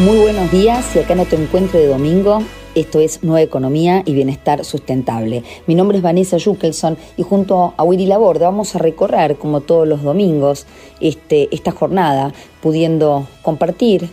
Muy 0.00 0.16
buenos 0.16 0.50
días, 0.50 0.86
si 0.86 0.98
acá 0.98 1.14
no 1.14 1.26
te 1.26 1.36
encuentro 1.36 1.78
de 1.78 1.86
domingo, 1.86 2.38
esto 2.74 3.00
es 3.00 3.22
Nueva 3.22 3.42
Economía 3.42 4.02
y 4.06 4.14
Bienestar 4.14 4.64
Sustentable. 4.64 5.44
Mi 5.66 5.74
nombre 5.74 5.98
es 5.98 6.02
Vanessa 6.02 6.38
Jukelson 6.42 6.96
y 7.18 7.22
junto 7.22 7.74
a 7.76 7.84
Willy 7.84 8.06
Laborde 8.06 8.46
vamos 8.46 8.74
a 8.74 8.78
recorrer, 8.78 9.36
como 9.36 9.60
todos 9.60 9.86
los 9.86 10.02
domingos, 10.02 10.64
este, 11.02 11.54
esta 11.54 11.72
jornada, 11.72 12.32
pudiendo 12.62 13.28
compartir 13.42 14.08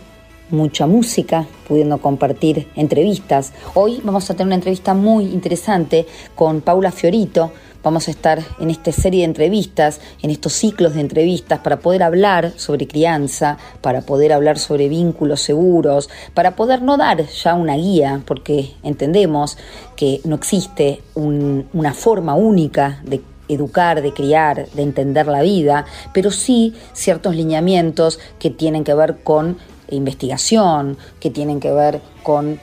mucha 0.50 0.86
música, 0.86 1.46
pudiendo 1.66 1.96
compartir 1.96 2.68
entrevistas. 2.76 3.54
Hoy 3.72 4.02
vamos 4.04 4.28
a 4.28 4.34
tener 4.34 4.48
una 4.48 4.56
entrevista 4.56 4.92
muy 4.92 5.24
interesante 5.24 6.06
con 6.34 6.60
Paula 6.60 6.92
Fiorito, 6.92 7.50
Vamos 7.88 8.06
a 8.06 8.10
estar 8.10 8.44
en 8.60 8.68
esta 8.68 8.92
serie 8.92 9.20
de 9.20 9.24
entrevistas, 9.24 10.02
en 10.20 10.28
estos 10.28 10.52
ciclos 10.52 10.92
de 10.92 11.00
entrevistas, 11.00 11.60
para 11.60 11.78
poder 11.78 12.02
hablar 12.02 12.52
sobre 12.56 12.86
crianza, 12.86 13.56
para 13.80 14.02
poder 14.02 14.34
hablar 14.34 14.58
sobre 14.58 14.90
vínculos 14.90 15.40
seguros, 15.40 16.10
para 16.34 16.54
poder 16.54 16.82
no 16.82 16.98
dar 16.98 17.24
ya 17.24 17.54
una 17.54 17.76
guía, 17.76 18.20
porque 18.26 18.74
entendemos 18.82 19.56
que 19.96 20.20
no 20.24 20.36
existe 20.36 21.00
una 21.14 21.94
forma 21.94 22.34
única 22.34 23.00
de 23.04 23.22
educar, 23.48 24.02
de 24.02 24.12
criar, 24.12 24.68
de 24.68 24.82
entender 24.82 25.26
la 25.26 25.40
vida, 25.40 25.86
pero 26.12 26.30
sí 26.30 26.74
ciertos 26.92 27.36
lineamientos 27.36 28.20
que 28.38 28.50
tienen 28.50 28.84
que 28.84 28.92
ver 28.92 29.20
con 29.24 29.56
investigación, 29.88 30.98
que 31.20 31.30
tienen 31.30 31.58
que 31.58 31.70
ver 31.70 32.02
con, 32.22 32.60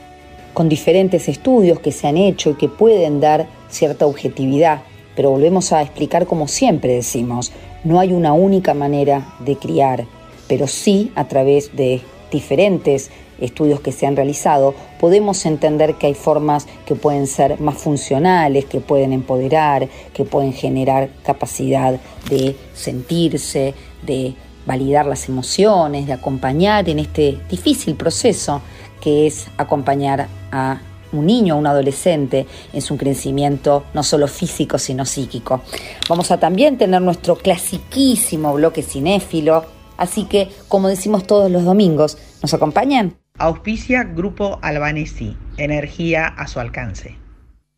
diferentes 0.68 1.28
estudios 1.28 1.80
que 1.80 1.90
se 1.90 2.06
han 2.06 2.16
hecho 2.16 2.50
y 2.50 2.54
que 2.54 2.68
pueden 2.68 3.18
dar 3.18 3.48
cierta 3.68 4.06
objetividad 4.06 4.82
pero 5.16 5.30
volvemos 5.30 5.72
a 5.72 5.82
explicar 5.82 6.26
como 6.26 6.46
siempre 6.46 6.94
decimos, 6.94 7.50
no 7.82 7.98
hay 7.98 8.12
una 8.12 8.32
única 8.34 8.74
manera 8.74 9.34
de 9.40 9.56
criar, 9.56 10.04
pero 10.46 10.68
sí 10.68 11.10
a 11.16 11.26
través 11.26 11.74
de 11.74 12.02
diferentes 12.30 13.10
estudios 13.40 13.80
que 13.80 13.92
se 13.92 14.06
han 14.06 14.16
realizado, 14.16 14.74
podemos 15.00 15.44
entender 15.46 15.94
que 15.94 16.06
hay 16.06 16.14
formas 16.14 16.66
que 16.86 16.94
pueden 16.94 17.26
ser 17.26 17.60
más 17.60 17.76
funcionales, 17.76 18.64
que 18.64 18.80
pueden 18.80 19.12
empoderar, 19.12 19.88
que 20.12 20.24
pueden 20.24 20.52
generar 20.52 21.10
capacidad 21.22 22.00
de 22.30 22.56
sentirse, 22.74 23.74
de 24.04 24.34
validar 24.64 25.06
las 25.06 25.28
emociones, 25.28 26.06
de 26.06 26.12
acompañar 26.12 26.88
en 26.88 26.98
este 26.98 27.38
difícil 27.48 27.94
proceso 27.94 28.60
que 29.00 29.26
es 29.26 29.46
acompañar 29.58 30.28
a 30.50 30.80
un 31.16 31.26
niño 31.26 31.56
o 31.56 31.58
un 31.58 31.66
adolescente 31.66 32.46
en 32.72 32.82
su 32.82 32.96
crecimiento 32.96 33.84
no 33.94 34.02
solo 34.02 34.28
físico 34.28 34.78
sino 34.78 35.04
psíquico. 35.04 35.62
Vamos 36.08 36.30
a 36.30 36.38
también 36.38 36.78
tener 36.78 37.02
nuestro 37.02 37.36
clasiquísimo 37.36 38.54
bloque 38.54 38.82
cinéfilo, 38.82 39.64
así 39.96 40.24
que 40.24 40.50
como 40.68 40.88
decimos 40.88 41.26
todos 41.26 41.50
los 41.50 41.64
domingos, 41.64 42.18
¿nos 42.42 42.54
acompañan? 42.54 43.16
Auspicia 43.38 44.04
Grupo 44.04 44.58
Albanesi, 44.62 45.36
energía 45.58 46.26
a 46.26 46.46
su 46.46 46.58
alcance. 46.58 47.18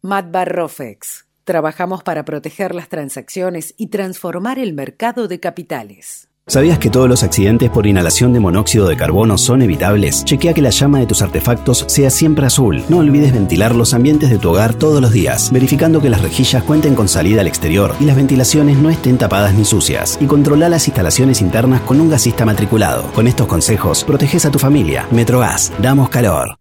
Matt 0.02 0.30
Barrofex. 0.30 1.26
Trabajamos 1.42 2.02
para 2.02 2.24
proteger 2.24 2.74
las 2.74 2.88
transacciones 2.88 3.74
y 3.76 3.86
transformar 3.86 4.58
el 4.58 4.74
mercado 4.74 5.28
de 5.28 5.40
capitales. 5.40 6.27
¿Sabías 6.48 6.78
que 6.78 6.88
todos 6.88 7.10
los 7.10 7.22
accidentes 7.22 7.68
por 7.68 7.86
inhalación 7.86 8.32
de 8.32 8.40
monóxido 8.40 8.88
de 8.88 8.96
carbono 8.96 9.36
son 9.36 9.60
evitables? 9.60 10.24
Chequea 10.24 10.54
que 10.54 10.62
la 10.62 10.70
llama 10.70 10.98
de 10.98 11.06
tus 11.06 11.20
artefactos 11.20 11.84
sea 11.88 12.08
siempre 12.08 12.46
azul. 12.46 12.82
No 12.88 12.98
olvides 12.98 13.34
ventilar 13.34 13.74
los 13.74 13.92
ambientes 13.92 14.30
de 14.30 14.38
tu 14.38 14.48
hogar 14.48 14.72
todos 14.72 15.02
los 15.02 15.12
días, 15.12 15.52
verificando 15.52 16.00
que 16.00 16.08
las 16.08 16.22
rejillas 16.22 16.62
cuenten 16.62 16.94
con 16.94 17.06
salida 17.06 17.42
al 17.42 17.48
exterior 17.48 17.94
y 18.00 18.06
las 18.06 18.16
ventilaciones 18.16 18.78
no 18.78 18.88
estén 18.88 19.18
tapadas 19.18 19.52
ni 19.52 19.66
sucias. 19.66 20.16
Y 20.22 20.24
controla 20.24 20.70
las 20.70 20.88
instalaciones 20.88 21.42
internas 21.42 21.82
con 21.82 22.00
un 22.00 22.08
gasista 22.08 22.46
matriculado. 22.46 23.02
Con 23.12 23.26
estos 23.26 23.46
consejos, 23.46 24.02
proteges 24.04 24.46
a 24.46 24.50
tu 24.50 24.58
familia. 24.58 25.06
Metrogas, 25.10 25.70
damos 25.82 26.08
calor. 26.08 26.56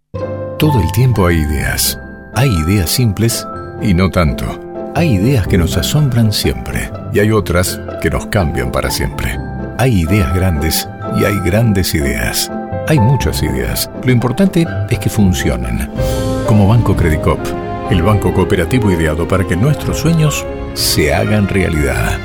Todo 0.59 0.81
el 0.81 0.91
tiempo 0.91 1.27
hay 1.27 1.37
ideas. 1.37 1.97
Hay 2.35 2.49
ideas 2.49 2.89
simples 2.89 3.47
y 3.81 3.93
no 3.93 4.09
tanto. 4.09 4.59
Hay 4.95 5.13
ideas 5.13 5.47
que 5.47 5.57
nos 5.57 5.77
asombran 5.77 6.33
siempre 6.33 6.91
y 7.13 7.19
hay 7.19 7.31
otras 7.31 7.79
que 8.01 8.09
nos 8.09 8.25
cambian 8.25 8.69
para 8.69 8.91
siempre. 8.91 9.46
Hay 9.79 10.01
ideas 10.01 10.33
grandes 10.33 10.89
y 11.19 11.25
hay 11.25 11.39
grandes 11.41 11.93
ideas. 11.93 12.51
Hay 12.87 12.99
muchas 12.99 13.43
ideas. 13.43 13.91
Lo 14.03 14.11
importante 14.11 14.65
es 14.89 14.97
que 14.97 15.09
funcionen. 15.09 15.87
Como 16.47 16.67
Banco 16.67 16.95
Credicop, 16.95 17.39
el 17.91 18.01
banco 18.01 18.33
cooperativo 18.33 18.91
ideado 18.91 19.27
para 19.27 19.45
que 19.45 19.55
nuestros 19.55 19.99
sueños 19.99 20.43
se 20.73 21.13
hagan 21.13 21.47
realidad. 21.47 22.17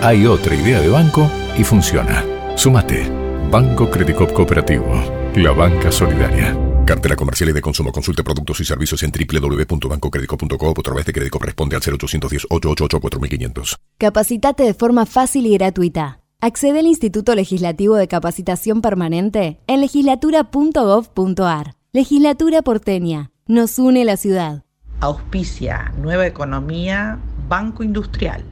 Hay 0.00 0.24
otra 0.24 0.54
idea 0.54 0.80
de 0.80 0.88
banco 0.88 1.30
y 1.58 1.64
funciona. 1.64 2.24
Súmate. 2.56 3.06
Banco 3.50 3.90
Credicop 3.90 4.32
Cooperativo. 4.32 4.86
La 5.34 5.50
banca 5.50 5.92
solidaria. 5.92 6.56
Cartera 6.86 7.16
comercial 7.16 7.50
y 7.50 7.52
de 7.52 7.60
consumo. 7.60 7.92
Consulte 7.92 8.24
productos 8.24 8.60
y 8.60 8.64
servicios 8.64 9.02
en 9.02 9.12
www.bancocredico.com 9.12 10.74
o 10.74 10.80
a 10.80 10.82
través 10.82 11.04
de 11.04 11.12
Credicop 11.12 11.42
responde 11.42 11.76
al 11.76 11.82
0810 11.82 12.46
888 12.48 13.00
4500. 13.00 13.76
Capacitate 13.98 14.62
de 14.62 14.72
forma 14.72 15.04
fácil 15.04 15.44
y 15.44 15.58
gratuita. 15.58 16.20
Accede 16.40 16.78
al 16.78 16.86
Instituto 16.86 17.34
Legislativo 17.34 17.96
de 17.96 18.06
Capacitación 18.06 18.80
Permanente 18.80 19.58
en 19.66 19.80
legislatura.gov.ar. 19.80 21.74
Legislatura 21.92 22.62
porteña. 22.62 23.32
Nos 23.48 23.76
une 23.80 24.04
la 24.04 24.16
ciudad. 24.16 24.62
Auspicia 25.00 25.92
Nueva 25.98 26.28
Economía, 26.28 27.18
Banco 27.48 27.82
Industrial. 27.82 28.44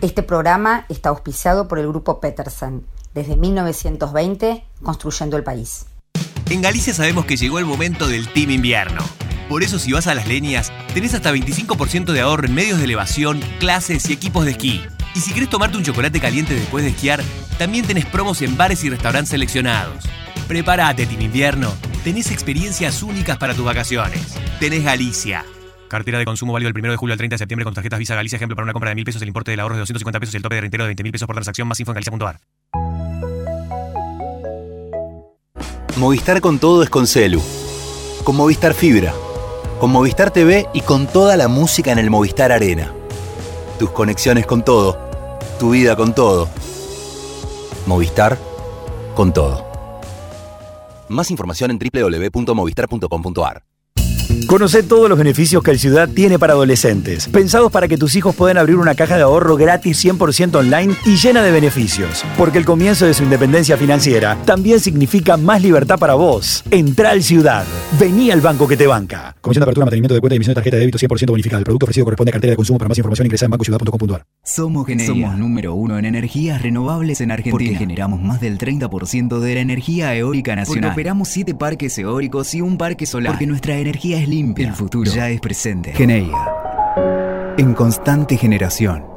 Este 0.00 0.22
programa 0.22 0.86
está 0.88 1.08
auspiciado 1.08 1.66
por 1.66 1.80
el 1.80 1.88
Grupo 1.88 2.20
Peterson, 2.20 2.86
desde 3.12 3.36
1920, 3.36 4.64
construyendo 4.80 5.36
el 5.36 5.42
país. 5.42 5.86
En 6.48 6.62
Galicia 6.62 6.94
sabemos 6.94 7.24
que 7.24 7.36
llegó 7.36 7.58
el 7.58 7.66
momento 7.66 8.06
del 8.06 8.28
Team 8.28 8.50
Invierno. 8.50 9.02
Por 9.48 9.64
eso 9.64 9.80
si 9.80 9.92
vas 9.92 10.06
a 10.06 10.14
las 10.14 10.28
leñas, 10.28 10.72
tenés 10.94 11.12
hasta 11.12 11.32
25% 11.32 12.12
de 12.12 12.20
ahorro 12.20 12.46
en 12.46 12.54
medios 12.54 12.78
de 12.78 12.84
elevación, 12.84 13.40
clases 13.58 14.08
y 14.08 14.12
equipos 14.12 14.44
de 14.44 14.52
esquí. 14.52 14.80
Y 15.14 15.20
si 15.20 15.32
querés 15.32 15.50
tomarte 15.50 15.76
un 15.76 15.84
chocolate 15.84 16.20
caliente 16.20 16.54
después 16.54 16.84
de 16.84 16.90
esquiar, 16.90 17.22
también 17.58 17.86
tenés 17.86 18.06
promos 18.06 18.40
en 18.42 18.56
bares 18.56 18.82
y 18.84 18.90
restaurantes 18.90 19.30
seleccionados. 19.30 20.04
Prepárate, 20.48 21.06
Team 21.06 21.20
Invierno. 21.20 21.72
Tenés 22.02 22.30
experiencias 22.30 23.02
únicas 23.02 23.36
para 23.38 23.54
tus 23.54 23.64
vacaciones. 23.64 24.34
Tenés 24.58 24.84
Galicia. 24.84 25.44
Cartera 25.88 26.18
de 26.18 26.24
consumo 26.24 26.54
válido 26.54 26.72
del 26.72 26.82
1 26.82 26.92
de 26.92 26.96
julio 26.96 27.12
al 27.12 27.18
30 27.18 27.34
de 27.34 27.38
septiembre 27.38 27.64
con 27.64 27.74
tarjetas 27.74 27.98
Visa 27.98 28.14
Galicia. 28.14 28.36
Ejemplo 28.36 28.56
para 28.56 28.64
una 28.64 28.72
compra 28.72 28.90
de 28.90 28.96
1.000 28.96 29.04
pesos, 29.04 29.22
el 29.22 29.28
importe 29.28 29.50
del 29.50 29.60
ahorro 29.60 29.74
es 29.74 29.78
de 29.78 29.82
250 29.82 30.20
pesos 30.20 30.34
y 30.34 30.36
el 30.38 30.42
tope 30.42 30.54
de 30.54 30.60
reintegro 30.62 30.86
de 30.86 30.96
20.000 30.96 31.12
pesos 31.12 31.26
por 31.26 31.36
transacción. 31.36 31.68
Más 31.68 31.78
info 31.78 31.92
en 31.92 31.94
galicia.ar. 31.94 32.40
Movistar 35.98 36.40
con 36.40 36.58
todo 36.58 36.82
es 36.82 36.88
con 36.88 37.06
Celu. 37.06 37.42
Con 38.24 38.36
Movistar 38.36 38.72
Fibra. 38.72 39.12
Con 39.78 39.90
Movistar 39.90 40.30
TV 40.30 40.66
y 40.72 40.80
con 40.80 41.06
toda 41.06 41.36
la 41.36 41.48
música 41.48 41.92
en 41.92 41.98
el 41.98 42.08
Movistar 42.08 42.50
Arena 42.50 42.94
tus 43.78 43.90
conexiones 43.90 44.46
con 44.46 44.64
todo, 44.64 44.98
tu 45.58 45.70
vida 45.70 45.96
con 45.96 46.14
todo. 46.14 46.48
Movistar 47.86 48.38
con 49.14 49.32
todo. 49.32 49.64
Más 51.08 51.30
información 51.30 51.70
en 51.70 51.78
www.movistar.com.ar. 51.78 53.71
Conoce 54.46 54.82
todos 54.82 55.08
los 55.08 55.16
beneficios 55.16 55.62
que 55.62 55.70
el 55.70 55.78
Ciudad 55.78 56.08
tiene 56.08 56.38
para 56.38 56.52
adolescentes, 56.52 57.26
pensados 57.28 57.72
para 57.72 57.88
que 57.88 57.96
tus 57.96 58.14
hijos 58.16 58.34
puedan 58.34 58.58
abrir 58.58 58.76
una 58.76 58.94
caja 58.94 59.16
de 59.16 59.22
ahorro 59.22 59.56
gratis 59.56 60.04
100% 60.04 60.56
online 60.56 60.94
y 61.06 61.16
llena 61.16 61.42
de 61.42 61.50
beneficios. 61.50 62.22
Porque 62.36 62.58
el 62.58 62.66
comienzo 62.66 63.06
de 63.06 63.14
su 63.14 63.22
independencia 63.22 63.78
financiera 63.78 64.36
también 64.44 64.80
significa 64.80 65.38
más 65.38 65.62
libertad 65.62 65.98
para 65.98 66.14
vos. 66.14 66.64
Entra 66.70 67.10
al 67.10 67.22
Ciudad. 67.22 67.64
Vení 67.98 68.30
al 68.30 68.42
banco 68.42 68.68
que 68.68 68.76
te 68.76 68.86
banca. 68.86 69.34
Comisión 69.40 69.60
de 69.60 69.64
apertura, 69.64 69.86
mantenimiento 69.86 70.14
de 70.14 70.20
cuenta 70.20 70.34
y 70.34 70.36
emisión 70.36 70.52
de 70.52 70.54
tarjeta 70.56 70.76
de 70.76 70.80
débito 70.80 70.98
100% 70.98 71.30
bonificada. 71.30 71.58
El 71.60 71.64
producto 71.64 71.86
ofrecido 71.86 72.04
corresponde 72.04 72.30
a 72.30 72.32
cartera 72.32 72.50
de 72.50 72.56
consumo. 72.56 72.78
Para 72.78 72.88
más 72.88 72.98
información 72.98 73.26
ingresa 73.26 73.46
en 73.46 73.50
bancociudad.com.ar. 73.52 74.24
Somos 74.44 74.86
Geneia. 74.86 75.06
Somos 75.06 75.38
número 75.38 75.74
uno 75.74 75.98
en 75.98 76.04
energías 76.04 76.60
renovables 76.60 77.20
en 77.20 77.30
Argentina. 77.30 77.52
Porque 77.52 77.74
generamos 77.74 78.20
más 78.20 78.40
del 78.40 78.58
30% 78.58 79.38
de 79.38 79.54
la 79.54 79.60
energía 79.60 80.14
eólica 80.14 80.56
nacional. 80.56 80.90
Porque 80.90 81.00
operamos 81.00 81.28
7 81.28 81.54
parques 81.54 81.96
eólicos 81.96 82.54
y 82.54 82.60
un 82.60 82.76
parque 82.76 83.06
solar. 83.06 83.32
Porque 83.32 83.46
nuestra 83.46 83.78
energía 83.78 84.20
es 84.20 84.21
limpia. 84.26 84.68
El 84.68 84.74
futuro 84.74 85.10
ya 85.10 85.30
es 85.30 85.40
presente. 85.40 85.92
Geneia. 85.92 86.46
En 87.56 87.74
constante 87.74 88.36
generación. 88.36 89.12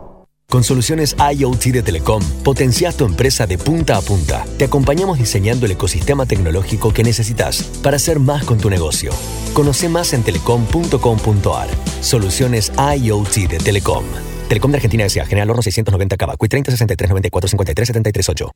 Con 0.48 0.63
soluciones 0.63 1.16
IoT 1.18 1.63
de 1.66 1.81
Telecom, 1.81 2.22
potencias 2.44 2.96
tu 2.96 3.06
empresa 3.06 3.48
de 3.48 3.57
punta 3.57 3.98
a 3.98 4.02
punta. 4.02 4.46
Te 4.57 4.66
acompañamos 4.66 5.18
diseñando 5.18 5.66
el 5.66 5.72
ecosistema 5.72 6.25
tecnológico 6.25 6.94
que 6.94 7.04
necesitas 7.04 7.63
para 7.81 7.98
hacer 7.98 8.19
más 8.19 8.46
con 8.46 8.60
tu 8.60 8.69
negocio. 8.69 9.12
Conoce 9.54 9.90
más 9.90 10.13
en 10.13 10.24
telecom.com.ar. 10.24 11.68
Soluciones 12.01 12.72
IoT 12.78 13.50
de 13.50 13.58
Telecom. 13.58 14.06
Telecom 14.48 14.72
de 14.72 14.78
Argentina 14.78 15.06
S.A. 15.06 15.25
General 15.25 15.50
Horno 15.50 15.63
690 15.63 16.16
Cava. 16.18 16.38
Cui 16.38 16.48
30 16.48 16.72
63 16.72 17.10
94 17.10 17.48
53 17.50 17.88
73 17.88 18.30
8. 18.30 18.51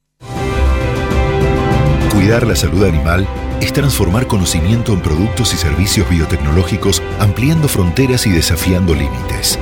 Cuidar 2.20 2.46
la 2.46 2.56
salud 2.58 2.84
animal 2.84 3.26
es 3.62 3.72
transformar 3.72 4.28
conocimiento 4.28 4.92
en 4.92 5.02
productos 5.02 5.54
y 5.54 5.58
servicios 5.58 6.10
biotecnológicos, 6.10 7.02
ampliando 7.18 7.70
fronteras 7.70 8.28
y 8.28 8.30
desafiando 8.30 8.94
límites. 8.94 9.58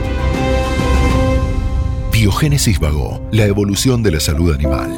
Biogénesis 2.12 2.80
Vago, 2.80 3.22
la 3.32 3.46
evolución 3.46 4.02
de 4.02 4.10
la 4.10 4.20
salud 4.20 4.52
animal. 4.52 4.90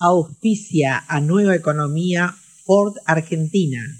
Auspicia 0.00 1.04
a 1.06 1.20
Nueva 1.20 1.54
Economía 1.54 2.34
Ford 2.64 2.94
Argentina. 3.06 3.99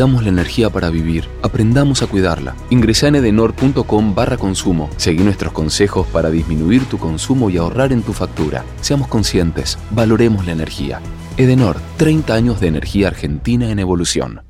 Necesitamos 0.01 0.23
la 0.23 0.29
energía 0.29 0.69
para 0.71 0.89
vivir. 0.89 1.29
Aprendamos 1.43 2.01
a 2.01 2.07
cuidarla. 2.07 2.55
Ingresa 2.71 3.07
en 3.07 3.17
edenor.com 3.17 4.15
barra 4.15 4.35
consumo. 4.35 4.89
Seguí 4.97 5.21
nuestros 5.21 5.53
consejos 5.53 6.07
para 6.07 6.31
disminuir 6.31 6.85
tu 6.85 6.97
consumo 6.97 7.51
y 7.51 7.57
ahorrar 7.57 7.93
en 7.93 8.01
tu 8.01 8.11
factura. 8.11 8.65
Seamos 8.81 9.07
conscientes. 9.07 9.77
Valoremos 9.91 10.47
la 10.47 10.53
energía. 10.53 10.99
Edenor, 11.37 11.77
30 11.97 12.33
años 12.33 12.59
de 12.59 12.69
energía 12.69 13.09
argentina 13.09 13.69
en 13.69 13.77
evolución. 13.77 14.41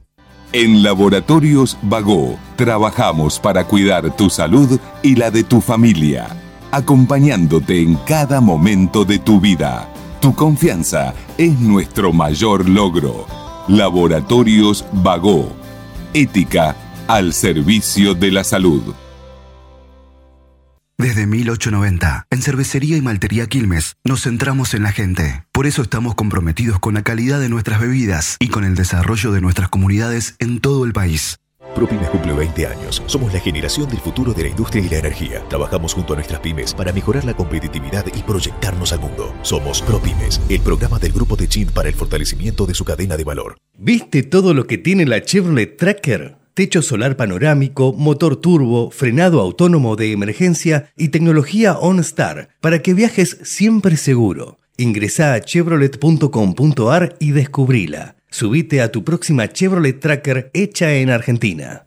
En 0.53 0.83
Laboratorios 0.83 1.77
Vago 1.81 2.39
trabajamos 2.55 3.37
para 3.37 3.65
cuidar 3.65 4.15
tu 4.15 4.29
salud 4.29 4.79
y 5.03 5.15
la 5.15 5.31
de 5.31 5.43
tu 5.43 5.59
familia, 5.59 6.29
acompañándote 6.71 7.81
en 7.81 7.95
cada 8.07 8.39
momento 8.39 9.03
de 9.03 9.19
tu 9.19 9.41
vida. 9.41 9.89
Tu 10.21 10.33
confianza 10.33 11.13
es 11.37 11.59
nuestro 11.59 12.13
mayor 12.13 12.69
logro. 12.69 13.40
Laboratorios 13.67 14.85
Vago. 14.91 15.55
Ética 16.13 16.75
al 17.07 17.33
servicio 17.33 18.13
de 18.13 18.31
la 18.31 18.43
salud. 18.43 18.81
Desde 20.97 21.25
1890, 21.25 22.27
en 22.29 22.41
Cervecería 22.43 22.95
y 22.95 23.01
Maltería 23.01 23.47
Quilmes, 23.47 23.95
nos 24.03 24.21
centramos 24.21 24.75
en 24.75 24.83
la 24.83 24.91
gente. 24.91 25.45
Por 25.51 25.65
eso 25.65 25.81
estamos 25.81 26.13
comprometidos 26.13 26.79
con 26.79 26.93
la 26.93 27.01
calidad 27.01 27.39
de 27.39 27.49
nuestras 27.49 27.81
bebidas 27.81 28.37
y 28.39 28.49
con 28.49 28.63
el 28.63 28.75
desarrollo 28.75 29.31
de 29.31 29.41
nuestras 29.41 29.69
comunidades 29.69 30.35
en 30.37 30.59
todo 30.59 30.85
el 30.85 30.93
país. 30.93 31.40
ProPymes 31.75 32.09
cumple 32.09 32.33
20 32.33 32.67
años. 32.67 33.01
Somos 33.05 33.33
la 33.33 33.39
generación 33.39 33.89
del 33.89 33.99
futuro 33.99 34.33
de 34.33 34.43
la 34.43 34.49
industria 34.49 34.83
y 34.83 34.89
la 34.89 34.97
energía. 34.97 35.43
Trabajamos 35.49 35.93
junto 35.93 36.13
a 36.13 36.15
nuestras 36.17 36.39
pymes 36.39 36.73
para 36.73 36.93
mejorar 36.93 37.25
la 37.25 37.33
competitividad 37.33 38.05
y 38.13 38.23
proyectarnos 38.23 38.93
al 38.93 38.99
mundo. 38.99 39.33
Somos 39.41 39.81
ProPymes, 39.81 40.41
el 40.49 40.61
programa 40.61 40.99
del 40.99 41.11
grupo 41.11 41.35
de 41.35 41.47
Chin 41.47 41.67
para 41.67 41.89
el 41.89 41.95
fortalecimiento 41.95 42.65
de 42.65 42.73
su 42.73 42.85
cadena 42.85 43.17
de 43.17 43.23
valor. 43.23 43.57
¿Viste 43.77 44.23
todo 44.23 44.53
lo 44.53 44.67
que 44.67 44.77
tiene 44.77 45.05
la 45.05 45.21
Chevrolet 45.23 45.77
Tracker? 45.77 46.37
Techo 46.53 46.81
solar 46.81 47.15
panorámico, 47.15 47.93
motor 47.93 48.35
turbo, 48.35 48.91
frenado 48.91 49.39
autónomo 49.39 49.95
de 49.95 50.11
emergencia 50.11 50.91
y 50.97 51.09
tecnología 51.09 51.77
OnStar 51.79 52.49
para 52.59 52.81
que 52.81 52.93
viajes 52.93 53.37
siempre 53.43 53.95
seguro. 53.95 54.59
Ingresa 54.77 55.33
a 55.33 55.39
chevrolet.com.ar 55.39 57.15
y 57.19 57.31
descubrila. 57.31 58.15
Subite 58.33 58.81
a 58.81 58.89
tu 58.93 59.03
próxima 59.03 59.49
Chevrolet 59.49 59.99
Tracker 59.99 60.51
hecha 60.53 60.93
en 60.93 61.09
Argentina. 61.09 61.83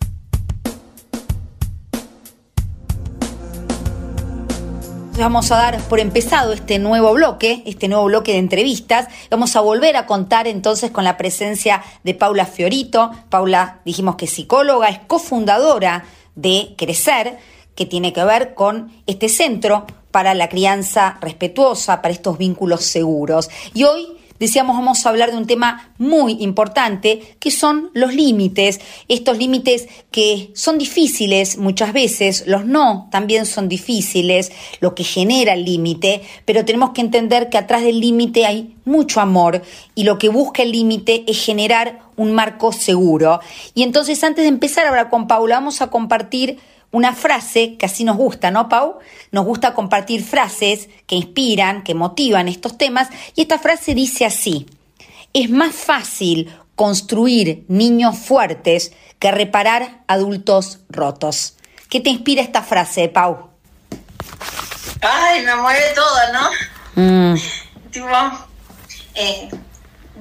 Vamos 5.18 5.50
a 5.50 5.56
dar 5.56 5.80
por 5.88 6.00
empezado 6.00 6.52
este 6.52 6.78
nuevo 6.78 7.14
bloque, 7.14 7.62
este 7.64 7.88
nuevo 7.88 8.04
bloque 8.04 8.32
de 8.32 8.38
entrevistas. 8.38 9.08
Vamos 9.30 9.56
a 9.56 9.62
volver 9.62 9.96
a 9.96 10.04
contar 10.04 10.46
entonces 10.46 10.90
con 10.90 11.02
la 11.04 11.16
presencia 11.16 11.82
de 12.02 12.12
Paula 12.12 12.44
Fiorito. 12.44 13.10
Paula, 13.30 13.80
dijimos 13.86 14.16
que 14.16 14.26
es 14.26 14.32
psicóloga, 14.32 14.88
es 14.88 14.98
cofundadora 14.98 16.04
de 16.34 16.74
Crecer, 16.76 17.38
que 17.74 17.86
tiene 17.86 18.12
que 18.12 18.22
ver 18.22 18.52
con 18.52 18.92
este 19.06 19.30
centro 19.30 19.86
para 20.10 20.34
la 20.34 20.50
crianza 20.50 21.16
respetuosa, 21.22 22.02
para 22.02 22.12
estos 22.12 22.36
vínculos 22.36 22.84
seguros. 22.84 23.48
Y 23.72 23.84
hoy 23.84 24.23
decíamos 24.44 24.76
vamos 24.76 25.04
a 25.04 25.08
hablar 25.08 25.30
de 25.30 25.38
un 25.38 25.46
tema 25.46 25.90
muy 25.96 26.36
importante 26.40 27.36
que 27.40 27.50
son 27.50 27.90
los 27.94 28.14
límites, 28.14 28.78
estos 29.08 29.38
límites 29.38 29.88
que 30.10 30.50
son 30.54 30.76
difíciles 30.76 31.56
muchas 31.56 31.94
veces, 31.94 32.44
los 32.46 32.66
no 32.66 33.08
también 33.10 33.46
son 33.46 33.70
difíciles, 33.70 34.52
lo 34.80 34.94
que 34.94 35.02
genera 35.02 35.54
el 35.54 35.64
límite, 35.64 36.20
pero 36.44 36.64
tenemos 36.66 36.90
que 36.90 37.00
entender 37.00 37.48
que 37.48 37.56
atrás 37.56 37.82
del 37.82 38.00
límite 38.00 38.44
hay 38.44 38.74
mucho 38.84 39.22
amor 39.22 39.62
y 39.94 40.04
lo 40.04 40.18
que 40.18 40.28
busca 40.28 40.62
el 40.62 40.72
límite 40.72 41.24
es 41.26 41.42
generar 41.42 42.00
un 42.16 42.32
marco 42.32 42.72
seguro. 42.72 43.40
Y 43.74 43.82
entonces 43.82 44.22
antes 44.24 44.44
de 44.44 44.48
empezar 44.48 44.86
ahora 44.86 45.08
con 45.08 45.26
Paula 45.26 45.56
vamos 45.56 45.80
a 45.80 45.88
compartir 45.88 46.58
una 46.94 47.12
frase 47.12 47.76
que 47.76 47.86
así 47.86 48.04
nos 48.04 48.16
gusta, 48.16 48.52
¿no, 48.52 48.68
Pau? 48.68 49.00
Nos 49.32 49.44
gusta 49.44 49.74
compartir 49.74 50.22
frases 50.24 50.88
que 51.08 51.16
inspiran, 51.16 51.82
que 51.82 51.92
motivan 51.92 52.46
estos 52.46 52.78
temas, 52.78 53.08
y 53.34 53.42
esta 53.42 53.58
frase 53.58 53.96
dice 53.96 54.24
así, 54.24 54.68
es 55.32 55.50
más 55.50 55.74
fácil 55.74 56.56
construir 56.76 57.64
niños 57.66 58.16
fuertes 58.16 58.92
que 59.18 59.32
reparar 59.32 60.04
adultos 60.06 60.78
rotos. 60.88 61.56
¿Qué 61.90 61.98
te 61.98 62.10
inspira 62.10 62.42
esta 62.42 62.62
frase, 62.62 63.08
Pau? 63.08 63.50
Ay, 65.00 65.42
me 65.42 65.56
mueve 65.56 65.94
todo, 65.96 66.32
¿no? 66.32 67.32
Mm. 67.32 67.36
Tipo, 67.90 68.06
eh, 69.16 69.50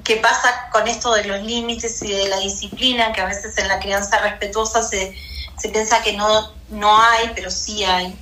¿qué 0.02 0.16
pasa 0.16 0.68
con 0.72 0.88
esto 0.88 1.14
de 1.14 1.24
los 1.24 1.40
límites 1.42 2.02
y 2.02 2.10
de 2.10 2.28
la 2.28 2.40
disciplina? 2.40 3.12
Que 3.12 3.20
a 3.20 3.26
veces 3.26 3.56
en 3.58 3.68
la 3.68 3.78
crianza 3.78 4.18
respetuosa 4.18 4.82
se, 4.82 5.14
se 5.58 5.68
piensa 5.68 6.02
que 6.02 6.12
no, 6.14 6.50
no 6.70 7.00
hay, 7.00 7.30
pero 7.34 7.50
sí 7.50 7.84
hay. 7.84 8.14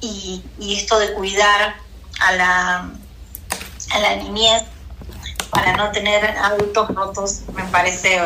Y, 0.00 0.42
y 0.58 0.74
esto 0.76 0.98
de 0.98 1.12
cuidar 1.14 1.76
a 2.20 2.32
la, 2.32 2.90
a 3.90 3.98
la 3.98 4.16
niñez 4.16 4.62
para 5.50 5.76
no 5.76 5.90
tener 5.90 6.24
adultos 6.24 6.88
rotos 6.94 7.40
me 7.54 7.64
parece 7.64 8.20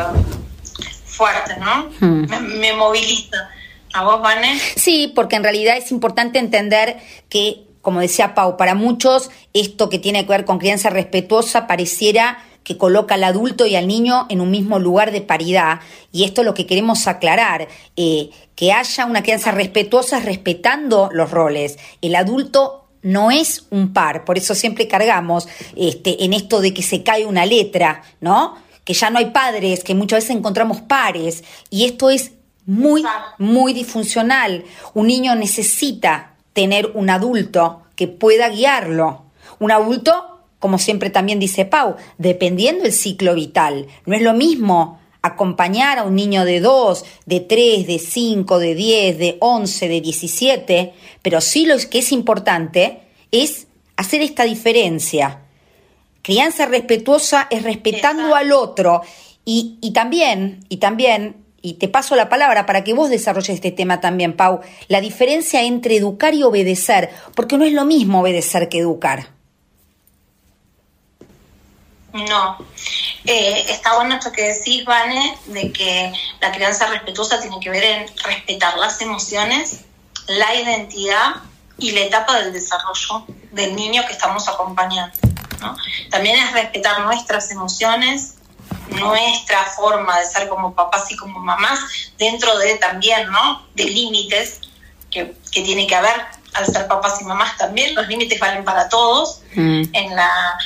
fuerte, 1.05 1.57
¿no? 1.57 1.89
Hmm. 1.99 2.29
Me, 2.29 2.39
me 2.39 2.73
moviliza. 2.73 3.49
¿A 3.93 4.03
vos, 4.03 4.21
Vane? 4.21 4.59
Sí, 4.75 5.11
porque 5.13 5.35
en 5.35 5.43
realidad 5.43 5.77
es 5.77 5.91
importante 5.91 6.39
entender 6.39 6.97
que, 7.29 7.65
como 7.81 7.99
decía 7.99 8.33
Pau, 8.35 8.57
para 8.57 8.73
muchos 8.73 9.29
esto 9.53 9.89
que 9.89 9.99
tiene 9.99 10.25
que 10.25 10.31
ver 10.31 10.45
con 10.45 10.59
crianza 10.59 10.89
respetuosa 10.89 11.67
pareciera 11.67 12.43
que 12.63 12.77
coloca 12.77 13.15
al 13.15 13.23
adulto 13.23 13.65
y 13.65 13.75
al 13.75 13.87
niño 13.87 14.27
en 14.29 14.41
un 14.41 14.51
mismo 14.51 14.79
lugar 14.79 15.11
de 15.11 15.21
paridad. 15.21 15.79
Y 16.11 16.23
esto 16.23 16.41
es 16.41 16.45
lo 16.45 16.53
que 16.53 16.65
queremos 16.65 17.07
aclarar, 17.07 17.67
eh, 17.95 18.29
que 18.55 18.71
haya 18.71 19.05
una 19.05 19.23
crianza 19.23 19.51
respetuosa 19.51 20.19
respetando 20.19 21.09
los 21.11 21.31
roles. 21.31 21.79
El 22.01 22.15
adulto 22.15 22.87
no 23.01 23.31
es 23.31 23.65
un 23.71 23.93
par, 23.93 24.25
por 24.25 24.37
eso 24.37 24.53
siempre 24.53 24.87
cargamos 24.87 25.47
este, 25.75 26.23
en 26.23 26.33
esto 26.33 26.61
de 26.61 26.73
que 26.73 26.83
se 26.83 27.01
cae 27.01 27.25
una 27.25 27.45
letra, 27.45 28.03
¿no? 28.19 28.55
Que 28.83 28.93
ya 28.93 29.09
no 29.09 29.17
hay 29.17 29.31
padres, 29.31 29.83
que 29.83 29.95
muchas 29.95 30.23
veces 30.23 30.35
encontramos 30.35 30.81
pares, 30.81 31.43
y 31.69 31.85
esto 31.85 32.09
es 32.09 32.33
muy, 32.65 33.03
muy 33.37 33.73
disfuncional. 33.73 34.63
Un 34.93 35.07
niño 35.07 35.35
necesita 35.35 36.35
tener 36.53 36.91
un 36.93 37.09
adulto 37.09 37.81
que 37.95 38.07
pueda 38.07 38.49
guiarlo. 38.49 39.23
Un 39.59 39.71
adulto 39.71 40.30
como 40.61 40.77
siempre 40.77 41.09
también 41.09 41.39
dice 41.39 41.65
Pau, 41.65 41.95
dependiendo 42.19 42.85
el 42.85 42.93
ciclo 42.93 43.33
vital. 43.33 43.87
No 44.05 44.15
es 44.15 44.21
lo 44.21 44.33
mismo 44.33 45.01
acompañar 45.23 45.97
a 45.97 46.03
un 46.03 46.15
niño 46.15 46.45
de 46.45 46.59
2, 46.59 47.03
de 47.25 47.39
3, 47.39 47.87
de 47.87 47.97
5, 47.97 48.59
de 48.59 48.75
10, 48.75 49.17
de 49.17 49.37
11, 49.39 49.89
de 49.89 50.01
17, 50.01 50.93
pero 51.23 51.41
sí 51.41 51.65
lo 51.65 51.75
que 51.89 51.99
es 51.99 52.11
importante 52.11 53.01
es 53.31 53.65
hacer 53.97 54.21
esta 54.21 54.43
diferencia. 54.43 55.41
Crianza 56.21 56.67
respetuosa 56.67 57.47
es 57.49 57.63
respetando 57.63 58.35
al 58.35 58.51
otro 58.51 59.01
y, 59.43 59.79
y 59.81 59.93
también, 59.93 60.63
y 60.69 60.77
también, 60.77 61.37
y 61.63 61.73
te 61.73 61.87
paso 61.87 62.15
la 62.15 62.29
palabra 62.29 62.67
para 62.67 62.83
que 62.83 62.93
vos 62.93 63.09
desarrolles 63.09 63.55
este 63.55 63.71
tema 63.71 63.99
también, 63.99 64.37
Pau, 64.37 64.59
la 64.89 65.01
diferencia 65.01 65.63
entre 65.63 65.95
educar 65.95 66.35
y 66.35 66.43
obedecer, 66.43 67.09
porque 67.35 67.57
no 67.57 67.65
es 67.65 67.73
lo 67.73 67.85
mismo 67.85 68.21
obedecer 68.21 68.69
que 68.69 68.77
educar. 68.77 69.40
No. 72.13 72.57
Eh, 73.25 73.65
está 73.69 73.95
bueno 73.95 74.15
esto 74.15 74.31
que 74.31 74.53
decís, 74.53 74.83
Vane, 74.85 75.37
de 75.45 75.71
que 75.71 76.11
la 76.39 76.51
crianza 76.51 76.87
respetuosa 76.87 77.39
tiene 77.39 77.59
que 77.59 77.69
ver 77.69 77.83
en 77.83 78.07
respetar 78.23 78.77
las 78.77 79.01
emociones, 79.01 79.81
la 80.27 80.53
identidad 80.55 81.35
y 81.77 81.91
la 81.91 82.01
etapa 82.01 82.39
del 82.39 82.53
desarrollo 82.53 83.25
del 83.51 83.75
niño 83.75 84.03
que 84.05 84.13
estamos 84.13 84.47
acompañando. 84.47 85.15
¿no? 85.61 85.75
También 86.09 86.37
es 86.37 86.51
respetar 86.51 87.01
nuestras 87.01 87.51
emociones, 87.51 88.35
nuestra 88.89 89.63
forma 89.65 90.19
de 90.19 90.25
ser 90.25 90.49
como 90.49 90.73
papás 90.73 91.11
y 91.11 91.15
como 91.15 91.39
mamás, 91.39 91.79
dentro 92.17 92.57
de 92.57 92.75
también, 92.75 93.29
¿no? 93.31 93.65
De 93.75 93.85
límites 93.85 94.59
que, 95.09 95.33
que 95.51 95.61
tiene 95.61 95.87
que 95.87 95.95
haber 95.95 96.25
al 96.53 96.65
ser 96.65 96.87
papás 96.87 97.21
y 97.21 97.23
mamás 97.23 97.57
también. 97.57 97.95
Los 97.95 98.07
límites 98.07 98.39
valen 98.39 98.65
para 98.65 98.89
todos. 98.89 99.41
Mm. 99.55 99.83
En 99.93 100.15
la 100.15 100.57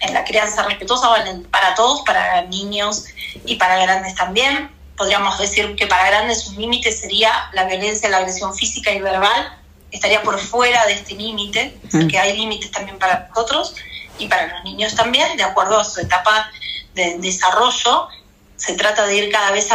en 0.00 0.14
la 0.14 0.24
crianza 0.24 0.62
respetuosa 0.62 1.08
valen 1.08 1.44
para 1.44 1.74
todos, 1.74 2.02
para 2.02 2.42
niños 2.42 3.06
y 3.44 3.56
para 3.56 3.78
grandes 3.78 4.14
también. 4.14 4.70
Podríamos 4.96 5.38
decir 5.38 5.74
que 5.76 5.86
para 5.86 6.06
grandes 6.06 6.46
un 6.46 6.56
límite 6.56 6.92
sería 6.92 7.50
la 7.52 7.64
violencia, 7.64 8.08
la 8.08 8.18
agresión 8.18 8.54
física 8.54 8.92
y 8.92 9.00
verbal, 9.00 9.58
estaría 9.90 10.22
por 10.22 10.38
fuera 10.38 10.84
de 10.86 10.94
este 10.94 11.14
límite, 11.14 11.78
porque 11.90 12.18
hay 12.18 12.36
límites 12.36 12.70
también 12.70 12.98
para 12.98 13.28
nosotros 13.28 13.74
y 14.18 14.28
para 14.28 14.46
los 14.46 14.64
niños 14.64 14.94
también, 14.94 15.36
de 15.36 15.42
acuerdo 15.42 15.78
a 15.78 15.84
su 15.84 16.00
etapa 16.00 16.50
de 16.94 17.18
desarrollo. 17.18 18.08
Se 18.56 18.74
trata 18.74 19.06
de 19.06 19.16
ir 19.16 19.32
cada 19.32 19.50
vez 19.50 19.68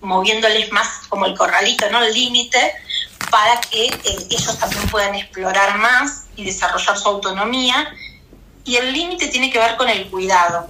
moviéndoles 0.00 0.70
más 0.72 1.06
como 1.08 1.26
el 1.26 1.36
corralito, 1.36 1.90
¿no? 1.90 2.02
El 2.02 2.14
límite, 2.14 2.74
para 3.30 3.60
que 3.60 3.86
eh, 3.86 4.26
ellos 4.30 4.58
también 4.58 4.88
puedan 4.88 5.14
explorar 5.14 5.78
más 5.78 6.24
y 6.36 6.44
desarrollar 6.44 6.98
su 6.98 7.08
autonomía. 7.08 7.92
Y 8.64 8.76
el 8.76 8.92
límite 8.92 9.28
tiene 9.28 9.50
que 9.50 9.58
ver 9.58 9.76
con 9.76 9.88
el 9.88 10.08
cuidado. 10.10 10.68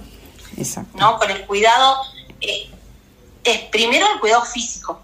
¿no? 0.95 1.17
Con 1.17 1.29
el 1.31 1.45
cuidado, 1.45 2.01
eh, 2.39 2.69
es 3.43 3.59
primero 3.71 4.07
el 4.13 4.19
cuidado 4.19 4.43
físico 4.43 5.01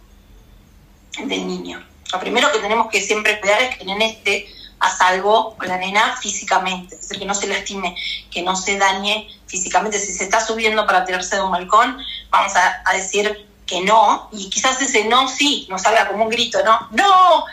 del 1.23 1.47
niño. 1.47 1.85
Lo 2.11 2.19
primero 2.19 2.51
que 2.51 2.59
tenemos 2.59 2.87
que 2.89 3.01
siempre 3.01 3.39
cuidar 3.39 3.61
es 3.61 3.75
que 3.75 3.81
el 3.83 3.87
nene 3.87 4.11
esté 4.11 4.47
a 4.79 4.95
salvo 4.95 5.55
con 5.57 5.67
la 5.67 5.77
nena 5.77 6.15
físicamente, 6.17 6.95
es 6.95 7.01
decir, 7.01 7.19
que 7.19 7.25
no 7.25 7.33
se 7.33 7.47
lastime, 7.47 7.95
que 8.31 8.43
no 8.43 8.55
se 8.55 8.77
dañe 8.77 9.27
físicamente. 9.47 9.99
Si 9.99 10.13
se 10.13 10.23
está 10.23 10.45
subiendo 10.45 10.85
para 10.85 11.03
tirarse 11.03 11.35
de 11.35 11.41
un 11.41 11.51
balcón, 11.51 11.97
vamos 12.29 12.55
a, 12.55 12.83
a 12.85 12.93
decir 12.93 13.47
que 13.65 13.81
no, 13.81 14.29
y 14.31 14.49
quizás 14.49 14.81
ese 14.81 15.03
no 15.05 15.27
sí 15.27 15.67
nos 15.69 15.81
salga 15.81 16.07
como 16.07 16.23
un 16.23 16.29
grito, 16.29 16.63
no, 16.63 16.87
no, 16.91 17.45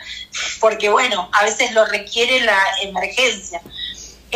porque 0.61 0.89
bueno, 0.89 1.29
a 1.33 1.43
veces 1.43 1.73
lo 1.73 1.85
requiere 1.85 2.41
la 2.41 2.57
emergencia. 2.81 3.61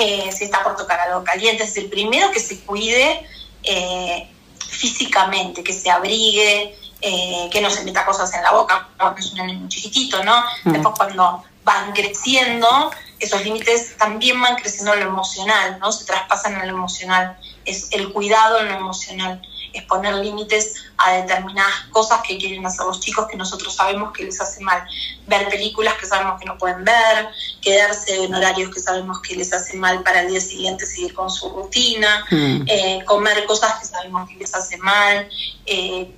Eh, 0.02 0.32
si 0.32 0.46
está 0.46 0.64
por 0.64 0.78
tocar 0.78 0.98
algo 0.98 1.26
caliente, 1.26 1.64
es 1.64 1.76
el 1.76 1.90
primero 1.90 2.32
que 2.32 2.40
se 2.40 2.62
cuide 2.62 3.22
eh, 3.64 4.30
físicamente, 4.58 5.62
que 5.62 5.74
se 5.74 5.92
abrigue, 5.92 6.74
eh, 7.02 7.50
que 7.52 7.60
no 7.60 7.70
se 7.70 7.84
meta 7.84 8.06
cosas 8.06 8.34
en 8.34 8.42
la 8.42 8.52
boca, 8.52 8.88
porque 8.98 9.20
es 9.20 9.34
un 9.34 9.46
niño 9.46 9.68
chiquitito, 9.68 10.24
¿no? 10.24 10.42
Mm. 10.64 10.72
Después 10.72 10.96
cuando 10.96 11.44
van 11.66 11.92
creciendo, 11.92 12.92
esos 13.20 13.44
límites 13.44 13.98
también 13.98 14.40
van 14.42 14.56
creciendo 14.56 14.94
en 14.94 15.02
lo 15.02 15.08
emocional, 15.08 15.78
¿no? 15.82 15.92
Se 15.92 16.06
traspasan 16.06 16.54
en 16.62 16.70
lo 16.70 16.78
emocional. 16.78 17.38
Es 17.66 17.90
el 17.92 18.14
cuidado 18.14 18.62
en 18.62 18.70
lo 18.70 18.76
emocional 18.76 19.42
es 19.74 19.84
poner 19.84 20.16
límites 20.16 20.76
a 20.98 21.14
determinadas 21.14 21.74
cosas 21.92 22.22
que 22.28 22.38
quieren 22.38 22.66
hacer 22.66 22.86
los 22.86 23.00
chicos 23.00 23.28
que 23.30 23.38
nosotros 23.38 23.76
sabemos 23.76 24.12
que 24.12 24.24
les 24.24 24.40
hace 24.42 24.62
mal. 24.62 24.84
Ver 25.28 25.48
películas 25.50 25.96
que 25.96 26.06
sabemos 26.06 26.40
que 26.40 26.46
no 26.46 26.58
pueden 26.58 26.84
ver, 26.84 27.30
quedarse 27.62 28.24
en 28.24 28.34
horarios 28.34 28.74
que 28.74 28.80
sabemos 28.80 29.22
que 29.22 29.36
les 29.36 29.52
hace 29.54 29.78
mal 29.78 30.04
para 30.04 30.22
el 30.22 30.30
día 30.30 30.42
siguiente 30.42 30.86
seguir 30.86 31.14
con 31.14 31.30
su 31.30 31.50
rutina, 31.50 32.26
mm. 32.30 32.64
eh, 32.68 33.04
comer 33.06 33.46
cosas 33.46 33.80
que 33.80 33.86
sabemos 33.86 34.30
que 34.30 34.36
les 34.36 34.54
hace 34.54 34.78
mal, 34.78 35.30
eh, 35.66 36.14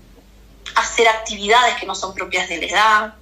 hacer 0.75 1.07
actividades 1.07 1.75
que 1.75 1.85
no 1.85 1.95
son 1.95 2.13
propias 2.13 2.47
de 2.49 2.57
la 2.57 2.65
edad. 2.65 3.13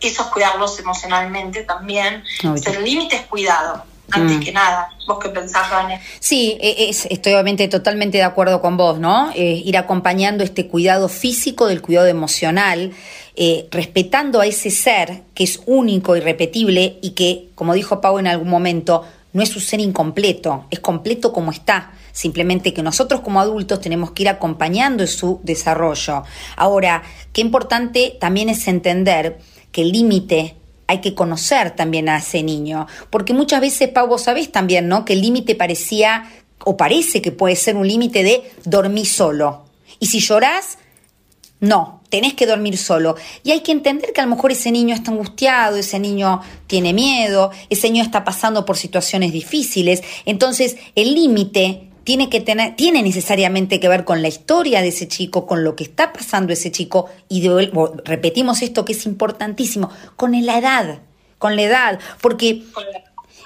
Eso 0.00 0.22
es 0.22 0.28
cuidarlos 0.28 0.78
emocionalmente 0.78 1.64
también. 1.64 2.22
Ser 2.56 2.80
límites, 2.80 3.26
cuidado 3.26 3.84
antes 4.10 4.36
mm. 4.36 4.40
que 4.40 4.52
nada. 4.52 4.90
¿Vos 5.06 5.18
qué 5.22 5.28
pensás, 5.28 5.70
Vane? 5.70 6.00
Sí, 6.20 6.56
e, 6.60 6.90
estoy 6.90 7.32
obviamente 7.32 7.68
totalmente 7.68 8.18
de 8.18 8.24
acuerdo 8.24 8.60
con 8.60 8.76
vos, 8.76 8.98
¿no? 8.98 9.30
Eh, 9.34 9.62
ir 9.64 9.76
acompañando 9.76 10.44
este 10.44 10.66
cuidado 10.66 11.08
físico 11.08 11.66
del 11.66 11.82
cuidado 11.82 12.06
emocional, 12.06 12.92
eh, 13.36 13.68
respetando 13.70 14.40
a 14.40 14.46
ese 14.46 14.70
ser 14.70 15.22
que 15.34 15.44
es 15.44 15.60
único, 15.66 16.16
irrepetible 16.16 16.98
y 17.02 17.10
que, 17.10 17.48
como 17.54 17.74
dijo 17.74 18.00
Pau 18.00 18.18
en 18.18 18.26
algún 18.26 18.48
momento, 18.48 19.04
no 19.32 19.42
es 19.42 19.54
un 19.54 19.62
ser 19.62 19.80
incompleto, 19.80 20.64
es 20.70 20.80
completo 20.80 21.32
como 21.32 21.50
está. 21.50 21.92
Simplemente 22.12 22.72
que 22.72 22.82
nosotros 22.82 23.20
como 23.20 23.40
adultos 23.40 23.82
tenemos 23.82 24.12
que 24.12 24.22
ir 24.22 24.30
acompañando 24.30 25.06
su 25.06 25.40
desarrollo. 25.42 26.22
Ahora, 26.56 27.02
qué 27.34 27.42
importante 27.42 28.16
también 28.18 28.48
es 28.48 28.66
entender 28.66 29.38
que 29.70 29.82
el 29.82 29.92
límite 29.92 30.56
hay 30.86 31.00
que 31.00 31.14
conocer 31.14 31.72
también 31.72 32.08
a 32.08 32.18
ese 32.18 32.42
niño, 32.42 32.86
porque 33.10 33.32
muchas 33.32 33.60
veces, 33.60 33.88
Pau, 33.88 34.06
vos 34.06 34.22
sabés 34.22 34.52
también, 34.52 34.88
¿no? 34.88 35.04
Que 35.04 35.14
el 35.14 35.22
límite 35.22 35.54
parecía, 35.54 36.30
o 36.64 36.76
parece 36.76 37.22
que 37.22 37.32
puede 37.32 37.56
ser 37.56 37.76
un 37.76 37.86
límite 37.86 38.22
de 38.22 38.50
dormir 38.64 39.06
solo. 39.06 39.64
Y 39.98 40.06
si 40.06 40.20
llorás, 40.20 40.78
no, 41.60 42.02
tenés 42.10 42.34
que 42.34 42.46
dormir 42.46 42.76
solo. 42.76 43.16
Y 43.42 43.50
hay 43.50 43.60
que 43.60 43.72
entender 43.72 44.12
que 44.12 44.20
a 44.20 44.24
lo 44.24 44.34
mejor 44.34 44.52
ese 44.52 44.70
niño 44.70 44.94
está 44.94 45.10
angustiado, 45.10 45.76
ese 45.76 45.98
niño 45.98 46.40
tiene 46.66 46.92
miedo, 46.92 47.50
ese 47.70 47.90
niño 47.90 48.02
está 48.02 48.24
pasando 48.24 48.64
por 48.64 48.76
situaciones 48.76 49.32
difíciles. 49.32 50.02
Entonces, 50.24 50.76
el 50.94 51.14
límite 51.14 51.85
tiene 52.06 52.30
que 52.30 52.40
tener, 52.40 52.76
tiene 52.76 53.02
necesariamente 53.02 53.80
que 53.80 53.88
ver 53.88 54.04
con 54.04 54.22
la 54.22 54.28
historia 54.28 54.80
de 54.80 54.88
ese 54.88 55.08
chico, 55.08 55.44
con 55.44 55.64
lo 55.64 55.74
que 55.74 55.82
está 55.82 56.12
pasando 56.12 56.52
ese 56.52 56.70
chico, 56.70 57.10
y 57.28 57.48
repetimos 58.04 58.62
esto 58.62 58.84
que 58.84 58.92
es 58.92 59.06
importantísimo, 59.06 59.90
con 60.14 60.30
la 60.46 60.56
edad, 60.56 61.00
con 61.38 61.56
la 61.56 61.62
edad, 61.62 61.98
porque 62.20 62.62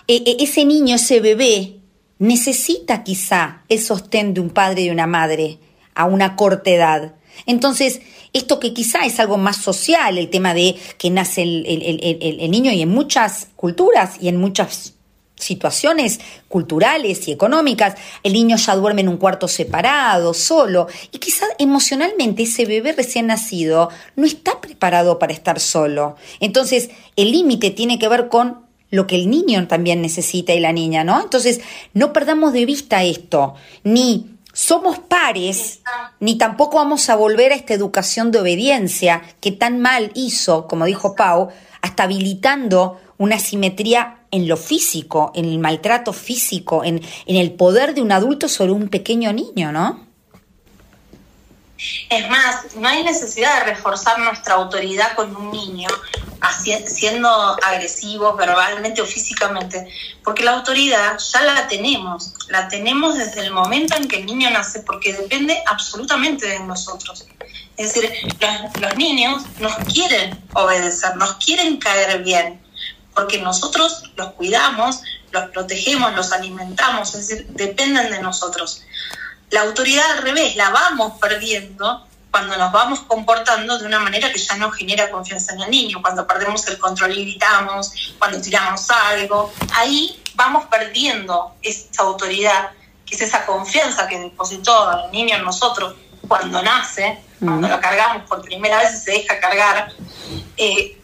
e, 0.06 0.16
e, 0.26 0.36
ese 0.40 0.66
niño, 0.66 0.96
ese 0.96 1.20
bebé, 1.20 1.78
necesita 2.18 3.02
quizá 3.02 3.62
el 3.70 3.80
sostén 3.80 4.34
de 4.34 4.42
un 4.42 4.50
padre 4.50 4.82
y 4.82 4.84
de 4.88 4.92
una 4.92 5.06
madre 5.06 5.58
a 5.94 6.04
una 6.04 6.36
corta 6.36 6.68
edad. 6.68 7.14
Entonces, 7.46 8.02
esto 8.34 8.60
que 8.60 8.74
quizá 8.74 9.06
es 9.06 9.18
algo 9.20 9.38
más 9.38 9.56
social, 9.56 10.18
el 10.18 10.28
tema 10.28 10.52
de 10.52 10.76
que 10.98 11.08
nace 11.08 11.40
el 11.44 12.50
niño 12.50 12.72
y 12.72 12.82
en 12.82 12.90
muchas 12.90 13.48
culturas 13.56 14.18
y 14.20 14.28
en 14.28 14.36
muchas 14.36 14.99
situaciones 15.40 16.20
culturales 16.48 17.26
y 17.26 17.32
económicas, 17.32 17.94
el 18.22 18.34
niño 18.34 18.56
ya 18.56 18.76
duerme 18.76 19.00
en 19.00 19.08
un 19.08 19.16
cuarto 19.16 19.48
separado, 19.48 20.34
solo, 20.34 20.86
y 21.10 21.18
quizás 21.18 21.48
emocionalmente 21.58 22.44
ese 22.44 22.66
bebé 22.66 22.92
recién 22.92 23.26
nacido 23.26 23.90
no 24.16 24.26
está 24.26 24.60
preparado 24.60 25.18
para 25.18 25.32
estar 25.32 25.58
solo. 25.60 26.16
Entonces, 26.40 26.90
el 27.16 27.32
límite 27.32 27.70
tiene 27.70 27.98
que 27.98 28.08
ver 28.08 28.28
con 28.28 28.60
lo 28.90 29.06
que 29.06 29.16
el 29.16 29.30
niño 29.30 29.66
también 29.68 30.02
necesita 30.02 30.52
y 30.52 30.60
la 30.60 30.72
niña, 30.72 31.04
¿no? 31.04 31.20
Entonces, 31.20 31.60
no 31.94 32.12
perdamos 32.12 32.52
de 32.52 32.66
vista 32.66 33.04
esto, 33.04 33.54
ni 33.84 34.36
somos 34.52 34.98
pares, 34.98 35.80
ni 36.18 36.36
tampoco 36.36 36.78
vamos 36.78 37.08
a 37.08 37.16
volver 37.16 37.52
a 37.52 37.54
esta 37.54 37.74
educación 37.74 38.32
de 38.32 38.40
obediencia 38.40 39.22
que 39.40 39.52
tan 39.52 39.80
mal 39.80 40.10
hizo, 40.14 40.66
como 40.66 40.86
dijo 40.86 41.14
Pau, 41.14 41.48
hasta 41.82 42.02
habilitando 42.02 43.00
una 43.16 43.38
simetría 43.38 44.19
en 44.30 44.48
lo 44.48 44.56
físico, 44.56 45.32
en 45.34 45.44
el 45.44 45.58
maltrato 45.58 46.12
físico, 46.12 46.84
en, 46.84 47.02
el 47.26 47.52
poder 47.52 47.94
de 47.94 48.02
un 48.02 48.12
adulto 48.12 48.48
sobre 48.48 48.72
un 48.72 48.88
pequeño 48.88 49.32
niño, 49.32 49.72
¿no? 49.72 50.08
Es 52.10 52.28
más, 52.28 52.76
no 52.76 52.88
hay 52.88 53.02
necesidad 53.02 53.60
de 53.60 53.72
reforzar 53.72 54.18
nuestra 54.18 54.54
autoridad 54.54 55.14
con 55.14 55.34
un 55.34 55.50
niño 55.50 55.88
siendo 56.86 57.28
agresivos 57.62 58.36
verbalmente 58.36 59.00
o 59.00 59.06
físicamente, 59.06 59.88
porque 60.24 60.44
la 60.44 60.52
autoridad 60.52 61.18
ya 61.18 61.42
la 61.42 61.68
tenemos, 61.68 62.34
la 62.48 62.68
tenemos 62.68 63.16
desde 63.16 63.46
el 63.46 63.52
momento 63.52 63.96
en 63.96 64.08
que 64.08 64.16
el 64.16 64.26
niño 64.26 64.50
nace, 64.50 64.80
porque 64.80 65.12
depende 65.12 65.62
absolutamente 65.66 66.46
de 66.46 66.60
nosotros. 66.60 67.26
Es 67.76 67.94
decir, 67.94 68.10
los 68.80 68.96
niños 68.96 69.42
nos 69.58 69.74
quieren 69.92 70.38
obedecer, 70.54 71.16
nos 71.16 71.34
quieren 71.34 71.78
caer 71.78 72.22
bien, 72.22 72.60
porque 73.14 73.38
nosotros 73.38 74.10
los 74.16 74.32
cuidamos, 74.32 75.02
los 75.32 75.50
protegemos, 75.50 76.14
los 76.14 76.32
alimentamos, 76.32 77.14
es 77.14 77.28
decir, 77.28 77.46
dependen 77.50 78.10
de 78.10 78.20
nosotros. 78.20 78.82
La 79.50 79.62
autoridad 79.62 80.10
al 80.12 80.22
revés, 80.22 80.56
la 80.56 80.70
vamos 80.70 81.14
perdiendo 81.20 82.06
cuando 82.30 82.56
nos 82.56 82.70
vamos 82.72 83.00
comportando 83.00 83.78
de 83.78 83.86
una 83.86 83.98
manera 83.98 84.32
que 84.32 84.38
ya 84.38 84.56
no 84.56 84.70
genera 84.70 85.10
confianza 85.10 85.52
en 85.54 85.62
el 85.62 85.70
niño, 85.70 86.00
cuando 86.00 86.26
perdemos 86.26 86.66
el 86.68 86.78
control 86.78 87.18
y 87.18 87.24
gritamos, 87.24 88.14
cuando 88.18 88.40
tiramos 88.40 88.88
algo, 88.90 89.52
ahí 89.74 90.22
vamos 90.34 90.66
perdiendo 90.66 91.54
esa 91.62 92.02
autoridad, 92.02 92.70
que 93.04 93.16
es 93.16 93.22
esa 93.22 93.44
confianza 93.44 94.06
que 94.06 94.18
depositó 94.18 94.92
el 94.92 95.10
niño 95.10 95.36
en 95.36 95.44
nosotros 95.44 95.94
cuando 96.28 96.62
nace, 96.62 97.18
cuando 97.40 97.66
lo 97.66 97.80
cargamos 97.80 98.28
por 98.28 98.42
primera 98.42 98.78
vez 98.78 98.94
y 98.94 98.98
se 98.98 99.10
deja 99.10 99.40
cargar. 99.40 99.92
Eh, 100.56 100.99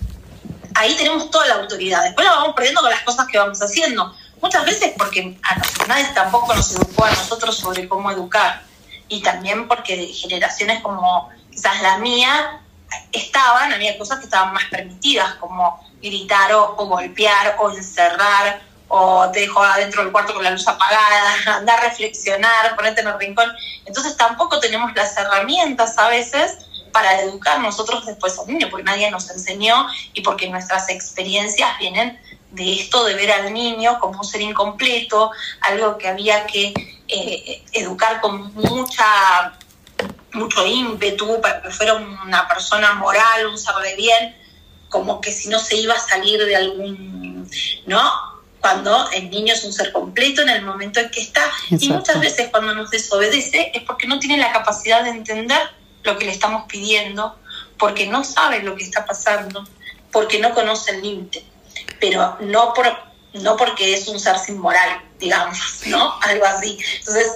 ahí 0.77 0.95
tenemos 0.97 1.31
toda 1.31 1.47
la 1.47 1.55
autoridad. 1.55 2.03
Después 2.05 2.25
la 2.25 2.33
vamos 2.33 2.55
perdiendo 2.55 2.81
con 2.81 2.91
las 2.91 3.03
cosas 3.03 3.27
que 3.27 3.39
vamos 3.39 3.61
haciendo. 3.61 4.15
Muchas 4.41 4.65
veces 4.65 4.93
porque 4.97 5.37
a 5.43 5.87
nadie 5.87 6.07
tampoco 6.15 6.55
nos 6.55 6.75
educó 6.75 7.05
a 7.05 7.11
nosotros 7.11 7.57
sobre 7.57 7.89
cómo 7.89 8.11
educar. 8.11 8.63
Y 9.09 9.23
también 9.23 9.67
porque 9.69 10.07
generaciones 10.07 10.83
como 10.83 11.31
quizás 11.51 11.81
la 11.83 11.99
mía 11.99 12.61
estaban, 13.13 13.73
había 13.73 13.97
cosas 13.99 14.19
que 14.19 14.25
estaban 14.25 14.53
más 14.53 14.65
permitidas, 14.65 15.35
como 15.37 15.81
gritar 16.03 16.53
o, 16.53 16.75
golpear 16.75 17.57
o 17.59 17.71
encerrar 17.71 18.61
o 18.89 19.29
te 19.33 19.41
dejo 19.41 19.63
adentro 19.63 20.03
del 20.03 20.13
cuarto 20.13 20.35
con 20.35 20.45
la 20.45 20.51
luz 20.51 20.67
apagada, 20.69 21.35
andar 21.57 21.81
a 21.81 21.89
reflexionar, 21.89 22.77
ponerte 22.77 23.01
en 23.01 23.09
el 23.09 23.19
rincón. 23.19 23.51
Entonces 23.85 24.17
tampoco 24.17 24.61
tenemos 24.61 24.95
las 24.95 25.17
herramientas 25.17 25.97
a 25.99 26.09
veces 26.09 26.59
para 26.97 27.21
educar 27.21 27.61
nosotros 27.61 28.07
después 28.07 28.39
al 28.39 28.47
niño, 28.47 28.69
porque 28.71 28.85
nadie 28.85 29.11
nos 29.11 29.29
enseñó 29.29 29.87
y 30.15 30.23
porque 30.23 30.49
nuestras 30.49 30.89
experiencias 30.89 31.79
vienen 31.79 32.19
de 32.53 32.73
esto 32.73 33.05
de 33.05 33.13
ver 33.13 33.31
al 33.33 33.53
niño 33.53 33.99
como 34.01 34.21
un 34.21 34.25
ser 34.25 34.41
incompleto, 34.41 35.31
algo 35.61 35.99
que 35.99 36.09
había 36.09 36.47
que 36.47 36.73
eh, 37.07 37.63
educar 37.73 38.23
con 38.23 38.51
mucha 38.55 39.59
mucho 40.33 40.67
ímpetu 40.67 41.39
para 41.43 41.61
que 41.61 41.69
fuera 41.69 41.97
una 41.97 42.49
persona 42.49 42.95
moral, 42.95 43.47
un 43.47 43.59
ser 43.59 43.75
de 43.83 43.95
bien, 43.95 44.35
como 44.89 45.21
que 45.21 45.33
si 45.33 45.51
no 45.51 45.59
se 45.59 45.77
iba 45.77 45.93
a 45.93 46.01
salir 46.01 46.43
de 46.47 46.57
algún, 46.57 47.47
¿no? 47.85 48.11
Cuando 48.59 49.11
el 49.11 49.29
niño 49.29 49.53
es 49.53 49.65
un 49.65 49.73
ser 49.75 49.93
completo 49.93 50.41
en 50.41 50.49
el 50.49 50.63
momento 50.63 51.01
en 51.01 51.11
que 51.11 51.21
está. 51.21 51.43
Y 51.69 51.91
muchas 51.91 52.21
veces 52.21 52.49
cuando 52.51 52.75
nos 52.75 52.91
desobedece 52.91 53.71
es 53.75 53.83
porque 53.83 54.07
no 54.07 54.19
tiene 54.19 54.39
la 54.39 54.51
capacidad 54.51 55.05
de 55.05 55.11
entender 55.11 55.76
lo 56.07 56.17
que 56.19 56.25
le 56.25 56.33
estamos 56.33 56.65
pidiendo, 56.67 57.37
porque 57.79 58.07
no 58.07 58.25
sabe 58.25 58.63
lo 58.63 58.75
que 58.77 58.85
está 58.85 59.05
pasando, 59.05 59.65
porque 60.11 60.39
no 60.39 60.55
conoce 60.55 60.93
el 60.93 61.03
límite, 61.03 61.45
pero 62.01 62.39
no, 62.41 62.73
por, 62.73 62.87
no 63.35 63.57
porque 63.57 63.95
es 63.95 64.09
un 64.09 64.19
ser 64.19 64.39
sin 64.39 64.59
moral, 64.59 65.03
digamos, 65.19 65.83
¿no? 65.87 66.19
Algo 66.23 66.47
así. 66.47 66.79
Entonces, 66.99 67.33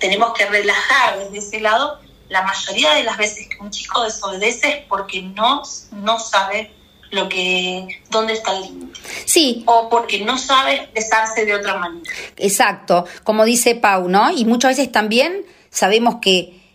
tenemos 0.00 0.32
que 0.32 0.46
relajar 0.46 1.18
desde 1.18 1.38
ese 1.38 1.60
lado. 1.60 2.00
La 2.28 2.42
mayoría 2.42 2.94
de 2.94 3.04
las 3.04 3.16
veces 3.16 3.46
que 3.48 3.62
un 3.62 3.70
chico 3.70 4.02
desobedece 4.02 4.68
es 4.68 4.84
porque 4.88 5.22
no, 5.22 5.62
no 5.92 6.18
sabe 6.18 6.72
lo 7.10 7.28
que 7.28 8.02
dónde 8.10 8.32
está 8.32 8.56
el 8.56 8.62
límite. 8.62 9.00
Sí. 9.24 9.62
O 9.66 9.88
porque 9.88 10.24
no 10.24 10.38
sabe 10.38 10.74
expresarse 10.74 11.44
de 11.44 11.54
otra 11.54 11.76
manera. 11.76 12.10
Exacto, 12.36 13.06
como 13.22 13.44
dice 13.44 13.76
Pau, 13.76 14.08
¿no? 14.08 14.30
Y 14.32 14.44
muchas 14.44 14.76
veces 14.76 14.90
también 14.90 15.46
sabemos 15.70 16.16
que 16.20 16.65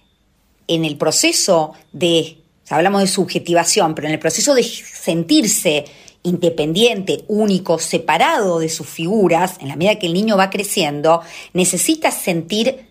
en 0.72 0.86
el 0.86 0.98
proceso 0.98 1.74
de, 1.92 2.38
hablamos 2.70 3.02
de 3.02 3.08
subjetivación, 3.08 3.94
pero 3.94 4.08
en 4.08 4.14
el 4.14 4.20
proceso 4.20 4.54
de 4.54 4.64
sentirse 4.64 5.84
independiente, 6.24 7.26
único, 7.28 7.78
separado 7.78 8.60
de 8.60 8.70
sus 8.70 8.88
figuras, 8.88 9.56
en 9.60 9.68
la 9.68 9.76
medida 9.76 10.00
que 10.00 10.08
el 10.08 10.14
niño 10.14 10.38
va 10.38 10.50
creciendo, 10.50 11.22
necesita 11.54 12.10
sentir 12.12 12.86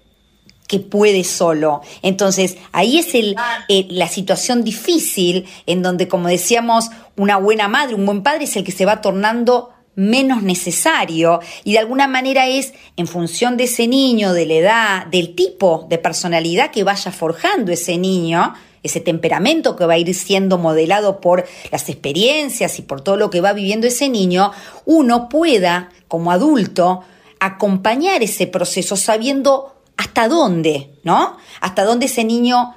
que 0.68 0.78
puede 0.78 1.24
solo. 1.24 1.80
Entonces, 2.02 2.58
ahí 2.72 2.98
es 2.98 3.14
el, 3.14 3.34
eh, 3.68 3.86
la 3.88 4.08
situación 4.08 4.62
difícil 4.62 5.46
en 5.64 5.82
donde, 5.82 6.06
como 6.06 6.28
decíamos, 6.28 6.90
una 7.16 7.38
buena 7.38 7.66
madre, 7.66 7.94
un 7.94 8.04
buen 8.04 8.22
padre 8.22 8.44
es 8.44 8.56
el 8.56 8.64
que 8.64 8.72
se 8.72 8.84
va 8.84 9.00
tornando 9.00 9.70
menos 10.00 10.42
necesario 10.42 11.40
y 11.62 11.74
de 11.74 11.78
alguna 11.78 12.08
manera 12.08 12.46
es 12.46 12.72
en 12.96 13.06
función 13.06 13.58
de 13.58 13.64
ese 13.64 13.86
niño, 13.86 14.32
de 14.32 14.46
la 14.46 14.54
edad, 14.54 15.06
del 15.06 15.34
tipo 15.34 15.86
de 15.90 15.98
personalidad 15.98 16.70
que 16.70 16.84
vaya 16.84 17.12
forjando 17.12 17.70
ese 17.70 17.98
niño, 17.98 18.54
ese 18.82 19.00
temperamento 19.00 19.76
que 19.76 19.84
va 19.84 19.94
a 19.94 19.98
ir 19.98 20.14
siendo 20.14 20.56
modelado 20.56 21.20
por 21.20 21.46
las 21.70 21.90
experiencias 21.90 22.78
y 22.78 22.82
por 22.82 23.02
todo 23.02 23.16
lo 23.16 23.28
que 23.28 23.42
va 23.42 23.52
viviendo 23.52 23.86
ese 23.86 24.08
niño, 24.08 24.52
uno 24.86 25.28
pueda, 25.28 25.90
como 26.08 26.32
adulto, 26.32 27.02
acompañar 27.38 28.22
ese 28.22 28.46
proceso 28.46 28.96
sabiendo 28.96 29.74
hasta 29.98 30.28
dónde, 30.28 30.94
¿no? 31.04 31.36
Hasta 31.60 31.84
dónde 31.84 32.06
ese 32.06 32.24
niño 32.24 32.74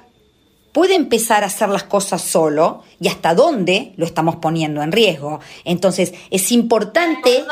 puede 0.74 0.96
empezar 0.96 1.44
a 1.44 1.46
hacer 1.46 1.68
las 1.68 1.84
cosas 1.84 2.20
solo 2.20 2.82
y 3.00 3.06
hasta 3.06 3.32
dónde 3.32 3.92
lo 3.96 4.04
estamos 4.04 4.36
poniendo 4.36 4.82
en 4.82 4.90
riesgo. 4.90 5.40
Entonces, 5.64 6.12
es 6.30 6.50
importante... 6.50 7.44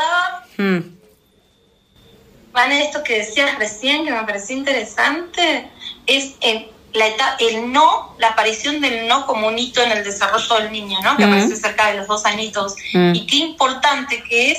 Hmm. 0.59 0.81
Van 2.53 2.73
esto 2.73 3.03
que 3.05 3.19
decías 3.19 3.57
recién, 3.59 4.05
que 4.05 4.11
me 4.11 4.25
pareció 4.25 4.57
interesante, 4.57 5.71
es 6.07 6.35
el, 6.41 6.67
la 6.93 7.07
el 7.39 7.73
no, 7.73 8.15
la 8.19 8.31
aparición 8.31 8.81
del 8.81 9.07
no 9.07 9.25
como 9.25 9.47
un 9.47 9.59
hito 9.59 9.81
en 9.81 9.93
el 9.93 10.05
desarrollo 10.05 10.57
del 10.57 10.73
niño, 10.73 10.99
¿no? 11.03 11.17
Que 11.17 11.25
aparece 11.25 11.57
cerca 11.57 11.93
de 11.93 11.99
los 11.99 12.09
dos 12.09 12.27
añitos. 12.27 12.75
Y 12.93 13.25
qué 13.27 13.37
importante 13.37 14.23
que 14.29 14.51
es, 14.51 14.59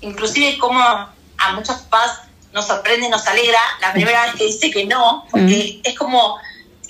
inclusive 0.00 0.58
como 0.58 0.80
a 0.80 1.52
muchos 1.54 1.76
papás 1.82 2.22
nos 2.52 2.66
sorprende, 2.66 3.08
nos 3.08 3.26
alegra 3.26 3.60
la 3.80 3.92
primera 3.92 4.26
vez 4.26 4.34
que 4.34 4.46
dice 4.46 4.70
que 4.70 4.84
no, 4.84 5.24
porque 5.30 5.80
es 5.82 5.96
como 5.96 6.38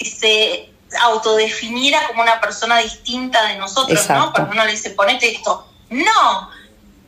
se 0.02 0.69
autodefiniera 1.00 2.06
como 2.06 2.22
una 2.22 2.40
persona 2.40 2.78
distinta 2.78 3.46
de 3.46 3.56
nosotros, 3.56 4.08
¿no? 4.10 4.32
Cuando 4.32 4.52
uno 4.52 4.64
le 4.64 4.72
dice, 4.72 4.90
ponete 4.90 5.30
esto, 5.30 5.66
no. 5.90 6.50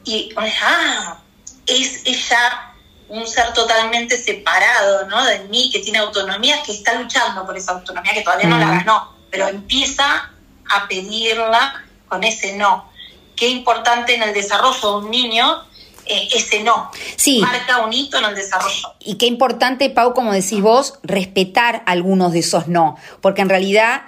Y 0.04 0.34
ah, 0.36 1.18
es 1.66 2.02
ella 2.04 2.72
un 3.08 3.26
ser 3.26 3.52
totalmente 3.52 4.16
separado, 4.16 5.06
¿no? 5.06 5.24
De 5.24 5.40
mí, 5.40 5.70
que 5.70 5.80
tiene 5.80 5.98
autonomía, 5.98 6.62
que 6.62 6.72
está 6.72 6.94
luchando 6.94 7.44
por 7.44 7.56
esa 7.56 7.72
autonomía, 7.72 8.14
que 8.14 8.22
todavía 8.22 8.48
no 8.48 8.58
la 8.58 8.68
ganó, 8.68 9.16
pero 9.30 9.48
empieza 9.48 10.30
a 10.70 10.88
pedirla 10.88 11.84
con 12.08 12.24
ese 12.24 12.56
no. 12.56 12.90
Qué 13.36 13.48
importante 13.48 14.14
en 14.14 14.22
el 14.22 14.32
desarrollo 14.32 14.80
de 14.80 15.04
un 15.04 15.10
niño 15.10 15.64
eh, 16.12 16.28
ese 16.34 16.62
no. 16.62 16.90
Sí. 17.16 17.38
Marca 17.40 17.84
un 17.84 17.92
hito 17.92 18.18
en 18.18 18.24
el 18.24 18.34
desarrollo. 18.34 18.94
Y 19.00 19.16
qué 19.16 19.26
importante, 19.26 19.90
Pau, 19.90 20.14
como 20.14 20.32
decís 20.32 20.60
vos, 20.60 20.98
respetar 21.02 21.82
algunos 21.86 22.32
de 22.32 22.40
esos 22.40 22.68
no, 22.68 22.96
porque 23.20 23.42
en 23.42 23.48
realidad 23.48 24.02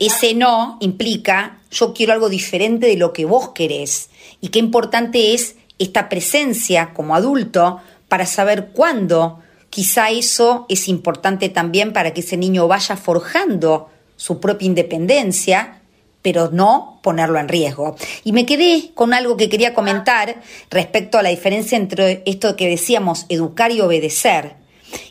ese 0.00 0.34
no 0.34 0.78
implica 0.80 1.58
yo 1.70 1.92
quiero 1.92 2.12
algo 2.12 2.28
diferente 2.28 2.86
de 2.86 2.96
lo 2.96 3.12
que 3.12 3.24
vos 3.24 3.50
querés. 3.50 4.10
Y 4.40 4.48
qué 4.48 4.58
importante 4.58 5.34
es 5.34 5.56
esta 5.78 6.08
presencia 6.08 6.92
como 6.94 7.14
adulto 7.14 7.80
para 8.08 8.26
saber 8.26 8.68
cuándo. 8.72 9.40
Quizá 9.70 10.10
eso 10.10 10.66
es 10.68 10.88
importante 10.88 11.48
también 11.48 11.92
para 11.92 12.14
que 12.14 12.20
ese 12.20 12.36
niño 12.36 12.66
vaya 12.68 12.96
forjando 12.96 13.90
su 14.16 14.40
propia 14.40 14.66
independencia 14.66 15.82
pero 16.26 16.50
no 16.50 16.98
ponerlo 17.04 17.38
en 17.38 17.46
riesgo. 17.46 17.94
Y 18.24 18.32
me 18.32 18.46
quedé 18.46 18.90
con 18.94 19.14
algo 19.14 19.36
que 19.36 19.48
quería 19.48 19.74
comentar 19.74 20.42
respecto 20.70 21.18
a 21.18 21.22
la 21.22 21.28
diferencia 21.28 21.78
entre 21.78 22.24
esto 22.26 22.56
que 22.56 22.68
decíamos, 22.68 23.26
educar 23.28 23.70
y 23.70 23.80
obedecer. 23.80 24.56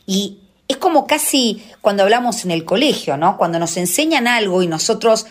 Y 0.06 0.40
es 0.68 0.76
como 0.76 1.08
casi 1.08 1.64
cuando 1.80 2.04
hablamos 2.04 2.44
en 2.44 2.52
el 2.52 2.66
colegio, 2.66 3.16
¿no? 3.16 3.38
Cuando 3.38 3.60
nos 3.60 3.78
enseñan 3.78 4.28
algo 4.28 4.62
y 4.62 4.68
nosotros 4.68 5.26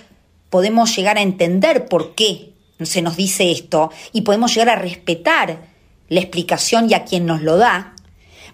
podemos 0.49 0.97
llegar 0.97 1.19
a 1.19 1.21
entender 1.21 1.85
por 1.85 2.15
qué 2.15 2.55
se 2.81 3.03
nos 3.03 3.19
dice 3.19 3.51
esto 3.51 3.91
y 4.11 4.23
podemos 4.23 4.55
llegar 4.55 4.71
a 4.71 4.81
respetar 4.81 5.67
la 6.09 6.21
explicación 6.21 6.89
y 6.89 6.95
a 6.95 7.05
quien 7.05 7.27
nos 7.27 7.43
lo 7.43 7.59
da, 7.59 7.95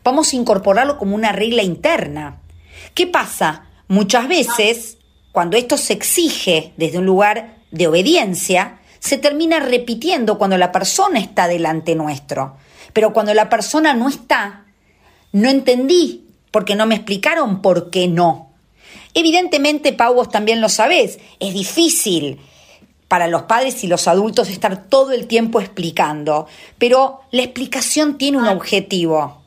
vamos 0.03 0.33
a 0.33 0.37
incorporarlo 0.37 0.99
como 0.99 1.15
una 1.15 1.31
regla 1.31 1.63
interna. 1.63 2.41
¿Qué 2.93 3.07
pasa? 3.07 3.67
Muchas 3.87 4.27
veces 4.27 4.97
cuando 5.33 5.57
esto 5.57 5.77
se 5.77 5.93
exige 5.93 6.73
desde 6.77 6.99
un 6.99 7.07
lugar 7.07 7.57
de 7.71 7.87
obediencia, 7.87 8.81
se 8.99 9.19
termina 9.19 9.61
repitiendo 9.61 10.39
cuando 10.39 10.59
la 10.59 10.73
persona 10.73 11.19
está 11.21 11.49
delante 11.49 11.95
nuestro. 11.95 12.57
Pero 12.93 13.13
cuando 13.13 13.33
la 13.35 13.49
persona 13.49 13.95
no 13.95 14.09
está, 14.09 14.67
no 15.33 15.49
entendí, 15.49 16.27
porque 16.51 16.75
no 16.75 16.87
me 16.87 16.97
explicaron 16.97 17.63
por 17.63 17.91
qué 17.91 18.09
no. 18.09 18.51
Evidentemente, 19.15 19.93
Pau, 19.93 20.15
vos 20.15 20.29
también 20.29 20.61
lo 20.61 20.69
sabés, 20.69 21.19
es 21.39 21.55
difícil 21.55 22.41
para 23.09 23.27
los 23.27 23.43
padres 23.43 23.83
y 23.83 23.89
los 23.89 24.07
adultos 24.07 24.49
estar 24.49 24.89
todo 24.89 25.13
el 25.13 25.27
tiempo 25.27 25.61
explicando, 25.61 26.47
pero 26.79 27.23
la 27.33 27.43
explicación 27.43 28.19
tiene 28.19 28.39
un 28.39 28.47
objetivo. 28.47 29.40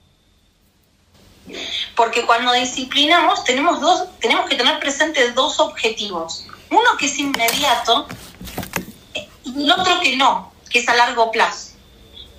Porque 1.96 2.26
cuando 2.26 2.54
disciplinamos 2.54 3.44
tenemos, 3.44 3.82
dos, 3.82 4.06
tenemos 4.20 4.50
que 4.50 4.56
tener 4.56 4.80
presentes 4.80 5.36
dos 5.36 5.60
objetivos. 5.60 6.46
Uno 6.70 6.98
que 6.98 7.06
es 7.06 7.20
inmediato 7.20 8.08
y 9.44 9.64
el 9.64 9.72
otro 9.72 10.00
que 10.02 10.16
no, 10.16 10.54
que 10.70 10.80
es 10.80 10.90
a 10.90 10.96
largo 10.96 11.32
plazo. 11.32 11.74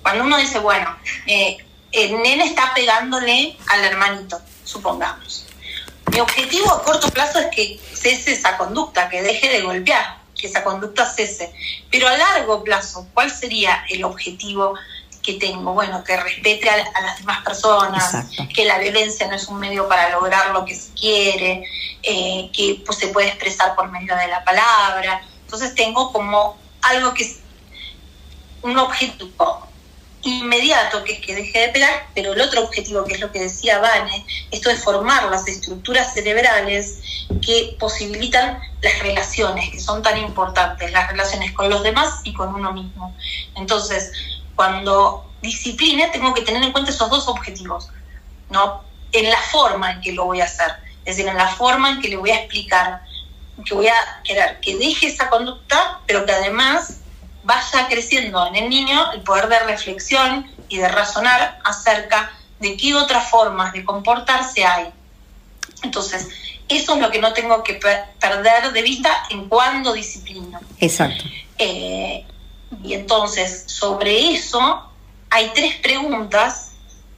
Cuando 0.01 0.23
uno 0.23 0.37
dice, 0.37 0.59
bueno, 0.59 0.95
eh, 1.25 1.57
el 1.91 2.21
nene 2.21 2.45
está 2.45 2.73
pegándole 2.73 3.57
al 3.67 3.83
hermanito, 3.85 4.39
supongamos. 4.63 5.45
Mi 6.11 6.19
objetivo 6.19 6.71
a 6.71 6.83
corto 6.83 7.09
plazo 7.09 7.39
es 7.39 7.47
que 7.47 7.79
cese 7.93 8.33
esa 8.33 8.57
conducta, 8.57 9.09
que 9.09 9.21
deje 9.21 9.49
de 9.49 9.61
golpear, 9.61 10.19
que 10.39 10.47
esa 10.47 10.63
conducta 10.63 11.11
cese. 11.11 11.53
Pero 11.89 12.07
a 12.07 12.17
largo 12.17 12.63
plazo, 12.63 13.07
¿cuál 13.13 13.31
sería 13.31 13.85
el 13.89 14.03
objetivo 14.03 14.75
que 15.25 15.33
tengo, 15.33 15.73
bueno, 15.73 16.03
que 16.03 16.15
respete 16.15 16.69
a, 16.69 16.77
las 16.77 17.17
demás 17.19 17.43
personas, 17.43 18.27
que 18.53 18.65
la 18.65 18.77
violencia 18.77 19.27
no 19.27 19.35
es 19.35 19.47
un 19.47 19.59
medio 19.59 19.87
para 19.87 20.09
lograr 20.09 20.51
lo 20.51 20.63
que 20.63 20.75
se 20.75 20.93
quiere, 20.93 21.63
eh, 22.03 22.49
que 22.53 22.83
pues, 22.85 22.99
se 22.99 23.07
puede 23.07 23.29
expresar 23.29 23.75
por 23.75 23.89
medio 23.89 24.15
de 24.15 24.27
la 24.27 24.43
palabra. 24.43 25.21
Entonces 25.41 25.73
tengo 25.73 26.13
como 26.13 26.57
algo 26.81 27.13
que 27.13 27.23
es 27.23 27.39
un 28.61 28.77
objetivo 28.77 29.67
inmediato, 30.21 31.03
que 31.03 31.13
es 31.13 31.19
que 31.19 31.35
deje 31.35 31.59
de 31.59 31.67
pegar, 31.69 32.07
pero 32.15 32.33
el 32.33 32.41
otro 32.41 32.63
objetivo, 32.63 33.03
que 33.05 33.13
es 33.13 33.19
lo 33.19 33.31
que 33.31 33.39
decía 33.39 33.79
Vane, 33.79 34.25
esto 34.51 34.69
es 34.71 34.83
formar 34.83 35.23
las 35.29 35.47
estructuras 35.47 36.13
cerebrales 36.13 36.99
que 37.41 37.75
posibilitan 37.79 38.59
las 38.81 38.99
relaciones, 38.99 39.69
que 39.69 39.79
son 39.79 40.01
tan 40.01 40.17
importantes, 40.17 40.91
las 40.91 41.11
relaciones 41.11 41.51
con 41.53 41.69
los 41.69 41.83
demás 41.83 42.21
y 42.23 42.33
con 42.33 42.53
uno 42.53 42.73
mismo. 42.73 43.15
Entonces, 43.55 44.11
cuando 44.55 45.31
discipline 45.41 46.11
tengo 46.11 46.33
que 46.33 46.41
tener 46.41 46.63
en 46.63 46.71
cuenta 46.71 46.91
esos 46.91 47.09
dos 47.09 47.27
objetivos, 47.27 47.89
¿no? 48.49 48.83
En 49.11 49.29
la 49.29 49.37
forma 49.37 49.91
en 49.91 50.01
que 50.01 50.11
lo 50.11 50.25
voy 50.25 50.41
a 50.41 50.45
hacer, 50.45 50.71
es 51.05 51.17
decir, 51.17 51.29
en 51.29 51.37
la 51.37 51.47
forma 51.47 51.91
en 51.91 52.01
que 52.01 52.09
le 52.09 52.17
voy 52.17 52.31
a 52.31 52.39
explicar, 52.39 53.01
que 53.63 53.73
voy 53.73 53.87
a 53.87 54.21
querer 54.23 54.59
que 54.59 54.75
deje 54.77 55.07
esa 55.07 55.29
conducta, 55.29 55.99
pero 56.05 56.25
que 56.25 56.31
además 56.31 57.01
vaya 57.43 57.87
creciendo 57.87 58.45
en 58.47 58.55
el 58.55 58.69
niño 58.69 59.11
el 59.13 59.21
poder 59.21 59.47
de 59.47 59.59
reflexión 59.59 60.51
y 60.67 60.77
de 60.77 60.89
razonar 60.89 61.59
acerca 61.63 62.31
de 62.59 62.75
qué 62.75 62.95
otras 62.95 63.29
formas 63.29 63.71
de 63.73 63.85
comportarse 63.85 64.65
hay. 64.65 64.91
Entonces, 65.83 66.27
eso 66.67 66.95
es 66.95 67.01
lo 67.01 67.11
que 67.11 67.21
no 67.21 67.33
tengo 67.33 67.63
que 67.63 67.79
perder 68.19 68.71
de 68.73 68.81
vista 68.81 69.11
en 69.29 69.47
cuando 69.47 69.93
disciplino. 69.93 70.59
Exacto. 70.79 71.23
Eh, 71.59 72.25
y 72.87 72.93
entonces, 72.93 73.63
sobre 73.67 74.33
eso, 74.33 74.89
hay 75.29 75.51
tres 75.53 75.75
preguntas 75.75 76.71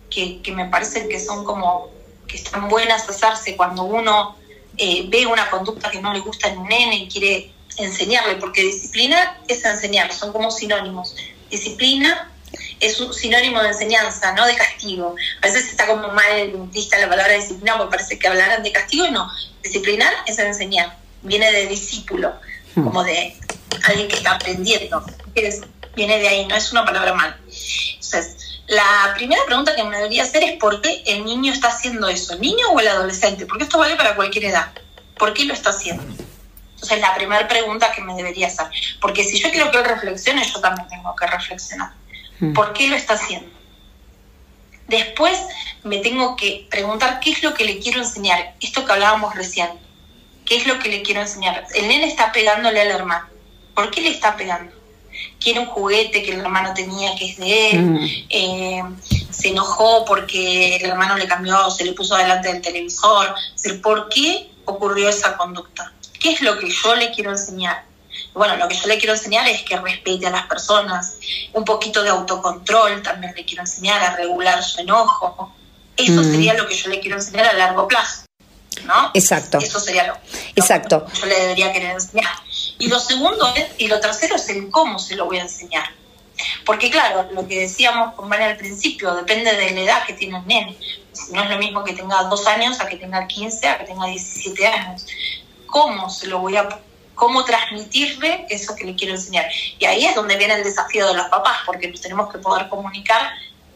que, 0.09 0.41
que, 0.41 0.51
me 0.51 0.65
parecen 0.65 1.09
que 1.09 1.19
son 1.19 1.43
como 1.43 1.89
que 2.27 2.37
están 2.37 2.67
buenas 2.69 3.07
hacerse 3.09 3.55
cuando 3.55 3.83
uno 3.83 4.35
eh, 4.77 5.05
ve 5.09 5.25
una 5.25 5.49
conducta 5.49 5.89
que 5.89 6.01
no 6.01 6.13
le 6.13 6.19
gusta 6.19 6.49
en 6.49 6.59
un 6.59 6.67
nene 6.67 6.95
y 6.97 7.07
quiere 7.07 7.51
enseñarle, 7.77 8.35
porque 8.35 8.63
disciplina 8.63 9.39
es 9.47 9.63
enseñar, 9.65 10.13
son 10.13 10.31
como 10.31 10.51
sinónimos. 10.51 11.15
Disciplina 11.49 12.31
es 12.79 12.99
un 12.99 13.13
sinónimo 13.13 13.61
de 13.61 13.69
enseñanza, 13.69 14.33
no 14.33 14.45
de 14.45 14.55
castigo. 14.55 15.15
A 15.41 15.47
veces 15.47 15.69
está 15.69 15.87
como 15.87 16.09
mal 16.09 16.51
vista 16.71 16.97
la 16.99 17.09
palabra 17.09 17.33
disciplina 17.33 17.77
porque 17.77 17.91
parece 17.91 18.19
que 18.19 18.27
hablaran 18.27 18.63
de 18.63 18.71
castigo 18.71 19.09
no. 19.09 19.29
Disciplinar 19.63 20.13
es 20.25 20.37
enseñar, 20.39 20.97
viene 21.23 21.51
de 21.51 21.67
discípulo, 21.67 22.33
como 22.75 23.03
de 23.03 23.35
alguien 23.85 24.07
que 24.07 24.15
está 24.15 24.31
aprendiendo. 24.31 25.03
viene 25.95 26.19
de 26.19 26.27
ahí, 26.27 26.45
no 26.45 26.55
es 26.55 26.71
una 26.71 26.85
palabra 26.85 27.13
mal. 27.13 27.35
Entonces, 27.45 28.61
la 28.67 29.13
primera 29.15 29.41
pregunta 29.45 29.75
que 29.75 29.83
me 29.83 29.95
debería 29.95 30.23
hacer 30.23 30.43
es 30.43 30.57
por 30.57 30.81
qué 30.81 31.03
el 31.05 31.23
niño 31.23 31.53
está 31.53 31.69
haciendo 31.69 32.07
eso, 32.07 32.33
el 32.33 32.41
niño 32.41 32.67
o 32.69 32.79
el 32.79 32.87
adolescente, 32.87 33.45
porque 33.45 33.63
esto 33.63 33.77
vale 33.77 33.95
para 33.95 34.15
cualquier 34.15 34.45
edad. 34.45 34.71
¿Por 35.17 35.33
qué 35.33 35.45
lo 35.45 35.53
está 35.53 35.69
haciendo? 35.69 36.03
Entonces, 36.73 36.99
la 36.99 37.15
primera 37.15 37.47
pregunta 37.47 37.91
que 37.91 38.01
me 38.01 38.13
debería 38.13 38.47
hacer, 38.47 38.67
porque 39.01 39.23
si 39.23 39.39
yo 39.39 39.49
quiero 39.51 39.71
que 39.71 39.79
él 39.79 39.85
reflexione, 39.85 40.43
yo 40.43 40.59
también 40.59 40.87
tengo 40.89 41.15
que 41.15 41.25
reflexionar. 41.25 41.91
Mm. 42.39 42.53
¿Por 42.53 42.73
qué 42.73 42.87
lo 42.87 42.95
está 42.95 43.13
haciendo? 43.13 43.49
Después 44.87 45.39
me 45.83 45.97
tengo 45.99 46.35
que 46.35 46.67
preguntar 46.69 47.19
qué 47.19 47.31
es 47.31 47.43
lo 47.43 47.53
que 47.53 47.65
le 47.65 47.79
quiero 47.79 47.99
enseñar. 47.99 48.53
Esto 48.59 48.85
que 48.85 48.91
hablábamos 48.91 49.35
recién. 49.35 49.69
¿Qué 50.45 50.57
es 50.57 50.67
lo 50.67 50.79
que 50.79 50.89
le 50.89 51.01
quiero 51.01 51.21
enseñar? 51.21 51.65
El 51.73 51.87
nene 51.87 52.07
está 52.07 52.31
pegándole 52.31 52.79
al 52.79 52.91
hermano. 52.91 53.27
¿Por 53.77 53.91
qué 53.91 54.01
le 54.01 54.09
está 54.09 54.35
pegando? 54.35 54.73
Quiere 55.39 55.59
un 55.59 55.67
juguete 55.67 56.23
que 56.23 56.31
el 56.31 56.39
hermano 56.39 56.73
tenía 56.73 57.15
que 57.15 57.29
es 57.29 57.37
de 57.37 57.69
él. 57.69 57.81
Mm. 57.83 58.07
Eh, 58.27 58.83
se 59.29 59.49
enojó 59.49 60.03
porque 60.03 60.77
el 60.77 60.89
hermano 60.89 61.15
le 61.15 61.27
cambió, 61.27 61.69
se 61.69 61.85
le 61.85 61.93
puso 61.93 62.15
delante 62.15 62.51
del 62.51 62.63
televisor. 62.63 63.35
¿Por 63.83 64.09
qué 64.09 64.49
ocurrió 64.65 65.09
esa 65.09 65.37
conducta? 65.37 65.93
¿Qué 66.19 66.31
es 66.31 66.41
lo 66.41 66.57
que 66.57 66.71
yo 66.71 66.95
le 66.95 67.11
quiero 67.11 67.29
enseñar? 67.29 67.85
bueno, 68.33 68.57
lo 68.57 68.67
que 68.67 68.75
yo 68.75 68.87
le 68.87 68.97
quiero 68.97 69.13
enseñar 69.13 69.47
es 69.47 69.61
que 69.61 69.77
respete 69.77 70.25
a 70.25 70.31
las 70.31 70.47
personas, 70.47 71.17
un 71.53 71.63
poquito 71.63 72.01
de 72.01 72.09
autocontrol 72.09 73.03
también 73.03 73.33
le 73.35 73.45
quiero 73.45 73.61
enseñar, 73.61 74.01
a 74.01 74.15
regular 74.15 74.63
su 74.63 74.81
enojo. 74.81 75.53
Eso 75.95 76.21
mm. 76.21 76.31
sería 76.31 76.53
lo 76.55 76.67
que 76.67 76.73
yo 76.73 76.89
le 76.89 76.99
quiero 76.99 77.17
enseñar 77.17 77.45
a 77.45 77.53
largo 77.53 77.87
plazo. 77.87 78.23
¿no? 78.85 79.11
Exacto. 79.13 79.59
Eso 79.59 79.79
sería 79.79 80.07
lo, 80.07 80.17
Exacto. 80.55 81.05
que 81.05 81.19
yo 81.19 81.25
le 81.27 81.39
debería 81.39 81.71
querer 81.71 81.91
enseñar. 81.91 82.31
Y 82.79 82.87
lo 82.87 82.99
segundo 82.99 83.51
es, 83.55 83.67
y 83.77 83.87
lo 83.87 83.99
tercero 83.99 84.35
es 84.35 84.47
el 84.49 84.69
cómo 84.69 84.99
se 84.99 85.15
lo 85.15 85.25
voy 85.25 85.37
a 85.37 85.43
enseñar. 85.43 85.89
Porque 86.65 86.91
claro, 86.91 87.27
lo 87.31 87.47
que 87.47 87.61
decíamos 87.61 88.13
con 88.13 88.29
Vane 88.29 88.45
al 88.45 88.57
principio, 88.57 89.15
depende 89.15 89.55
de 89.55 89.71
la 89.71 89.81
edad 89.81 90.05
que 90.05 90.13
tiene 90.13 90.37
el 90.37 90.45
nene. 90.45 90.77
No 91.31 91.43
es 91.43 91.49
lo 91.49 91.57
mismo 91.57 91.83
que 91.83 91.93
tenga 91.93 92.23
dos 92.23 92.45
años 92.45 92.79
a 92.79 92.87
que 92.87 92.97
tenga 92.97 93.25
15, 93.25 93.67
a 93.67 93.77
que 93.79 93.85
tenga 93.85 94.05
17 94.05 94.67
años. 94.67 95.05
¿Cómo 95.65 96.09
se 96.09 96.27
lo 96.27 96.39
voy 96.39 96.55
a 96.55 96.69
cómo 97.17 97.43
transmitirle 97.43 98.45
eso 98.47 98.75
que 98.75 98.85
le 98.85 98.95
quiero 98.95 99.15
enseñar. 99.15 99.47
Y 99.79 99.85
ahí 99.85 100.05
es 100.05 100.15
donde 100.15 100.37
viene 100.37 100.53
el 100.53 100.63
desafío 100.63 101.07
de 101.07 101.15
los 101.15 101.25
papás, 101.27 101.57
porque 101.65 101.89
nos 101.89 101.99
tenemos 101.99 102.31
que 102.31 102.37
poder 102.37 102.69
comunicar 102.69 103.31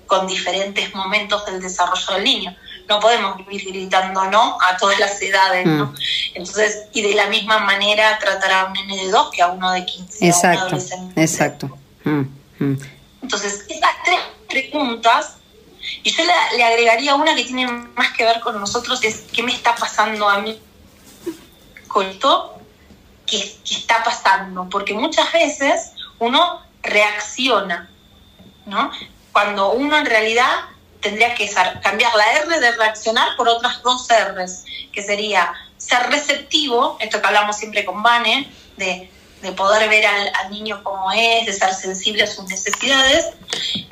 con 0.05 0.27
diferentes 0.27 0.93
momentos 0.93 1.45
del 1.47 1.59
desarrollo 1.59 2.13
del 2.13 2.23
niño. 2.23 2.55
No 2.87 2.99
podemos 2.99 3.37
vivir 3.37 3.71
gritando 3.71 4.25
no 4.25 4.57
a 4.61 4.77
todas 4.77 4.99
las 4.99 5.21
edades, 5.21 5.65
¿no? 5.65 5.87
Mm. 5.87 5.95
Entonces, 6.35 6.85
y 6.93 7.01
de 7.01 7.13
la 7.15 7.27
misma 7.27 7.59
manera 7.59 8.17
tratar 8.19 8.51
a 8.51 8.65
un 8.65 8.73
nene 8.73 9.05
de 9.05 9.11
dos 9.11 9.29
que 9.31 9.41
a 9.41 9.47
uno 9.47 9.71
de 9.71 9.85
15. 9.85 10.27
Exacto, 10.27 10.77
exacto. 11.15 11.77
Mm, 12.03 12.21
mm. 12.59 12.77
Entonces, 13.23 13.65
esas 13.69 13.91
tres 14.03 14.19
preguntas, 14.49 15.35
y 16.03 16.11
yo 16.11 16.23
le, 16.23 16.57
le 16.57 16.63
agregaría 16.63 17.15
una 17.15 17.35
que 17.35 17.43
tiene 17.43 17.67
más 17.67 18.11
que 18.11 18.25
ver 18.25 18.39
con 18.41 18.59
nosotros, 18.59 19.03
es 19.03 19.23
qué 19.31 19.43
me 19.43 19.53
está 19.53 19.75
pasando 19.75 20.27
a 20.27 20.39
mí 20.39 20.59
con 21.91 22.05
esto 22.07 22.57
que, 23.25 23.55
está 23.69 24.03
pasando, 24.03 24.67
porque 24.69 24.93
muchas 24.93 25.31
veces 25.31 25.93
uno 26.19 26.61
reacciona, 26.81 27.89
¿no? 28.65 28.91
Cuando 29.31 29.71
uno 29.71 29.97
en 29.97 30.05
realidad 30.05 30.51
tendría 31.01 31.33
que 31.35 31.49
cambiar 31.81 32.13
la 32.15 32.31
R 32.43 32.59
de 32.59 32.71
reaccionar 32.73 33.35
por 33.35 33.49
otras 33.49 33.81
dos 33.83 34.07
R's, 34.07 34.63
que 34.91 35.01
sería 35.01 35.53
ser 35.77 36.09
receptivo, 36.09 36.97
esto 36.99 37.21
que 37.21 37.27
hablamos 37.27 37.57
siempre 37.57 37.83
con 37.85 38.01
Vane, 38.03 38.49
de, 38.77 39.09
poder 39.57 39.89
ver 39.89 40.05
al, 40.05 40.31
al, 40.35 40.51
niño 40.51 40.83
como 40.83 41.11
es, 41.11 41.47
de 41.47 41.53
ser 41.53 41.73
sensible 41.73 42.23
a 42.23 42.27
sus 42.27 42.45
necesidades 42.45 43.25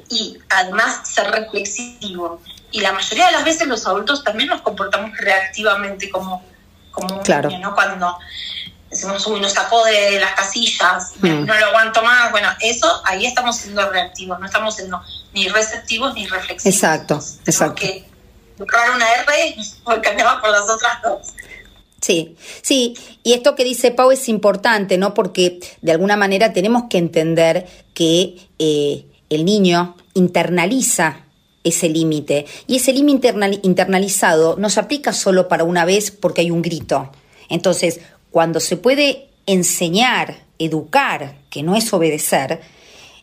y 0.10 0.38
además 0.50 1.08
ser 1.08 1.32
reflexivo. 1.32 2.39
Y 2.72 2.82
la 2.82 2.91
mayoría 2.91 3.28
de 3.28 3.32
las 3.32 3.43
veces 3.43 3.67
los 3.67 3.86
adultos 3.88 4.24
también 4.24 4.50
nos 4.50 4.62
comportamos 4.62 5.17
reactivamente 5.17 6.10
como, 6.12 6.43
como 6.91 7.15
un 7.15 7.24
claro. 7.24 7.50
niño, 7.50 7.69
¿no? 7.69 7.76
Cuando 7.76 8.19
decimos, 8.89 9.25
uy, 9.28 9.39
nos 9.39 9.54
sacó 9.54 9.84
de 9.86 10.19
las 10.19 10.34
casillas, 10.34 11.13
mm. 11.21 11.45
no 11.45 11.60
lo 11.60 11.65
aguanto 11.67 12.02
más. 12.04 12.32
Bueno, 12.32 12.49
eso 12.62 13.02
ahí 13.06 13.25
estamos 13.25 13.58
siendo 13.58 13.89
reactivos, 13.89 14.39
no 14.39 14.45
estamos 14.45 14.75
siendo 14.75 15.02
ni 15.34 15.47
receptivos 15.47 16.13
ni 16.13 16.28
reflexivos. 16.28 16.75
Exacto, 16.75 17.19
exacto. 17.45 17.82
Que 17.82 18.06
buscar 18.58 18.91
una 18.95 19.06
R 19.12 19.56
y 19.56 20.02
cambiamos 20.02 20.41
por 20.41 20.49
las 20.49 20.69
otras 20.69 21.02
dos. 21.04 21.28
Sí, 22.02 22.38
sí, 22.62 22.97
y 23.23 23.34
esto 23.34 23.56
que 23.56 23.65
dice 23.65 23.91
Pau 23.91 24.12
es 24.12 24.30
importante, 24.30 24.97
¿no? 24.97 25.13
Porque 25.13 25.60
de 25.82 25.91
alguna 25.91 26.15
manera 26.15 26.54
tenemos 26.54 26.84
que 26.89 26.97
entender 26.97 27.67
que 27.93 28.38
eh, 28.58 29.06
el 29.30 29.43
niño 29.43 29.97
internaliza 30.13 31.25
ese 31.65 31.89
límite 31.89 32.45
y 32.67 32.78
ese 32.78 32.93
límite 32.93 33.34
internalizado 33.63 34.56
no 34.58 34.69
se 34.69 34.80
aplica 34.80 35.12
solo 35.12 35.49
para 35.49 35.65
una 35.65 35.84
vez 35.84 36.10
porque 36.10 36.41
hay 36.41 36.52
un 36.52 36.62
grito. 36.62 37.12
Entonces, 37.49 37.99
cuando 38.31 38.59
se 38.59 38.77
puede 38.77 39.29
enseñar, 39.45 40.43
educar, 40.59 41.35
que 41.49 41.63
no 41.63 41.75
es 41.75 41.91
obedecer, 41.93 42.61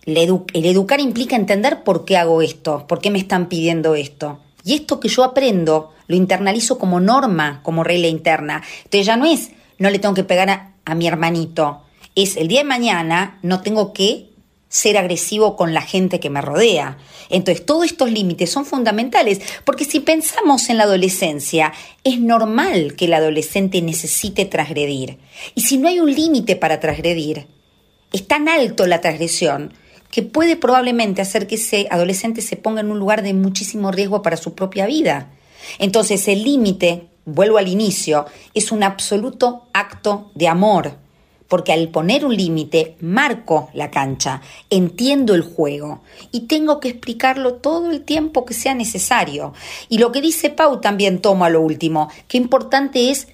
el, 0.07 0.41
educar 0.53 1.01
implica 1.01 1.37
entender 1.37 1.83
por 1.83 2.05
qué 2.05 2.17
hago 2.17 2.43
esto, 2.43 2.87
por 2.87 3.01
qué 3.01 3.11
me 3.11 3.19
están 3.19 3.49
pidiendo 3.49 3.95
esto. 3.95 4.39
Y 4.65 4.75
esto 4.75 5.01
que 5.01 5.09
yo 5.09 5.25
aprendo 5.25 5.93
lo 6.07 6.17
internalizo 6.17 6.79
como 6.79 7.01
norma, 7.01 7.61
como 7.63 7.85
regla 7.85 8.07
interna. 8.07 8.63
Entonces 8.85 9.07
ya 9.07 9.17
no 9.17 9.27
es, 9.27 9.51
no 9.79 9.91
le 9.91 9.99
tengo 9.99 10.15
que 10.15 10.25
pegar 10.25 10.73
a, 10.85 10.95
mi 10.95 11.07
hermanito, 11.09 11.83
es 12.15 12.37
el 12.37 12.49
día 12.49 12.61
de 12.61 12.65
mañana 12.65 13.39
no 13.43 13.61
tengo 13.61 13.93
que 13.93 14.31
ser 14.69 14.99
agresivo 14.99 15.57
con 15.57 15.75
la 15.75 15.81
gente 15.81 16.21
que 16.21 16.31
me 16.31 16.43
rodea. 16.43 16.99
Entonces, 17.31 17.65
todos 17.65 17.87
estos 17.87 18.11
límites 18.11 18.51
son 18.51 18.65
fundamentales, 18.65 19.41
porque 19.65 19.85
si 19.85 20.01
pensamos 20.01 20.69
en 20.69 20.79
la 20.79 20.85
adolescencia, 20.85 21.73
es 22.05 22.21
normal 22.21 22.95
que 22.97 23.07
el 23.07 23.15
adolescente 23.15 23.81
necesite 23.83 24.45
transgredir. 24.45 25.19
Y 25.55 25.63
si 25.63 25.79
no 25.79 25.89
hay 25.89 26.01
un 26.01 26.13
límite 26.13 26.57
para 26.57 26.81
transgredir, 26.81 27.47
es 28.13 28.27
tan 28.27 28.49
alto 28.49 28.87
la 28.87 29.01
transgresión 29.01 29.73
que 30.11 30.23
puede 30.23 30.57
probablemente 30.57 31.23
hacer 31.23 31.47
que 31.47 31.57
ese 31.57 31.89
adolescente 31.91 32.41
se 32.41 32.57
ponga 32.57 32.81
en 32.81 32.91
un 32.91 32.99
lugar 32.99 33.23
de 33.23 33.35
muchísimo 33.35 33.93
riesgo 33.93 34.23
para 34.23 34.37
su 34.37 34.55
propia 34.55 34.87
vida. 34.87 35.31
Entonces, 35.79 36.27
el 36.29 36.45
límite, 36.45 37.09
vuelvo 37.25 37.59
al 37.59 37.69
inicio, 37.69 38.27
es 38.55 38.73
un 38.73 38.83
absoluto 38.83 39.67
acto 39.73 40.31
de 40.35 40.49
amor 40.49 41.06
porque 41.49 41.73
al 41.73 41.89
poner 41.89 42.25
un 42.25 42.37
límite 42.37 42.97
marco 43.01 43.71
la 43.75 43.91
cancha, 43.91 44.43
entiendo 44.71 45.35
el 45.35 45.43
juego 45.43 46.03
y 46.33 46.41
tengo 46.43 46.81
que 46.81 46.89
explicarlo 46.89 47.55
todo 47.55 47.91
el 47.91 48.03
tiempo 48.03 48.45
que 48.45 48.55
sea 48.55 48.75
necesario. 48.75 49.55
Y 49.89 49.99
lo 49.99 50.13
que 50.13 50.21
dice 50.21 50.51
Pau 50.51 50.81
también 50.81 51.21
tomo 51.21 51.45
a 51.45 51.51
lo 51.51 51.61
último, 51.61 52.11
que 52.29 52.39
importante 52.39 53.11
es 53.11 53.29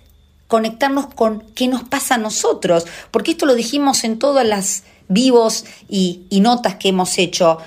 conectarnos 0.48 1.06
con 1.14 1.44
qué 1.54 1.68
nos 1.68 1.84
pasa 1.84 2.16
a 2.16 2.18
nosotros, 2.18 2.86
porque 3.10 3.30
esto 3.30 3.46
lo 3.46 3.54
dijimos 3.54 4.04
en 4.04 4.18
todas 4.18 4.46
las 4.46 4.84
vivos 5.08 5.64
y 5.88 6.26
notas 6.42 6.76
que 6.76 6.90
hemos 6.90 7.18
hecho. 7.18 7.58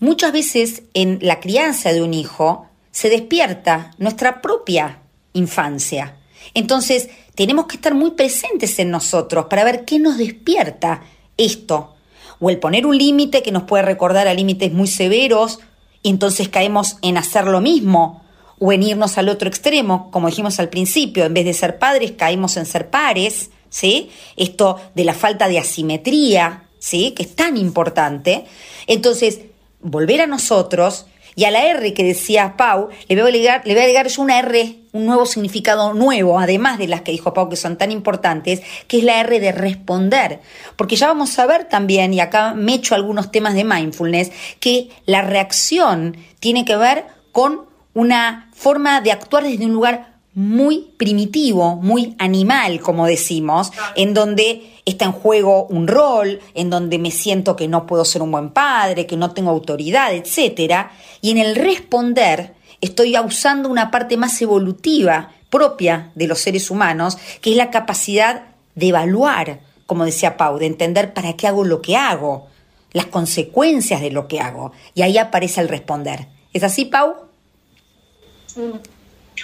Muchas 0.00 0.32
veces 0.32 0.82
en 0.94 1.18
la 1.22 1.40
crianza 1.40 1.92
de 1.92 2.02
un 2.02 2.14
hijo 2.14 2.66
se 2.90 3.10
despierta 3.10 3.90
nuestra 3.98 4.40
propia 4.40 5.00
infancia. 5.32 6.16
Entonces, 6.54 7.08
tenemos 7.34 7.66
que 7.66 7.76
estar 7.76 7.94
muy 7.94 8.12
presentes 8.12 8.78
en 8.78 8.90
nosotros 8.90 9.46
para 9.46 9.64
ver 9.64 9.84
qué 9.84 9.98
nos 9.98 10.18
despierta 10.18 11.02
esto. 11.36 11.94
O 12.40 12.50
el 12.50 12.58
poner 12.58 12.86
un 12.86 12.96
límite 12.96 13.42
que 13.42 13.52
nos 13.52 13.64
puede 13.64 13.82
recordar 13.82 14.28
a 14.28 14.34
límites 14.34 14.72
muy 14.72 14.86
severos 14.86 15.60
y 16.02 16.10
entonces 16.10 16.48
caemos 16.48 16.98
en 17.02 17.16
hacer 17.16 17.46
lo 17.46 17.60
mismo 17.60 18.22
o 18.58 18.72
en 18.72 18.82
irnos 18.82 19.18
al 19.18 19.28
otro 19.28 19.48
extremo, 19.48 20.10
como 20.10 20.28
dijimos 20.28 20.58
al 20.60 20.68
principio, 20.68 21.24
en 21.24 21.34
vez 21.34 21.44
de 21.44 21.54
ser 21.54 21.78
padres 21.78 22.12
caemos 22.12 22.56
en 22.56 22.66
ser 22.66 22.90
pares, 22.90 23.50
¿sí? 23.68 24.10
Esto 24.36 24.80
de 24.94 25.04
la 25.04 25.14
falta 25.14 25.48
de 25.48 25.58
asimetría, 25.58 26.64
¿sí? 26.78 27.12
Que 27.12 27.24
es 27.24 27.34
tan 27.34 27.56
importante. 27.56 28.44
Entonces, 28.86 29.40
volver 29.80 30.20
a 30.20 30.26
nosotros 30.26 31.06
Y 31.36 31.44
a 31.44 31.50
la 31.50 31.64
R 31.66 31.94
que 31.94 32.04
decía 32.04 32.56
Pau, 32.56 32.88
le 33.08 33.14
voy 33.14 33.22
a 33.22 33.26
agregar, 33.26 33.62
le 33.64 33.74
voy 33.74 33.80
a 33.80 33.84
agregar 33.84 34.08
yo 34.08 34.22
una 34.22 34.38
R, 34.38 34.76
un 34.92 35.06
nuevo 35.06 35.26
significado 35.26 35.92
nuevo, 35.94 36.38
además 36.38 36.78
de 36.78 36.86
las 36.86 37.02
que 37.02 37.12
dijo 37.12 37.34
Pau 37.34 37.48
que 37.48 37.56
son 37.56 37.76
tan 37.76 37.90
importantes, 37.90 38.62
que 38.86 38.98
es 38.98 39.04
la 39.04 39.20
R 39.20 39.40
de 39.40 39.52
responder. 39.52 40.40
Porque 40.76 40.96
ya 40.96 41.08
vamos 41.08 41.38
a 41.38 41.46
ver 41.46 41.64
también, 41.64 42.14
y 42.14 42.20
acá 42.20 42.54
me 42.54 42.74
echo 42.74 42.94
algunos 42.94 43.30
temas 43.32 43.54
de 43.54 43.64
mindfulness, 43.64 44.30
que 44.60 44.90
la 45.06 45.22
reacción 45.22 46.16
tiene 46.40 46.64
que 46.64 46.76
ver 46.76 47.06
con 47.32 47.62
una 47.94 48.50
forma 48.54 49.00
de 49.00 49.12
actuar 49.12 49.44
desde 49.44 49.64
un 49.64 49.72
lugar 49.72 50.13
muy 50.34 50.92
primitivo, 50.96 51.76
muy 51.76 52.16
animal, 52.18 52.80
como 52.80 53.06
decimos, 53.06 53.72
en 53.94 54.14
donde 54.14 54.74
está 54.84 55.04
en 55.04 55.12
juego 55.12 55.66
un 55.66 55.86
rol, 55.86 56.40
en 56.54 56.70
donde 56.70 56.98
me 56.98 57.10
siento 57.10 57.54
que 57.56 57.68
no 57.68 57.86
puedo 57.86 58.04
ser 58.04 58.22
un 58.22 58.32
buen 58.32 58.50
padre, 58.50 59.06
que 59.06 59.16
no 59.16 59.30
tengo 59.32 59.50
autoridad, 59.50 60.12
etc. 60.12 60.88
Y 61.20 61.30
en 61.30 61.38
el 61.38 61.54
responder 61.54 62.54
estoy 62.80 63.16
usando 63.18 63.68
una 63.68 63.90
parte 63.90 64.16
más 64.16 64.40
evolutiva 64.42 65.30
propia 65.50 66.10
de 66.16 66.26
los 66.26 66.40
seres 66.40 66.70
humanos, 66.70 67.16
que 67.40 67.52
es 67.52 67.56
la 67.56 67.70
capacidad 67.70 68.42
de 68.74 68.88
evaluar, 68.88 69.60
como 69.86 70.04
decía 70.04 70.36
Pau, 70.36 70.58
de 70.58 70.66
entender 70.66 71.14
para 71.14 71.34
qué 71.34 71.46
hago 71.46 71.64
lo 71.64 71.80
que 71.80 71.96
hago, 71.96 72.48
las 72.92 73.06
consecuencias 73.06 74.00
de 74.00 74.10
lo 74.10 74.26
que 74.26 74.40
hago. 74.40 74.72
Y 74.94 75.02
ahí 75.02 75.16
aparece 75.16 75.60
el 75.60 75.68
responder. 75.68 76.26
¿Es 76.52 76.64
así, 76.64 76.86
Pau? 76.86 77.14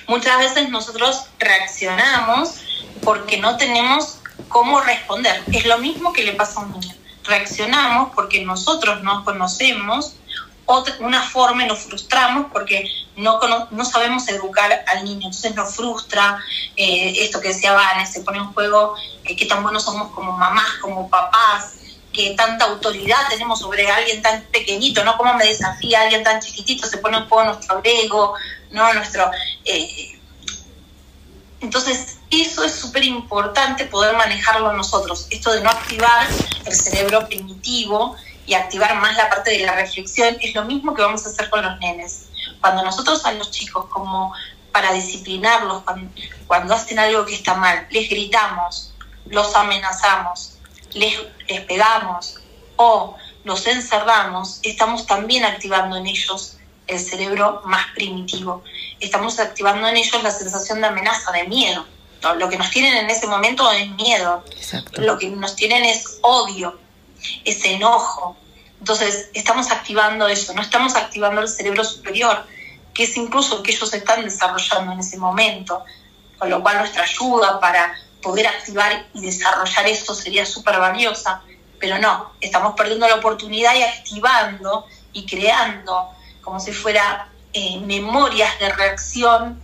Muchas 0.07 0.38
veces 0.38 0.68
nosotros 0.70 1.26
reaccionamos 1.38 2.55
porque 3.03 3.38
no 3.38 3.57
tenemos 3.57 4.18
cómo 4.48 4.81
responder. 4.81 5.42
Es 5.53 5.66
lo 5.66 5.79
mismo 5.79 6.12
que 6.12 6.24
le 6.24 6.33
pasa 6.33 6.61
a 6.61 6.64
un 6.64 6.72
niño. 6.72 6.94
Reaccionamos 7.24 8.12
porque 8.14 8.44
nosotros 8.44 9.03
no 9.03 9.24
conocemos 9.24 10.16
otra, 10.66 10.94
una 11.00 11.22
forma 11.22 11.64
y 11.64 11.66
nos 11.66 11.81
frustramos 11.81 12.46
porque 12.53 12.88
no, 13.16 13.38
no 13.70 13.85
sabemos 13.85 14.29
educar 14.29 14.85
al 14.87 15.05
niño. 15.05 15.26
Entonces 15.26 15.55
nos 15.55 15.74
frustra 15.74 16.38
eh, 16.76 17.14
esto 17.18 17.40
que 17.40 17.48
decía 17.48 17.72
Vane, 17.72 18.07
se 18.07 18.20
pone 18.20 18.38
en 18.38 18.53
juego 18.53 18.94
eh, 19.24 19.37
qué 19.37 19.46
tan 19.46 19.62
buenos 19.62 19.85
somos 19.85 20.12
como 20.12 20.33
mamás, 20.33 20.74
como 20.81 21.09
papás, 21.09 21.74
que 22.12 22.35
tanta 22.37 22.64
autoridad 22.66 23.29
tenemos 23.29 23.61
sobre 23.61 23.88
alguien 23.90 24.22
tan 24.22 24.42
pequeñito, 24.44 25.05
¿no? 25.05 25.16
Cómo 25.16 25.35
me 25.35 25.44
desafía 25.44 26.03
alguien 26.03 26.24
tan 26.24 26.40
chiquitito, 26.40 26.87
se 26.87 26.98
pone 26.98 27.18
en 27.18 27.29
juego 27.29 27.53
nuestro 27.53 27.81
ego, 27.85 28.35
¿no? 28.70 28.92
Nuestro... 28.94 29.30
Eh, 29.64 30.18
entonces, 31.61 32.18
eso 32.30 32.64
es 32.64 32.74
súper 32.74 33.04
importante 33.04 33.85
poder 33.85 34.16
manejarlo 34.16 34.72
nosotros, 34.72 35.26
esto 35.30 35.52
de 35.52 35.61
no 35.61 35.68
activar 35.68 36.26
el 36.64 36.72
cerebro 36.72 37.26
primitivo 37.26 38.16
y 38.46 38.54
activar 38.54 38.94
más 38.96 39.16
la 39.16 39.28
parte 39.28 39.50
de 39.50 39.66
la 39.66 39.74
reflexión, 39.74 40.37
es 40.40 40.54
lo 40.54 40.64
mismo 40.64 40.94
que 40.94 41.02
vamos 41.02 41.26
a 41.26 41.28
hacer 41.28 41.50
con 41.50 41.62
los 41.62 41.78
nenes. 41.78 42.28
Cuando 42.61 42.83
nosotros 42.83 43.24
a 43.26 43.33
los 43.33 43.50
chicos, 43.50 43.87
como 43.90 44.33
para 44.72 44.92
disciplinarlos, 44.92 45.83
cuando, 45.83 46.11
cuando 46.46 46.74
hacen 46.74 46.98
algo 46.98 47.26
que 47.26 47.35
está 47.35 47.54
mal, 47.54 47.87
les 47.90 48.09
gritamos, 48.09 48.94
los 49.26 49.54
amenazamos, 49.54 50.59
les, 50.92 51.18
les 51.48 51.61
pegamos 51.62 52.40
o 52.76 53.16
los 53.44 53.66
encerramos, 53.66 54.61
estamos 54.62 55.06
también 55.06 55.44
activando 55.44 55.96
en 55.96 56.06
ellos 56.06 56.56
el 56.90 56.98
cerebro 56.98 57.62
más 57.64 57.87
primitivo. 57.94 58.62
Estamos 58.98 59.38
activando 59.38 59.88
en 59.88 59.96
ellos 59.96 60.22
la 60.22 60.31
sensación 60.31 60.81
de 60.81 60.88
amenaza, 60.88 61.31
de 61.33 61.44
miedo. 61.44 61.87
Lo 62.37 62.48
que 62.48 62.59
nos 62.59 62.70
tienen 62.70 62.96
en 62.96 63.09
ese 63.09 63.26
momento 63.26 63.70
es 63.72 63.88
miedo. 63.90 64.44
Lo 64.98 65.16
que 65.18 65.31
nos 65.31 65.57
tienen 65.57 65.85
es 65.85 66.18
odio, 66.22 66.79
es 67.44 67.64
enojo. 67.64 68.37
Entonces, 68.79 69.31
estamos 69.35 69.70
activando 69.70 70.26
eso, 70.29 70.53
no 70.53 70.62
estamos 70.62 70.96
activando 70.96 71.40
el 71.40 71.48
cerebro 71.48 71.85
superior, 71.85 72.44
que 72.92 73.05
es 73.05 73.16
incluso 73.16 73.62
que 73.62 73.72
ellos 73.72 73.92
están 73.94 74.24
desarrollando 74.24 74.92
en 74.92 75.00
ese 75.00 75.16
momento. 75.16 75.85
Con 76.38 76.50
lo 76.50 76.62
cual, 76.62 76.79
nuestra 76.79 77.05
ayuda 77.05 77.61
para 77.61 77.94
poder 78.22 78.46
activar 78.46 79.07
y 79.14 79.20
desarrollar 79.20 79.87
eso 79.87 80.14
sería 80.14 80.44
súper 80.44 80.79
valiosa. 80.79 81.42
Pero 81.79 81.98
no, 81.98 82.33
estamos 82.40 82.74
perdiendo 82.74 83.09
la 83.09 83.14
oportunidad 83.14 83.74
y 83.74 83.83
activando 83.83 84.87
y 85.12 85.24
creando 85.24 86.11
como 86.42 86.61
si 86.61 86.72
fuera 86.72 87.29
eh, 87.53 87.81
memorias 87.81 88.59
de 88.59 88.70
reacción 88.70 89.61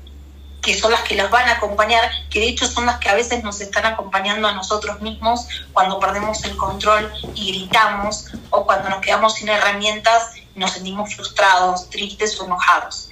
que 0.66 0.74
son 0.74 0.90
las 0.90 1.02
que 1.02 1.14
las 1.14 1.30
van 1.30 1.48
a 1.48 1.52
acompañar, 1.52 2.10
que 2.28 2.40
de 2.40 2.48
hecho 2.48 2.66
son 2.66 2.86
las 2.86 2.98
que 2.98 3.08
a 3.08 3.14
veces 3.14 3.44
nos 3.44 3.60
están 3.60 3.86
acompañando 3.86 4.48
a 4.48 4.52
nosotros 4.52 5.00
mismos 5.00 5.46
cuando 5.72 6.00
perdemos 6.00 6.44
el 6.44 6.56
control 6.56 7.08
y 7.36 7.52
gritamos 7.52 8.26
o 8.50 8.66
cuando 8.66 8.88
nos 8.88 9.00
quedamos 9.00 9.34
sin 9.34 9.48
herramientas 9.48 10.32
y 10.36 10.58
nos 10.58 10.72
sentimos 10.72 11.14
frustrados, 11.14 11.88
tristes 11.88 12.40
o 12.40 12.46
enojados. 12.46 13.10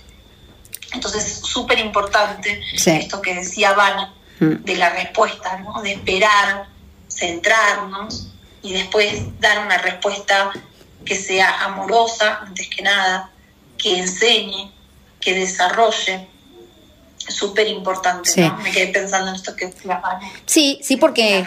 Entonces 0.92 1.27
es 1.27 1.38
súper 1.46 1.79
importante 1.79 2.61
esto 2.74 3.22
que 3.22 3.35
decía 3.37 3.72
Vana 3.72 4.12
mm. 4.40 4.64
de 4.64 4.77
la 4.77 4.90
respuesta, 4.90 5.57
¿no? 5.59 5.81
de 5.81 5.92
esperar, 5.92 6.66
centrarnos 7.09 8.33
y 8.62 8.72
después 8.72 9.40
dar 9.40 9.64
una 9.64 9.79
respuesta 9.79 10.50
que 11.05 11.14
sea 11.14 11.64
amorosa, 11.66 12.40
antes 12.42 12.68
que 12.68 12.83
nada, 12.83 13.31
que 13.85 13.99
enseñe, 13.99 14.73
que 15.20 15.35
desarrolle. 15.35 16.27
Súper 17.18 17.68
importante, 17.68 18.31
¿no? 18.40 18.59
Me 18.59 18.70
quedé 18.70 18.88
pensando 18.88 19.29
en 19.29 19.37
esto 19.37 19.55
que 19.57 19.73
Sí, 20.47 20.79
sí, 20.83 20.97
porque 20.97 21.47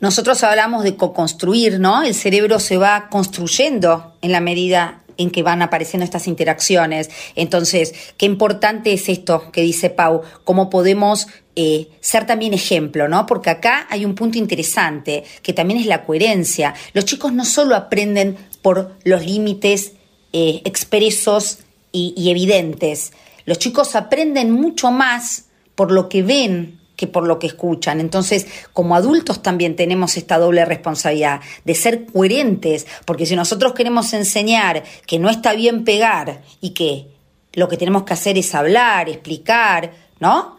nosotros 0.00 0.42
hablamos 0.42 0.84
de 0.84 0.96
co-construir, 0.96 1.80
¿no? 1.80 2.02
El 2.02 2.14
cerebro 2.14 2.58
se 2.58 2.76
va 2.76 3.08
construyendo 3.10 4.14
en 4.20 4.32
la 4.32 4.40
medida 4.40 5.02
en 5.16 5.30
que 5.30 5.42
van 5.42 5.62
apareciendo 5.62 6.04
estas 6.04 6.26
interacciones. 6.26 7.10
Entonces, 7.34 7.94
qué 8.16 8.26
importante 8.26 8.92
es 8.92 9.08
esto 9.08 9.50
que 9.52 9.60
dice 9.62 9.90
Pau, 9.90 10.22
cómo 10.44 10.70
podemos 10.70 11.28
eh, 11.56 11.88
ser 12.00 12.26
también 12.26 12.54
ejemplo, 12.54 13.08
¿no? 13.08 13.26
Porque 13.26 13.50
acá 13.50 13.86
hay 13.90 14.06
un 14.06 14.14
punto 14.14 14.38
interesante, 14.38 15.24
que 15.42 15.52
también 15.52 15.80
es 15.80 15.86
la 15.86 16.04
coherencia. 16.04 16.74
Los 16.94 17.04
chicos 17.04 17.32
no 17.32 17.44
solo 17.44 17.76
aprenden 17.76 18.38
por 18.62 18.96
los 19.04 19.24
límites 19.24 19.92
eh, 20.32 20.62
expresos 20.64 21.58
y, 21.92 22.30
evidentes. 22.30 23.12
Los 23.46 23.58
chicos 23.58 23.96
aprenden 23.96 24.52
mucho 24.52 24.90
más 24.90 25.46
por 25.74 25.90
lo 25.90 26.08
que 26.08 26.22
ven 26.22 26.78
que 26.96 27.06
por 27.06 27.26
lo 27.26 27.38
que 27.38 27.46
escuchan. 27.46 27.98
Entonces, 27.98 28.46
como 28.74 28.94
adultos 28.94 29.42
también 29.42 29.74
tenemos 29.74 30.18
esta 30.18 30.38
doble 30.38 30.66
responsabilidad 30.66 31.40
de 31.64 31.74
ser 31.74 32.04
coherentes, 32.04 32.86
porque 33.06 33.24
si 33.24 33.34
nosotros 33.34 33.72
queremos 33.72 34.12
enseñar 34.12 34.84
que 35.06 35.18
no 35.18 35.30
está 35.30 35.54
bien 35.54 35.84
pegar 35.84 36.42
y 36.60 36.70
que 36.70 37.06
lo 37.54 37.68
que 37.68 37.78
tenemos 37.78 38.02
que 38.02 38.12
hacer 38.12 38.36
es 38.36 38.54
hablar, 38.54 39.08
explicar, 39.08 39.92
¿no? 40.20 40.58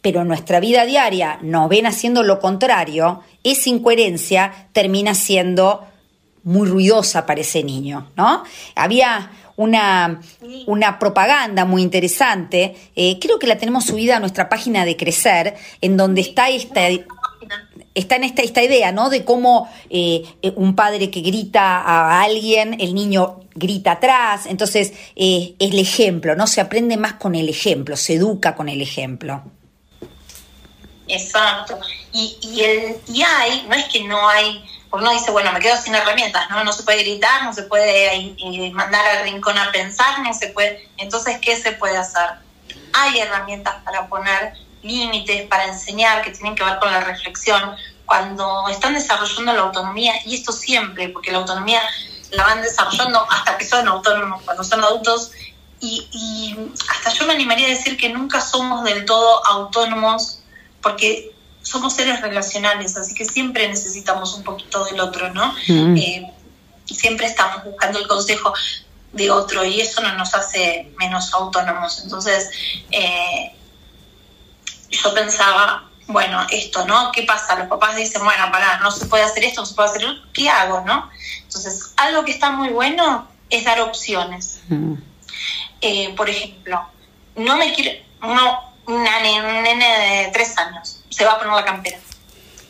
Pero 0.00 0.22
en 0.22 0.28
nuestra 0.28 0.60
vida 0.60 0.86
diaria 0.86 1.38
nos 1.42 1.68
ven 1.68 1.86
haciendo 1.86 2.22
lo 2.22 2.40
contrario, 2.40 3.20
esa 3.44 3.68
incoherencia 3.68 4.68
termina 4.72 5.14
siendo 5.14 5.86
muy 6.46 6.68
ruidosa 6.68 7.26
para 7.26 7.40
ese 7.40 7.64
niño, 7.64 8.12
¿no? 8.16 8.44
Había 8.76 9.32
una, 9.56 10.20
una 10.66 10.98
propaganda 11.00 11.64
muy 11.64 11.82
interesante, 11.82 12.76
eh, 12.94 13.18
creo 13.18 13.40
que 13.40 13.48
la 13.48 13.58
tenemos 13.58 13.84
subida 13.84 14.16
a 14.16 14.20
nuestra 14.20 14.48
página 14.48 14.84
de 14.84 14.96
Crecer, 14.96 15.56
en 15.80 15.96
donde 15.96 16.20
está 16.20 16.48
esta 16.48 16.88
está 17.94 18.16
en 18.16 18.24
esta, 18.24 18.42
esta 18.42 18.62
idea, 18.62 18.92
¿no? 18.92 19.10
De 19.10 19.24
cómo 19.24 19.68
eh, 19.90 20.22
un 20.54 20.76
padre 20.76 21.10
que 21.10 21.20
grita 21.20 21.80
a 21.80 22.22
alguien, 22.22 22.80
el 22.80 22.94
niño 22.94 23.40
grita 23.54 23.92
atrás. 23.92 24.46
Entonces, 24.46 24.92
eh, 25.16 25.54
es 25.58 25.72
el 25.72 25.78
ejemplo, 25.78 26.36
¿no? 26.36 26.46
Se 26.46 26.60
aprende 26.60 26.96
más 26.96 27.14
con 27.14 27.34
el 27.34 27.48
ejemplo, 27.48 27.96
se 27.96 28.14
educa 28.14 28.54
con 28.54 28.68
el 28.68 28.82
ejemplo. 28.82 29.42
Exacto. 31.08 31.78
Y, 32.12 32.36
y, 32.42 32.60
el, 32.60 32.96
y 33.12 33.22
hay, 33.22 33.66
no 33.68 33.74
es 33.74 33.86
que 33.86 34.04
no 34.04 34.28
hay 34.28 34.62
uno 34.92 35.10
dice, 35.10 35.30
bueno, 35.30 35.52
me 35.52 35.60
quedo 35.60 35.76
sin 35.76 35.94
herramientas, 35.94 36.48
¿no? 36.50 36.62
No 36.64 36.72
se 36.72 36.82
puede 36.82 37.02
gritar, 37.02 37.44
no 37.44 37.52
se 37.52 37.64
puede 37.64 38.32
mandar 38.72 39.04
al 39.04 39.24
rincón 39.24 39.58
a 39.58 39.70
pensar, 39.72 40.20
no 40.20 40.32
se 40.32 40.48
puede. 40.48 40.88
Entonces, 40.96 41.38
¿qué 41.40 41.56
se 41.56 41.72
puede 41.72 41.96
hacer? 41.96 42.30
Hay 42.92 43.18
herramientas 43.18 43.74
para 43.84 44.08
poner 44.08 44.54
límites, 44.82 45.46
para 45.48 45.64
enseñar, 45.64 46.22
que 46.22 46.30
tienen 46.30 46.54
que 46.54 46.64
ver 46.64 46.78
con 46.78 46.90
la 46.90 47.00
reflexión. 47.00 47.76
Cuando 48.06 48.68
están 48.68 48.94
desarrollando 48.94 49.52
la 49.52 49.62
autonomía, 49.62 50.14
y 50.24 50.36
esto 50.36 50.52
siempre, 50.52 51.08
porque 51.08 51.32
la 51.32 51.38
autonomía 51.38 51.82
la 52.30 52.44
van 52.44 52.62
desarrollando 52.62 53.26
hasta 53.30 53.58
que 53.58 53.64
son 53.64 53.86
autónomos, 53.88 54.42
cuando 54.44 54.62
son 54.62 54.82
adultos, 54.82 55.32
y, 55.80 56.08
y 56.12 56.56
hasta 56.88 57.10
yo 57.10 57.26
me 57.26 57.34
animaría 57.34 57.66
a 57.66 57.70
decir 57.70 57.96
que 57.96 58.08
nunca 58.08 58.40
somos 58.40 58.84
del 58.84 59.04
todo 59.04 59.44
autónomos, 59.46 60.40
porque 60.80 61.35
somos 61.66 61.94
seres 61.94 62.20
relacionales, 62.20 62.96
así 62.96 63.12
que 63.12 63.24
siempre 63.24 63.66
necesitamos 63.68 64.34
un 64.34 64.44
poquito 64.44 64.84
del 64.84 65.00
otro, 65.00 65.34
¿no? 65.34 65.52
Mm. 65.66 65.96
Eh, 65.96 66.32
siempre 66.84 67.26
estamos 67.26 67.64
buscando 67.64 67.98
el 67.98 68.06
consejo 68.06 68.54
de 69.12 69.32
otro 69.32 69.64
y 69.64 69.80
eso 69.80 70.00
no 70.00 70.14
nos 70.14 70.32
hace 70.34 70.92
menos 70.96 71.34
autónomos. 71.34 72.02
Entonces, 72.04 72.50
eh, 72.92 73.52
yo 74.90 75.12
pensaba, 75.12 75.90
bueno, 76.06 76.46
esto, 76.50 76.86
¿no? 76.86 77.10
¿Qué 77.10 77.24
pasa? 77.24 77.56
Los 77.56 77.66
papás 77.66 77.96
dicen, 77.96 78.22
bueno, 78.22 78.44
para, 78.52 78.78
no 78.78 78.92
se 78.92 79.06
puede 79.06 79.24
hacer 79.24 79.42
esto, 79.42 79.62
no 79.62 79.66
se 79.66 79.74
puede 79.74 79.88
hacer 79.88 80.02
esto, 80.04 80.22
¿qué 80.32 80.48
hago, 80.48 80.82
no? 80.86 81.10
Entonces, 81.42 81.94
algo 81.96 82.24
que 82.24 82.30
está 82.30 82.50
muy 82.50 82.68
bueno 82.68 83.26
es 83.50 83.64
dar 83.64 83.80
opciones. 83.80 84.60
Mm. 84.68 84.94
Eh, 85.80 86.14
por 86.16 86.30
ejemplo, 86.30 86.80
no 87.34 87.56
me 87.56 87.74
quiere, 87.74 88.06
no, 88.20 88.75
un 88.86 89.02
nene 89.02 90.24
de 90.24 90.30
tres 90.32 90.56
años 90.58 91.00
se 91.10 91.24
va 91.24 91.32
a 91.32 91.38
poner 91.38 91.54
la 91.54 91.64
campera. 91.64 91.98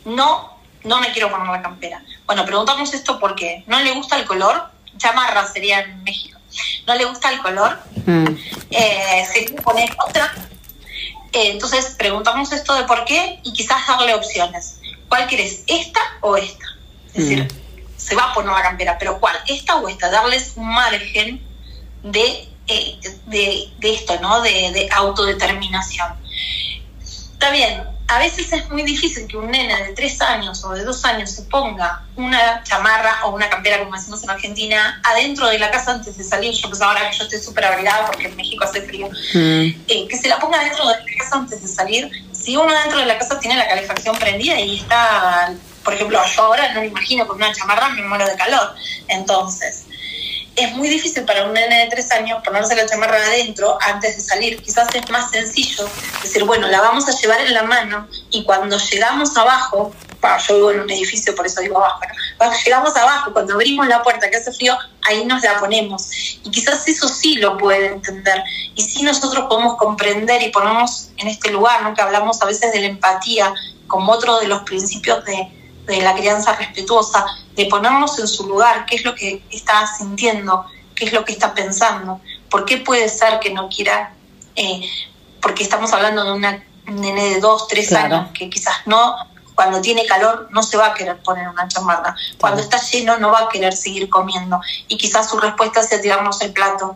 No, 0.05 0.57
no 0.83 0.99
me 1.01 1.11
quiero 1.11 1.29
poner 1.29 1.47
la 1.47 1.61
campera. 1.61 2.01
Bueno, 2.25 2.45
preguntamos 2.45 2.93
esto 2.93 3.19
porque 3.19 3.63
no 3.67 3.79
le 3.81 3.91
gusta 3.93 4.17
el 4.17 4.25
color, 4.25 4.69
chamarra 4.97 5.45
sería 5.47 5.81
en 5.81 6.03
México. 6.03 6.39
No 6.87 6.95
le 6.95 7.05
gusta 7.05 7.29
el 7.31 7.41
color, 7.41 7.77
Mm. 8.05 8.25
eh, 8.71 9.27
se 9.31 9.45
quiere 9.45 9.61
poner 9.61 9.95
otra. 10.07 10.33
Eh, 11.33 11.51
entonces 11.51 11.95
preguntamos 11.97 12.51
esto 12.51 12.73
de 12.73 12.83
por 12.83 13.03
qué 13.05 13.39
y 13.43 13.51
quizás 13.53 13.85
darle 13.85 14.13
opciones. 14.15 14.79
¿Cuál 15.09 15.27
quieres? 15.27 15.63
¿Esta 15.67 15.99
o 16.21 16.35
esta? 16.37 16.65
Es 17.07 17.13
decir, 17.13 17.47
se 17.97 18.15
va 18.15 18.31
a 18.31 18.33
poner 18.33 18.51
la 18.53 18.61
campera, 18.61 18.97
pero 18.97 19.19
¿cuál? 19.19 19.35
¿Esta 19.47 19.75
o 19.75 19.87
esta? 19.89 20.09
Darles 20.09 20.53
un 20.55 20.67
margen 20.69 21.45
de, 22.03 22.47
eh, 22.67 22.99
de, 23.25 23.69
de 23.77 23.93
esto, 23.93 24.19
¿no? 24.21 24.41
De, 24.41 24.71
de 24.71 24.89
autodeterminación. 24.91 26.13
Está 27.33 27.51
bien, 27.51 27.83
a 28.09 28.19
veces 28.19 28.53
es 28.53 28.69
muy 28.69 28.83
difícil 28.83 29.27
que 29.27 29.35
un 29.35 29.51
nene 29.51 29.75
de 29.83 29.93
tres 29.93 30.21
años 30.21 30.63
o 30.63 30.71
de 30.71 30.83
dos 30.85 31.03
años 31.03 31.29
se 31.29 31.41
ponga 31.43 32.03
una 32.15 32.63
chamarra 32.63 33.25
o 33.25 33.31
una 33.31 33.49
campera, 33.49 33.79
como 33.79 33.95
decimos 33.95 34.23
en 34.23 34.29
Argentina, 34.29 35.01
adentro 35.03 35.47
de 35.47 35.59
la 35.59 35.69
casa 35.69 35.91
antes 35.91 36.17
de 36.17 36.23
salir. 36.23 36.53
Yo 36.53 36.69
pues 36.69 36.81
ahora 36.81 37.09
que 37.09 37.17
yo 37.17 37.23
estoy 37.25 37.39
súper 37.39 37.65
abrigada 37.65 38.05
porque 38.05 38.27
en 38.27 38.35
México 38.37 38.63
hace 38.63 38.81
frío, 38.81 39.09
eh, 39.33 40.07
que 40.09 40.17
se 40.17 40.29
la 40.29 40.39
ponga 40.39 40.63
dentro 40.63 40.87
de 40.87 40.95
la 40.95 41.05
casa 41.19 41.35
antes 41.35 41.61
de 41.61 41.67
salir. 41.67 42.09
Si 42.31 42.55
uno 42.55 42.73
dentro 42.73 42.99
de 42.99 43.07
la 43.07 43.17
casa 43.17 43.39
tiene 43.41 43.57
la 43.57 43.67
calefacción 43.67 44.17
prendida 44.17 44.57
y 44.57 44.79
está, 44.79 45.53
por 45.83 45.93
ejemplo, 45.93 46.19
yo 46.33 46.43
ahora 46.43 46.73
no 46.73 46.79
me 46.79 46.87
imagino 46.87 47.27
con 47.27 47.35
una 47.35 47.53
chamarra, 47.53 47.89
me 47.89 48.03
muero 48.03 48.25
de 48.25 48.35
calor. 48.37 48.73
Entonces, 49.09 49.83
es 50.57 50.75
muy 50.75 50.89
difícil 50.89 51.23
para 51.23 51.45
un 51.45 51.53
nene 51.53 51.83
de 51.83 51.89
tres 51.91 52.11
años 52.11 52.41
ponerse 52.43 52.75
la 52.75 52.87
chamarra 52.87 53.17
adentro 53.17 53.77
antes 53.79 54.17
de 54.17 54.21
salir. 54.23 54.61
Quizás 54.61 54.87
es 54.95 55.09
más 55.11 55.29
sencillo 55.29 55.87
decir, 56.21 56.43
bueno, 56.45 56.67
la 56.67 56.81
vamos 56.81 57.07
a 57.07 57.11
llevar 57.11 57.39
en 57.41 57.53
la 57.53 57.61
mano 57.61 58.07
y 58.31 58.43
cuando 58.43 58.77
llegamos 58.77 59.37
abajo, 59.37 59.93
yo 60.47 60.55
vivo 60.55 60.71
en 60.71 60.79
un 60.81 60.89
edificio, 60.89 61.35
por 61.35 61.45
eso 61.45 61.61
digo 61.61 61.77
abajo, 61.77 62.01
cuando 62.37 62.57
llegamos 62.65 62.95
abajo, 62.95 63.33
cuando 63.33 63.53
abrimos 63.53 63.87
la 63.87 64.01
puerta 64.01 64.31
que 64.31 64.37
hace 64.37 64.51
frío, 64.51 64.75
ahí 65.07 65.25
nos 65.25 65.43
la 65.43 65.59
ponemos. 65.59 66.09
Y 66.43 66.49
quizás 66.49 66.87
eso 66.87 67.07
sí 67.07 67.35
lo 67.35 67.55
puede 67.57 67.87
entender. 67.87 68.43
Y 68.75 68.81
sí 68.81 69.03
nosotros 69.03 69.45
podemos 69.47 69.77
comprender 69.77 70.41
y 70.41 70.49
ponernos 70.49 71.09
en 71.17 71.27
este 71.27 71.51
lugar, 71.51 71.83
¿no? 71.83 71.93
que 71.93 72.01
hablamos 72.01 72.41
a 72.41 72.45
veces 72.45 72.73
de 72.73 72.81
la 72.81 72.87
empatía 72.87 73.53
como 73.85 74.11
otro 74.11 74.39
de 74.39 74.47
los 74.47 74.63
principios 74.63 75.23
de, 75.23 75.49
de 75.87 76.01
la 76.01 76.13
crianza 76.13 76.53
respetuosa, 76.53 77.25
de 77.55 77.65
ponernos 77.65 78.19
en 78.19 78.27
su 78.27 78.47
lugar, 78.47 78.85
qué 78.85 78.97
es 78.97 79.05
lo 79.05 79.15
que 79.15 79.41
está 79.49 79.87
sintiendo, 79.87 80.65
qué 80.95 81.05
es 81.05 81.13
lo 81.13 81.25
que 81.25 81.31
está 81.31 81.53
pensando, 81.53 82.21
por 82.49 82.65
qué 82.65 82.77
puede 82.77 83.09
ser 83.09 83.39
que 83.39 83.51
no 83.51 83.69
quiera, 83.69 84.13
eh, 84.55 84.81
porque 85.41 85.63
estamos 85.63 85.91
hablando 85.93 86.23
de 86.23 86.31
una 86.33 86.63
un 86.87 87.01
nene 87.01 87.31
de 87.31 87.39
dos, 87.41 87.67
tres 87.67 87.89
Claro. 87.89 88.15
años, 88.15 88.29
que 88.33 88.49
quizás 88.49 88.75
no, 88.85 89.15
cuando 89.55 89.81
tiene 89.81 90.05
calor 90.05 90.47
no 90.51 90.63
se 90.63 90.77
va 90.77 90.87
a 90.87 90.93
querer 90.93 91.21
poner 91.21 91.47
una 91.49 91.67
chamarra, 91.67 92.15
cuando 92.39 92.61
está 92.61 92.79
lleno 92.79 93.17
no 93.17 93.31
va 93.31 93.39
a 93.41 93.49
querer 93.49 93.75
seguir 93.75 94.07
comiendo 94.09 94.61
y 94.87 94.97
quizás 94.97 95.29
su 95.29 95.37
respuesta 95.39 95.83
sea 95.83 96.01
tirarnos 96.01 96.39
el 96.41 96.53
plato. 96.53 96.95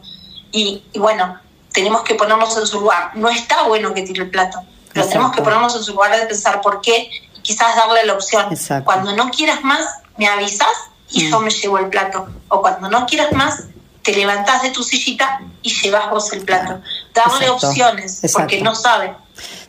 Y, 0.51 0.83
y 0.93 0.99
bueno, 0.99 1.39
tenemos 1.73 2.03
que 2.03 2.15
ponernos 2.15 2.55
en 2.57 2.67
su 2.67 2.79
lugar. 2.79 3.11
No 3.15 3.29
está 3.29 3.63
bueno 3.63 3.93
que 3.93 4.03
tire 4.03 4.23
el 4.23 4.29
plato, 4.29 4.59
pero 4.93 5.07
tenemos 5.07 5.33
que 5.33 5.41
ponernos 5.41 5.75
en 5.75 5.83
su 5.83 5.93
lugar 5.93 6.15
de 6.17 6.25
pensar 6.25 6.61
por 6.61 6.81
qué 6.81 7.09
quizás 7.41 7.75
darle 7.75 8.05
la 8.05 8.13
opción. 8.13 8.45
Cuando 8.83 9.15
no 9.15 9.29
quieras 9.29 9.63
más, 9.63 9.81
me 10.17 10.27
avisas 10.27 10.67
y 11.09 11.29
yo 11.29 11.39
me 11.39 11.49
llevo 11.49 11.77
el 11.77 11.89
plato. 11.89 12.27
O 12.49 12.61
cuando 12.61 12.89
no 12.89 13.05
quieras 13.05 13.31
más, 13.33 13.65
te 14.01 14.15
levantás 14.15 14.63
de 14.63 14.71
tu 14.71 14.83
sillita 14.83 15.41
y 15.61 15.69
llevas 15.69 16.09
vos 16.09 16.31
el 16.33 16.41
plato. 16.41 16.81
Darle 17.13 17.45
Exacto. 17.45 17.67
opciones, 17.67 18.21
porque 18.33 18.61
no 18.61 18.75
sabe. 18.75 19.13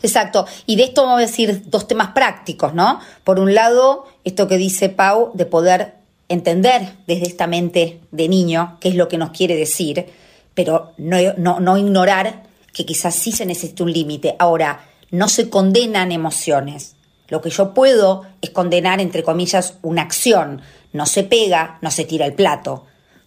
Exacto. 0.03 0.47
Y 0.67 0.77
de 0.77 0.85
esto 0.85 1.03
vamos 1.03 1.19
a 1.19 1.21
decir 1.21 1.63
dos 1.67 1.87
temas 1.87 2.09
prácticos, 2.09 2.75
¿no? 2.75 3.01
Por 3.25 3.39
un 3.39 3.55
lado, 3.55 4.07
esto 4.25 4.49
que 4.49 4.57
dice 4.57 4.89
Pau, 4.89 5.31
de 5.35 5.47
poder 5.47 5.95
entender 6.29 6.97
desde 7.07 7.27
esta 7.27 7.47
mente 7.47 8.01
de 8.11 8.29
niño 8.29 8.79
qué 8.81 8.89
es 8.89 8.95
lo 8.95 9.09
que 9.09 9.19
nos 9.19 9.31
quiere 9.31 9.55
decir, 9.55 10.07
pero 10.55 10.93
no, 10.97 11.17
no, 11.37 11.61
no 11.61 11.77
ignorar 11.77 12.45
que 12.73 12.87
quizás 12.87 13.15
sí 13.15 13.33
se 13.33 13.47
necesita 13.47 13.85
un 13.85 13.93
límite. 13.93 14.35
Ahora, 14.39 14.81
no 15.11 15.29
se 15.29 15.51
condenan 15.51 16.11
emociones. 16.11 16.97
Lo 17.33 17.41
que 17.41 17.49
yo 17.49 17.73
puedo 17.73 18.27
es 18.43 18.51
condenar, 18.51 19.01
entre 19.01 19.23
comillas, 19.23 19.79
una 19.81 20.03
acción. 20.03 20.61
No 20.93 21.07
se 21.07 21.25
pega, 21.25 21.79
no 21.81 21.91
se 21.91 22.05
tira 22.05 22.27
el 22.27 22.35
plato. 22.35 22.85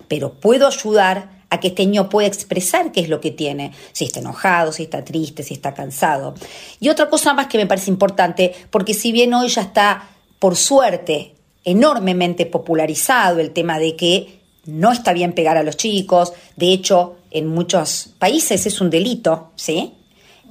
Pero 0.08 0.34
puedo 0.34 0.68
ayudar 0.68 1.42
a 1.50 1.60
que 1.60 1.70
este 1.70 1.88
niño 1.88 2.08
pueda 2.08 2.28
expresar 2.28 2.92
qué 2.92 3.00
es 3.00 3.10
lo 3.10 3.20
que 3.20 3.32
tiene, 3.32 3.72
si 3.94 4.06
está 4.06 4.20
enojado, 4.20 4.72
si 4.74 4.84
está 4.84 5.04
triste, 5.04 5.42
si 5.42 5.56
está 5.56 5.74
cansado. 5.74 6.36
Y 6.80 6.90
otra 6.90 7.10
cosa 7.10 7.34
más 7.34 7.48
que 7.48 7.58
me 7.58 7.66
parece 7.66 7.90
importante, 7.90 8.54
porque 8.70 8.94
si 8.94 9.12
bien 9.12 9.34
hoy 9.34 9.48
ya 9.48 9.64
está, 9.64 10.08
por 10.38 10.56
suerte, 10.56 11.34
enormemente 11.64 12.46
popularizado 12.46 13.40
el 13.40 13.54
tema 13.54 13.80
de 13.80 13.96
que 13.96 14.40
no 14.66 14.92
está 14.92 15.14
bien 15.14 15.34
pegar 15.34 15.58
a 15.58 15.64
los 15.64 15.78
chicos, 15.78 16.32
de 16.56 16.72
hecho, 16.72 17.16
en 17.32 17.48
muchos 17.48 18.14
países 18.20 18.68
es 18.68 18.82
un 18.82 18.92
delito, 18.92 19.50
¿sí? 19.56 19.94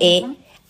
Eh, 0.00 0.24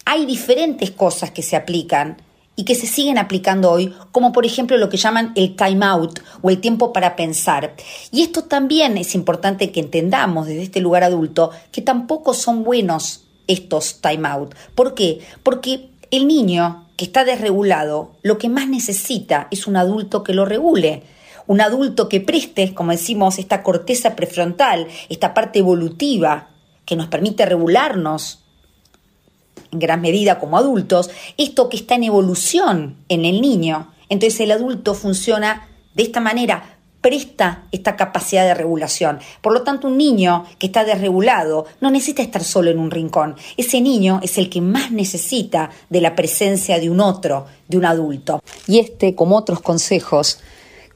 hay 0.04 0.26
diferentes 0.26 0.90
cosas 0.90 1.30
que 1.30 1.40
se 1.40 1.56
aplican 1.56 2.18
y 2.56 2.64
que 2.64 2.74
se 2.74 2.86
siguen 2.86 3.18
aplicando 3.18 3.70
hoy, 3.70 3.94
como 4.12 4.32
por 4.32 4.46
ejemplo 4.46 4.76
lo 4.76 4.88
que 4.88 4.96
llaman 4.96 5.32
el 5.34 5.56
time 5.56 5.84
out 5.84 6.20
o 6.42 6.50
el 6.50 6.60
tiempo 6.60 6.92
para 6.92 7.16
pensar. 7.16 7.74
Y 8.10 8.22
esto 8.22 8.44
también 8.44 8.96
es 8.96 9.14
importante 9.14 9.72
que 9.72 9.80
entendamos 9.80 10.46
desde 10.46 10.62
este 10.62 10.80
lugar 10.80 11.02
adulto 11.02 11.50
que 11.72 11.82
tampoco 11.82 12.34
son 12.34 12.64
buenos 12.64 13.24
estos 13.46 14.00
time 14.00 14.28
out. 14.28 14.54
¿Por 14.74 14.94
qué? 14.94 15.20
Porque 15.42 15.90
el 16.10 16.26
niño 16.26 16.86
que 16.96 17.04
está 17.04 17.24
desregulado 17.24 18.12
lo 18.22 18.38
que 18.38 18.48
más 18.48 18.68
necesita 18.68 19.48
es 19.50 19.66
un 19.66 19.76
adulto 19.76 20.22
que 20.22 20.34
lo 20.34 20.44
regule. 20.44 21.02
Un 21.46 21.60
adulto 21.60 22.08
que 22.08 22.20
preste, 22.20 22.72
como 22.72 22.92
decimos, 22.92 23.38
esta 23.38 23.62
corteza 23.62 24.16
prefrontal, 24.16 24.86
esta 25.10 25.34
parte 25.34 25.58
evolutiva 25.58 26.48
que 26.86 26.96
nos 26.96 27.08
permite 27.08 27.44
regularnos 27.44 28.43
en 29.72 29.78
gran 29.78 30.00
medida 30.00 30.38
como 30.38 30.56
adultos, 30.56 31.10
esto 31.36 31.68
que 31.68 31.76
está 31.76 31.94
en 31.96 32.04
evolución 32.04 32.96
en 33.08 33.24
el 33.24 33.40
niño. 33.40 33.92
Entonces 34.08 34.40
el 34.40 34.52
adulto 34.52 34.94
funciona 34.94 35.68
de 35.94 36.02
esta 36.02 36.20
manera, 36.20 36.78
presta 37.00 37.64
esta 37.70 37.96
capacidad 37.96 38.46
de 38.46 38.54
regulación. 38.54 39.18
Por 39.42 39.52
lo 39.52 39.62
tanto, 39.62 39.88
un 39.88 39.98
niño 39.98 40.46
que 40.58 40.66
está 40.66 40.84
desregulado 40.84 41.66
no 41.82 41.90
necesita 41.90 42.22
estar 42.22 42.42
solo 42.42 42.70
en 42.70 42.78
un 42.78 42.90
rincón. 42.90 43.36
Ese 43.58 43.82
niño 43.82 44.20
es 44.22 44.38
el 44.38 44.48
que 44.48 44.62
más 44.62 44.90
necesita 44.90 45.70
de 45.90 46.00
la 46.00 46.16
presencia 46.16 46.80
de 46.80 46.88
un 46.88 47.00
otro, 47.00 47.44
de 47.68 47.76
un 47.76 47.84
adulto. 47.84 48.42
Y 48.66 48.78
este, 48.78 49.14
como 49.14 49.36
otros 49.36 49.60
consejos 49.60 50.40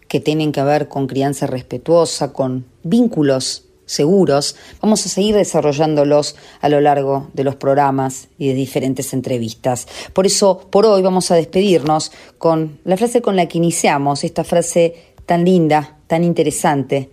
que 0.08 0.20
tienen 0.20 0.50
que 0.52 0.62
ver 0.62 0.88
con 0.88 1.06
crianza 1.08 1.46
respetuosa, 1.46 2.32
con 2.32 2.64
vínculos 2.82 3.67
seguros, 3.88 4.54
vamos 4.80 5.04
a 5.04 5.08
seguir 5.08 5.34
desarrollándolos 5.34 6.36
a 6.60 6.68
lo 6.68 6.80
largo 6.80 7.28
de 7.32 7.42
los 7.42 7.56
programas 7.56 8.28
y 8.38 8.48
de 8.48 8.54
diferentes 8.54 9.12
entrevistas. 9.12 9.88
Por 10.12 10.26
eso, 10.26 10.68
por 10.70 10.86
hoy 10.86 11.02
vamos 11.02 11.30
a 11.30 11.36
despedirnos 11.36 12.12
con 12.36 12.78
la 12.84 12.96
frase 12.96 13.22
con 13.22 13.34
la 13.34 13.48
que 13.48 13.58
iniciamos, 13.58 14.24
esta 14.24 14.44
frase 14.44 14.94
tan 15.26 15.44
linda, 15.44 15.98
tan 16.06 16.22
interesante, 16.22 17.10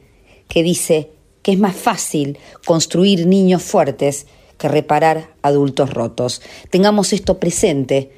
que 0.48 0.64
dice 0.64 1.12
que 1.42 1.54
es 1.54 1.60
más 1.60 1.76
fácil 1.76 2.38
construir 2.66 3.26
niños 3.26 3.64
fuertes 3.64 4.28
que 4.58 4.68
reparar 4.68 5.30
adultos 5.42 5.94
rotos. 5.94 6.42
Tengamos 6.70 7.14
esto 7.14 7.40
presente 7.40 8.12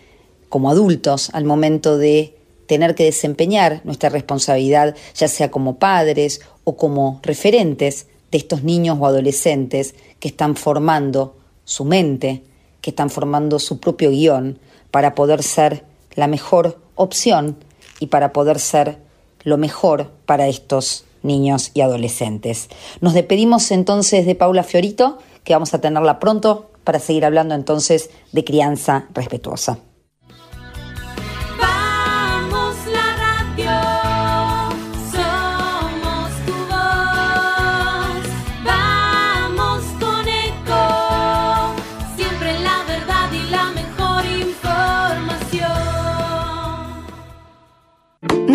como 0.49 0.70
adultos 0.70 1.30
al 1.34 1.45
momento 1.45 1.97
de 1.97 2.36
tener 2.68 2.95
que 2.95 3.05
desempeñar 3.05 3.82
nuestra 3.86 4.10
responsabilidad, 4.10 4.95
ya 5.16 5.28
sea 5.28 5.51
como 5.51 5.80
padres 5.80 6.41
o 6.64 6.76
como 6.76 7.20
referentes 7.24 8.08
de 8.32 8.38
estos 8.38 8.63
niños 8.63 8.97
o 8.99 9.05
adolescentes 9.05 9.95
que 10.19 10.28
están 10.28 10.55
formando 10.55 11.36
su 11.65 11.86
mente, 11.86 12.43
que 12.82 12.91
están 12.91 13.09
formando 13.09 13.59
su 13.59 13.80
propio 13.80 14.09
guion 14.11 14.59
para 14.91 15.15
poder 15.15 15.43
ser 15.43 15.84
la 16.15 16.28
mejor 16.28 16.80
opción 16.95 17.57
y 17.99 18.07
para 18.07 18.34
poder 18.34 18.59
ser 18.59 18.97
lo 19.43 19.57
mejor 19.57 20.11
para 20.25 20.47
estos 20.47 21.05
niños 21.23 21.71
y 21.73 21.82
adolescentes. 21.82 22.69
Nos 23.01 23.13
despedimos 23.13 23.71
entonces 23.71 24.25
de 24.25 24.36
Paula 24.36 24.63
Fiorito, 24.63 25.17
que 25.43 25.53
vamos 25.53 25.73
a 25.73 25.82
tenerla 25.82 26.19
pronto 26.19 26.69
para 26.84 26.99
seguir 26.99 27.25
hablando 27.25 27.55
entonces 27.55 28.09
de 28.32 28.43
crianza 28.43 29.07
respetuosa. 29.13 29.80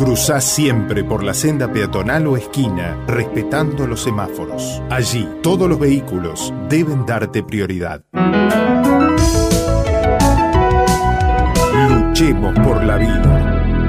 Cruzá 0.00 0.40
siempre 0.40 1.04
por 1.04 1.22
la 1.22 1.34
senda 1.34 1.70
peatonal 1.70 2.26
o 2.26 2.38
esquina, 2.38 2.96
respetando 3.06 3.86
los 3.86 4.02
semáforos. 4.02 4.80
Allí, 4.88 5.28
todos 5.42 5.68
los 5.68 5.78
vehículos 5.78 6.54
deben 6.70 7.04
darte 7.04 7.42
prioridad. 7.42 8.02
Luchemos 11.90 12.58
por 12.60 12.82
la 12.82 12.96
vida. 12.96 13.84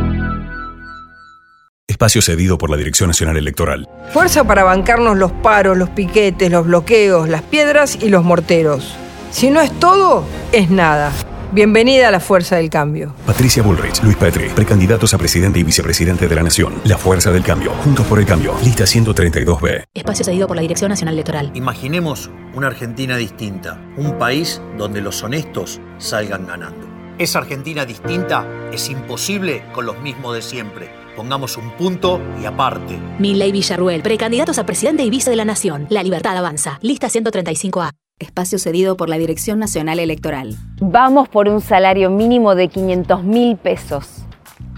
Espacio 1.88 2.22
cedido 2.22 2.58
por 2.58 2.70
la 2.70 2.76
Dirección 2.76 3.08
Nacional 3.08 3.38
Electoral. 3.38 3.88
Fuerza 4.12 4.44
para 4.44 4.66
bancarnos 4.66 5.16
los 5.16 5.32
paros, 5.32 5.78
los 5.78 5.92
piquetes, 5.92 6.52
los 6.52 6.66
bloqueos, 6.66 7.30
las 7.30 7.44
piedras 7.44 7.98
y 8.02 8.10
los 8.10 8.26
morteros. 8.26 8.98
Si 9.32 9.50
no 9.50 9.62
es 9.62 9.72
todo, 9.80 10.26
es 10.52 10.70
nada. 10.70 11.14
Bienvenida 11.54 12.08
a 12.08 12.12
la 12.12 12.22
Fuerza 12.22 12.56
del 12.56 12.70
Cambio. 12.70 13.14
Patricia 13.26 13.62
Bullrich, 13.62 14.02
Luis 14.04 14.16
Petri, 14.16 14.48
precandidatos 14.56 15.14
a 15.14 15.18
presidente 15.18 15.60
y 15.60 15.64
vicepresidente 15.64 16.30
de 16.30 16.34
la 16.34 16.44
Nación. 16.44 16.76
La 16.86 16.98
Fuerza 16.98 17.30
del 17.30 17.44
Cambio. 17.44 17.72
Juntos 17.84 18.06
por 18.06 18.20
el 18.20 18.26
Cambio. 18.26 18.56
Lista 18.64 18.86
132B. 18.86 19.84
Espacio 19.94 20.24
cedido 20.24 20.48
por 20.48 20.56
la 20.56 20.62
Dirección 20.62 20.88
Nacional 20.88 21.16
Electoral. 21.16 21.52
Imaginemos 21.54 22.32
una 22.54 22.68
Argentina 22.68 23.18
distinta, 23.18 23.82
un 23.98 24.18
país 24.18 24.62
donde 24.78 25.02
los 25.02 25.22
honestos 25.24 25.82
salgan 25.98 26.48
ganando. 26.48 26.88
Esa 27.18 27.40
Argentina 27.40 27.86
distinta 27.86 28.48
es 28.72 28.90
imposible 28.90 29.66
con 29.74 29.86
los 29.86 30.00
mismos 30.00 30.34
de 30.34 30.42
siempre. 30.42 30.90
Pongamos 31.18 31.58
un 31.58 31.72
punto 31.72 32.22
y 32.42 32.46
aparte. 32.46 32.98
Milley 33.20 33.52
Villarruel, 33.52 34.02
precandidatos 34.04 34.58
a 34.58 34.66
presidente 34.66 35.04
y 35.04 35.10
vice 35.10 35.30
de 35.30 35.36
la 35.36 35.44
Nación. 35.44 35.86
La 35.90 36.02
libertad 36.02 36.38
avanza. 36.38 36.80
Lista 36.82 37.10
135A. 37.10 37.92
Espacio 38.22 38.60
cedido 38.60 38.96
por 38.98 39.10
la 39.10 39.18
Dirección 39.18 39.58
Nacional 39.58 40.00
Electoral. 40.00 40.56
Vamos 40.80 41.28
por 41.28 41.48
un 41.48 41.60
salario 41.60 42.12
mínimo 42.12 42.54
de 42.54 42.68
500 42.68 43.24
mil 43.24 43.58
pesos. 43.58 44.26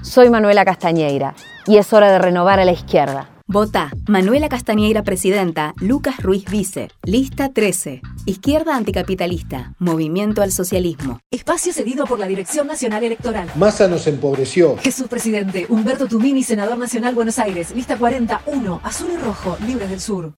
Soy 0.01 0.29
Manuela 0.29 0.63
Castañeira 0.63 1.35
y 1.67 1.77
es 1.77 1.91
hora 1.91 2.11
de 2.11 2.19
renovar 2.19 2.59
a 2.59 2.65
la 2.65 2.71
izquierda. 2.71 3.29
Vota 3.45 3.91
Manuela 4.07 4.47
Castañeira 4.47 5.03
Presidenta, 5.03 5.73
Lucas 5.81 6.23
Ruiz 6.23 6.45
Vice, 6.45 6.87
Lista 7.03 7.51
13, 7.51 8.01
Izquierda 8.25 8.77
Anticapitalista, 8.77 9.73
Movimiento 9.79 10.41
al 10.41 10.53
Socialismo. 10.53 11.19
Espacio 11.29 11.73
cedido 11.73 12.05
por 12.05 12.19
la 12.19 12.27
Dirección 12.27 12.67
Nacional 12.67 13.03
Electoral. 13.03 13.49
Massa 13.55 13.89
nos 13.89 14.07
empobreció. 14.07 14.77
Jesús 14.77 15.09
Presidente, 15.09 15.65
Humberto 15.67 16.07
Tumini, 16.07 16.43
Senador 16.43 16.77
Nacional 16.77 17.13
Buenos 17.13 17.37
Aires, 17.39 17.75
lista 17.75 17.97
41, 17.97 18.79
azul 18.81 19.09
y 19.13 19.17
rojo, 19.17 19.57
libres 19.67 19.89
del 19.89 19.99
sur. 19.99 20.33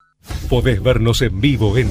Podés 0.50 0.82
vernos 0.82 1.22
en 1.22 1.42
vivo 1.42 1.78
en 1.78 1.90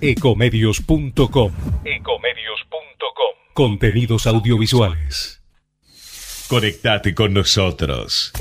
ecomedios.com. 0.00 1.52
Ecomedios.com. 1.84 3.34
Contenidos 3.54 4.26
audiovisuales. 4.26 5.42
Conectate 6.48 7.14
con 7.14 7.32
nosotros. 7.32 8.32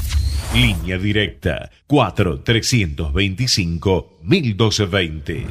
Línea 0.54 0.98
directa 0.98 1.72
4 1.88 2.42
325 2.42 4.20
1220. 4.22 5.48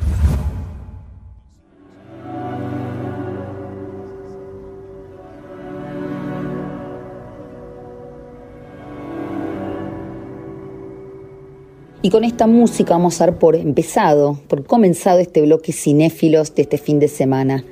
Y 12.05 12.11
con 12.11 12.25
esta 12.25 12.49
música 12.49 12.95
vamos 12.95 13.21
a 13.21 13.27
dar 13.27 13.39
por 13.39 13.55
empezado, 13.55 14.37
por 14.49 14.67
comenzado 14.67 15.21
este 15.21 15.41
bloque 15.41 15.73
cinéfilos 15.73 16.53
de 16.57 16.63
este 16.63 16.77
fin 16.77 16.99
de 16.99 17.07
semana. 17.07 17.65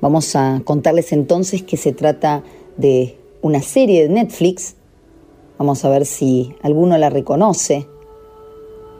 Vamos 0.00 0.36
a 0.36 0.62
contarles 0.64 1.12
entonces 1.12 1.64
que 1.64 1.76
se 1.76 1.90
trata 1.92 2.44
de 2.76 3.18
una 3.40 3.60
serie 3.60 4.04
de 4.04 4.08
Netflix. 4.08 4.76
Vamos 5.58 5.84
a 5.84 5.88
ver 5.88 6.06
si 6.06 6.54
alguno 6.62 6.96
la 6.96 7.10
reconoce. 7.10 7.88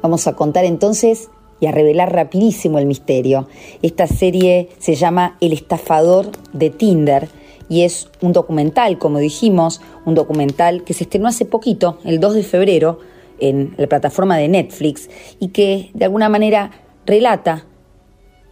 Vamos 0.02 0.26
a 0.26 0.32
contar 0.32 0.64
entonces 0.64 1.30
y 1.60 1.66
a 1.66 1.70
revelar 1.70 2.12
rapidísimo 2.12 2.80
el 2.80 2.86
misterio. 2.86 3.46
Esta 3.82 4.08
serie 4.08 4.68
se 4.80 4.96
llama 4.96 5.36
El 5.40 5.52
estafador 5.52 6.32
de 6.52 6.70
Tinder 6.70 7.28
y 7.68 7.82
es 7.82 8.08
un 8.20 8.32
documental, 8.32 8.98
como 8.98 9.20
dijimos, 9.20 9.80
un 10.04 10.16
documental 10.16 10.82
que 10.82 10.92
se 10.92 11.04
estrenó 11.04 11.28
hace 11.28 11.44
poquito, 11.44 11.98
el 12.04 12.18
2 12.18 12.34
de 12.34 12.42
febrero, 12.42 13.11
en 13.42 13.74
la 13.76 13.88
plataforma 13.88 14.36
de 14.36 14.48
Netflix 14.48 15.10
y 15.40 15.48
que 15.48 15.90
de 15.94 16.04
alguna 16.04 16.28
manera 16.28 16.70
relata 17.04 17.66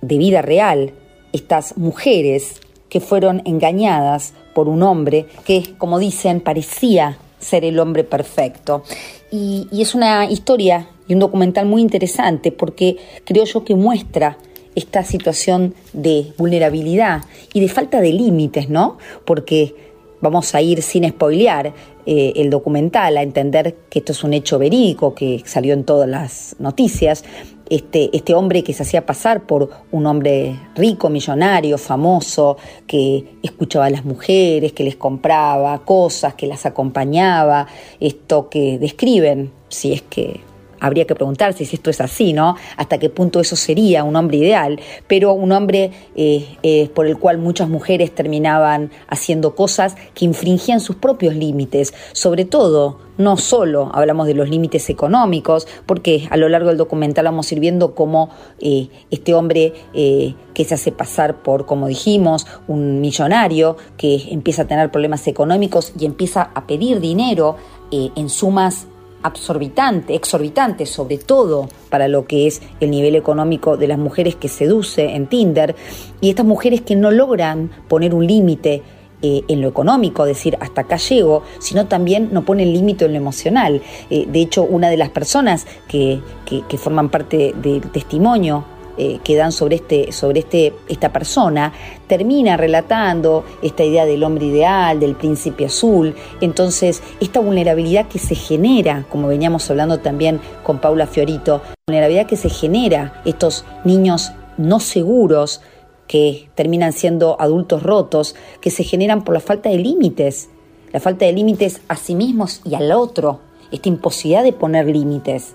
de 0.03 0.19
vida 0.19 0.43
real 0.43 0.93
estas 1.33 1.77
mujeres 1.79 2.61
que 2.89 3.01
fueron 3.01 3.41
engañadas 3.45 4.35
por 4.53 4.69
un 4.69 4.83
hombre 4.83 5.27
que, 5.45 5.75
como 5.79 5.99
dicen, 5.99 6.41
parecía 6.41 7.19
ser 7.39 7.65
el 7.65 7.79
hombre 7.79 8.03
perfecto. 8.03 8.83
Y, 9.31 9.69
es 9.73 9.95
una 9.95 10.27
historia 10.27 10.89
y 11.07 11.15
un 11.15 11.21
documental 11.21 11.67
muy 11.67 11.83
interesante 11.83 12.51
porque 12.51 12.97
creo 13.25 13.45
yo 13.45 13.65
que 13.65 13.77
muestra 13.77 14.39
esta 14.75 15.05
situación 15.05 15.75
de 15.93 16.33
vulnerabilidad 16.37 17.23
y 17.53 17.61
de 17.61 17.69
falta 17.69 18.01
de 18.01 18.13
límites, 18.13 18.69
¿no? 18.69 18.99
Porque 19.25 19.90
vamos 20.21 20.55
a 20.55 20.63
ir 20.63 20.83
sin 20.83 21.09
spoilear 21.09 21.73
eh, 22.07 22.33
el 22.37 22.51
documental, 22.51 23.17
a 23.17 23.23
entender 23.23 23.77
que 23.89 24.01
esto 24.01 24.13
es 24.13 24.25
un 24.25 24.35
hecho 24.35 24.59
verídico 24.59 25.15
que 25.15 25.43
salió 25.45 25.75
en 25.75 25.85
todas 25.85 26.09
las 26.09 26.57
noticias. 26.59 27.25
Este, 27.69 28.11
este 28.13 28.35
hombre 28.35 28.65
que 28.65 28.73
se 28.73 28.83
hacía 28.83 29.07
pasar 29.07 29.47
por 29.47 29.71
un 29.93 30.07
hombre 30.07 30.59
rico, 30.75 31.09
millonario, 31.09 31.79
famoso, 31.79 32.57
que 32.87 33.39
escuchaba 33.45 33.87
a 33.87 33.91
las 33.91 34.05
mujeres, 34.05 34.73
que 34.73 34.83
les 34.83 34.97
compraba 34.97 35.79
cosas, 35.85 36.35
que 36.35 36.49
las 36.49 36.67
acompañaba, 36.67 37.69
esto 38.01 38.49
que 38.49 38.79
describen, 38.79 39.53
si 39.69 39.93
es 39.93 40.03
que 40.03 40.41
habría 40.81 41.07
que 41.07 41.15
preguntarse 41.15 41.65
si 41.65 41.77
esto 41.77 41.91
es 41.91 42.01
así, 42.01 42.33
¿no? 42.33 42.57
Hasta 42.77 42.99
qué 42.99 43.11
punto 43.11 43.41
eso 43.41 43.57
sería 43.57 44.05
un 44.05 44.17
hombre 44.17 44.39
ideal, 44.39 44.81
pero 45.07 45.33
un 45.33 45.53
hombre 45.53 45.93
eh, 46.17 46.57
eh, 46.63 46.91
por 46.95 47.07
el 47.07 47.19
cual 47.19 47.39
muchas 47.39 47.69
mujeres 47.69 48.15
terminaban 48.15 48.91
haciendo 49.09 49.55
cosas 49.55 49.97
que 50.15 50.25
infringían 50.25 50.81
sus 50.81 50.97
propios 50.97 51.35
límites, 51.35 51.95
sobre 52.13 52.45
todo 52.45 52.99
no 53.21 53.37
solo 53.37 53.91
hablamos 53.93 54.27
de 54.27 54.35
los 54.35 54.49
límites 54.49 54.89
económicos, 54.89 55.69
porque 55.85 56.27
a 56.31 56.39
lo 56.39 56.49
largo 56.49 56.69
del 56.69 56.79
documental 56.79 57.27
vamos 57.27 57.51
a 57.51 57.55
ir 57.55 57.61
viendo 57.61 57.95
cómo 57.95 58.31
eh, 58.61 58.89
este 59.11 59.35
hombre 59.35 59.75
eh, 59.93 60.35
que 60.55 60.65
se 60.65 60.75
hace 60.75 60.91
pasar 60.91 61.43
por, 61.43 61.67
como 61.67 61.87
dijimos, 61.87 62.47
un 62.67 63.01
millonario, 63.01 63.77
que 63.99 64.29
empieza 64.31 64.63
a 64.63 64.67
tener 64.67 64.91
problemas 64.91 65.27
económicos 65.27 65.93
y 65.99 66.07
empieza 66.07 66.51
a 66.55 66.67
pedir 66.67 67.01
dinero 67.01 67.57
en 67.93 68.29
sumas 68.29 68.87
absorbitante, 69.23 70.15
exorbitante, 70.15 70.87
sobre 70.87 71.19
todo 71.19 71.69
para 71.89 72.09
lo 72.09 72.27
que 72.27 72.47
es 72.47 72.63
el 72.81 72.91
nivel 72.91 73.17
económico 73.17 73.77
de 73.77 73.89
las 73.89 73.99
mujeres 73.99 74.37
que 74.37 74.49
seduce 74.49 75.15
en 75.15 75.27
Tinder, 75.27 75.75
y 76.21 76.31
estas 76.31 76.47
mujeres 76.47 76.81
que 76.81 76.97
no 76.97 77.11
logran 77.11 77.71
poner 77.89 78.15
un 78.15 78.27
límite 78.27 78.83
eh, 79.23 79.43
en 79.49 79.61
lo 79.61 79.69
económico, 79.69 80.25
decir 80.25 80.57
hasta 80.61 80.83
acá 80.83 80.97
llego, 80.97 81.43
sino 81.59 81.87
también 81.87 82.31
no 82.33 82.43
ponen 82.43 82.73
límite 82.73 83.05
en 83.05 83.13
lo 83.13 83.19
emocional. 83.19 83.83
Eh, 84.09 84.27
de 84.27 84.41
hecho, 84.41 84.63
una 84.63 84.89
de 84.89 84.97
las 84.97 85.11
personas 85.11 85.67
que, 85.89 86.21
que 86.47 86.79
forman 86.79 87.11
parte 87.11 87.55
del 87.61 87.83
testimonio 87.93 88.65
eh, 89.03 89.19
que 89.25 89.35
dan 89.35 89.51
sobre, 89.51 89.77
este, 89.77 90.13
sobre 90.13 90.41
este, 90.41 90.75
esta 90.87 91.11
persona, 91.11 91.73
termina 92.07 92.59
relatando 92.59 93.47
esta 93.63 93.83
idea 93.83 94.05
del 94.05 94.23
hombre 94.25 94.45
ideal, 94.45 95.01
del 95.01 95.15
príncipe 95.15 95.65
azul. 95.65 96.15
Entonces, 96.43 97.03
esta 97.19 97.41
vulnerabilidad 97.41 98.09
que 98.09 98.19
se 98.19 98.35
genera, 98.35 99.07
como 99.09 99.29
veníamos 99.29 99.71
hablando 99.71 100.01
también 100.01 100.39
con 100.63 100.81
Paula 100.81 101.07
Fiorito, 101.07 101.63
vulnerabilidad 101.87 102.27
que 102.27 102.37
se 102.37 102.51
genera, 102.51 103.23
estos 103.25 103.65
niños 103.85 104.33
no 104.59 104.81
seguros 104.81 105.63
que 106.07 106.51
terminan 106.55 106.93
siendo 106.93 107.41
adultos 107.41 107.83
rotos, 107.83 108.37
que 108.61 108.71
se 108.71 108.85
generan 108.85 109.25
por 109.25 109.33
la 109.33 109.41
falta 109.41 109.71
de 109.71 109.79
límites, 109.79 110.51
la 110.93 111.01
falta 111.01 111.25
de 111.25 111.33
límites 111.33 111.81
a 111.89 111.97
sí 111.97 112.15
mismos 112.15 112.61
y 112.67 112.75
al 112.75 112.93
otro, 112.93 113.41
esta 113.73 113.89
imposibilidad 113.89 114.45
de 114.45 114.53
poner 114.53 114.87
límites. 114.87 115.55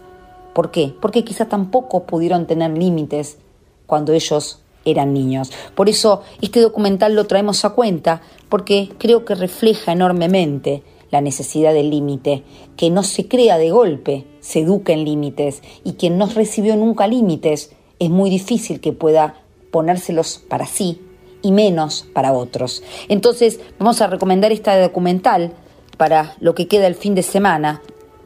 ¿Por 0.56 0.72
qué? 0.72 0.93
Porque 1.01 1.26
quizás 1.26 1.49
tampoco 1.49 2.06
pudieron 2.06 2.47
tener 2.47 2.78
límites 2.78 3.39
cuando 3.88 4.14
ellos 4.14 4.62
eran 4.86 5.14
niños. 5.14 5.51
Por 5.76 5.89
eso 5.89 6.22
este 6.41 6.62
documental 6.62 7.14
lo 7.14 7.28
traemos 7.28 7.66
a 7.66 7.72
cuenta, 7.72 8.22
porque 8.47 8.89
creo 8.97 9.26
que 9.26 9.36
refleja 9.36 9.91
enormemente 9.91 10.82
la 11.12 11.20
necesidad 11.20 11.74
del 11.74 11.89
límite, 11.89 12.43
que 12.78 12.89
no 12.89 13.03
se 13.03 13.28
crea 13.28 13.58
de 13.58 13.72
golpe, 13.72 14.24
se 14.39 14.62
educa 14.62 14.93
en 14.93 15.03
límites, 15.03 15.62
y 15.84 15.95
quien 15.95 16.18
no 16.18 16.28
recibió 16.28 16.78
nunca 16.78 17.06
límites, 17.06 17.72
es 17.99 18.10
muy 18.10 18.30
difícil 18.30 18.80
que 18.80 18.93
pueda 18.93 19.36
ponérselos 19.72 20.41
para 20.47 20.68
sí 20.68 21.01
y 21.41 21.51
menos 21.51 22.08
para 22.14 22.32
otros. 22.32 22.82
Entonces 23.10 23.60
vamos 23.78 23.99
a 23.99 24.08
recomendar 24.08 24.53
esta 24.53 24.80
documental 24.80 25.51
para 25.97 26.38
lo 26.39 26.56
que 26.56 26.70
queda 26.70 26.88
el 26.88 26.95
fin 26.95 27.14
de 27.14 27.24
semana, 27.24 27.82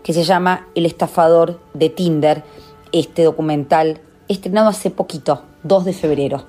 que 0.09 0.13
se 0.13 0.23
llama 0.23 0.65
El 0.73 0.87
estafador 0.87 1.59
de 1.75 1.91
Tinder, 1.91 2.41
este 2.91 3.21
documental 3.21 4.01
estrenado 4.27 4.69
hace 4.69 4.89
poquito, 4.89 5.43
2 5.61 5.85
de 5.85 5.93
febrero, 5.93 6.45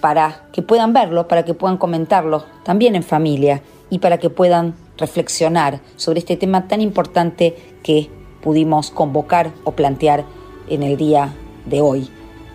para 0.00 0.46
que 0.52 0.62
puedan 0.62 0.94
verlo, 0.94 1.28
para 1.28 1.44
que 1.44 1.52
puedan 1.52 1.76
comentarlo 1.76 2.46
también 2.62 2.96
en 2.96 3.02
familia 3.02 3.60
y 3.90 3.98
para 3.98 4.16
que 4.16 4.30
puedan 4.30 4.74
reflexionar 4.96 5.82
sobre 5.96 6.20
este 6.20 6.38
tema 6.38 6.66
tan 6.66 6.80
importante 6.80 7.76
que 7.82 8.08
pudimos 8.40 8.90
convocar 8.90 9.52
o 9.64 9.72
plantear 9.72 10.24
en 10.70 10.82
el 10.82 10.96
día 10.96 11.34
de 11.66 11.82
hoy, 11.82 12.08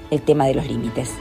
el 0.09 0.23
tema 0.23 0.47
de 0.47 0.55
los 0.55 0.67
límites. 0.67 1.11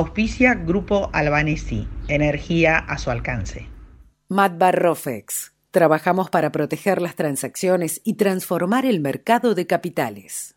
Auspicia 0.00 0.54
Grupo 0.54 1.10
Albanesi, 1.12 1.86
energía 2.08 2.78
a 2.78 2.96
su 2.96 3.10
alcance. 3.10 3.68
Matbar 4.30 4.80
Rofex. 4.80 5.52
Trabajamos 5.70 6.30
para 6.30 6.50
proteger 6.50 7.02
las 7.02 7.16
transacciones 7.16 8.00
y 8.02 8.14
transformar 8.14 8.86
el 8.86 9.00
mercado 9.00 9.54
de 9.54 9.66
capitales. 9.66 10.56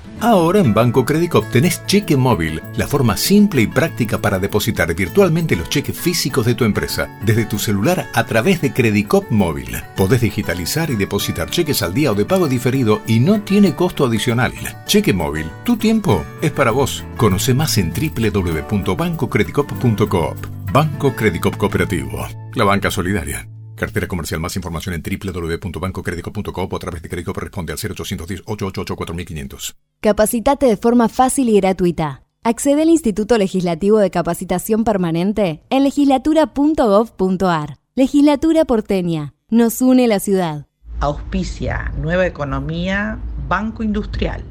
Ahora 0.21 0.59
en 0.59 0.73
Banco 0.75 1.03
Credicop 1.03 1.49
tenés 1.49 1.83
cheque 1.87 2.15
móvil, 2.15 2.61
la 2.75 2.85
forma 2.85 3.17
simple 3.17 3.63
y 3.63 3.67
práctica 3.67 4.19
para 4.19 4.37
depositar 4.37 4.93
virtualmente 4.93 5.55
los 5.55 5.67
cheques 5.67 5.99
físicos 5.99 6.45
de 6.45 6.53
tu 6.53 6.63
empresa, 6.63 7.09
desde 7.25 7.45
tu 7.45 7.57
celular 7.57 8.07
a 8.13 8.23
través 8.25 8.61
de 8.61 8.71
Credicop 8.71 9.31
móvil. 9.31 9.77
Podés 9.97 10.21
digitalizar 10.21 10.91
y 10.91 10.95
depositar 10.95 11.49
cheques 11.49 11.81
al 11.81 11.95
día 11.95 12.11
o 12.11 12.15
de 12.15 12.25
pago 12.25 12.47
diferido 12.47 13.01
y 13.07 13.19
no 13.19 13.41
tiene 13.41 13.73
costo 13.73 14.05
adicional. 14.05 14.53
Cheque 14.85 15.11
móvil, 15.11 15.47
tu 15.63 15.77
tiempo 15.77 16.23
es 16.43 16.51
para 16.51 16.69
vos. 16.69 17.03
Conoce 17.17 17.55
más 17.55 17.79
en 17.79 17.91
www.bancocredicop.coop. 17.91 20.37
Banco 20.71 21.15
Credicop 21.15 21.57
Cooperativo, 21.57 22.27
la 22.53 22.63
banca 22.63 22.91
solidaria. 22.91 23.47
Cartera 23.75 24.07
comercial. 24.07 24.39
Más 24.39 24.55
información 24.55 24.95
en 24.95 25.03
www.bancocredico.coop 25.03 26.73
o 26.73 26.75
a 26.75 26.79
través 26.79 27.01
de 27.01 27.09
Credicop 27.09 27.37
responde 27.37 27.73
al 27.73 27.79
0810 27.79 28.43
888 28.45 28.95
4500. 28.95 29.75
Capacitate 29.99 30.65
de 30.65 30.77
forma 30.77 31.09
fácil 31.09 31.49
y 31.49 31.57
gratuita. 31.57 32.23
Accede 32.43 32.81
al 32.81 32.89
Instituto 32.89 33.37
Legislativo 33.37 33.99
de 33.99 34.09
Capacitación 34.09 34.83
Permanente 34.83 35.61
en 35.69 35.83
legislatura.gov.ar. 35.83 37.77
Legislatura 37.95 38.65
porteña. 38.65 39.35
Nos 39.49 39.81
une 39.81 40.07
la 40.07 40.19
ciudad. 40.19 40.65
Auspicia 41.01 41.91
Nueva 41.97 42.25
Economía, 42.25 43.19
Banco 43.47 43.83
Industrial. 43.83 44.43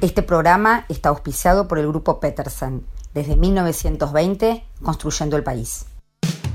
Este 0.00 0.22
programa 0.22 0.86
está 0.88 1.10
auspiciado 1.10 1.68
por 1.68 1.78
el 1.78 1.86
Grupo 1.88 2.20
Petersen, 2.20 2.86
desde 3.12 3.36
1920, 3.36 4.64
construyendo 4.82 5.36
el 5.36 5.42
país. 5.42 5.86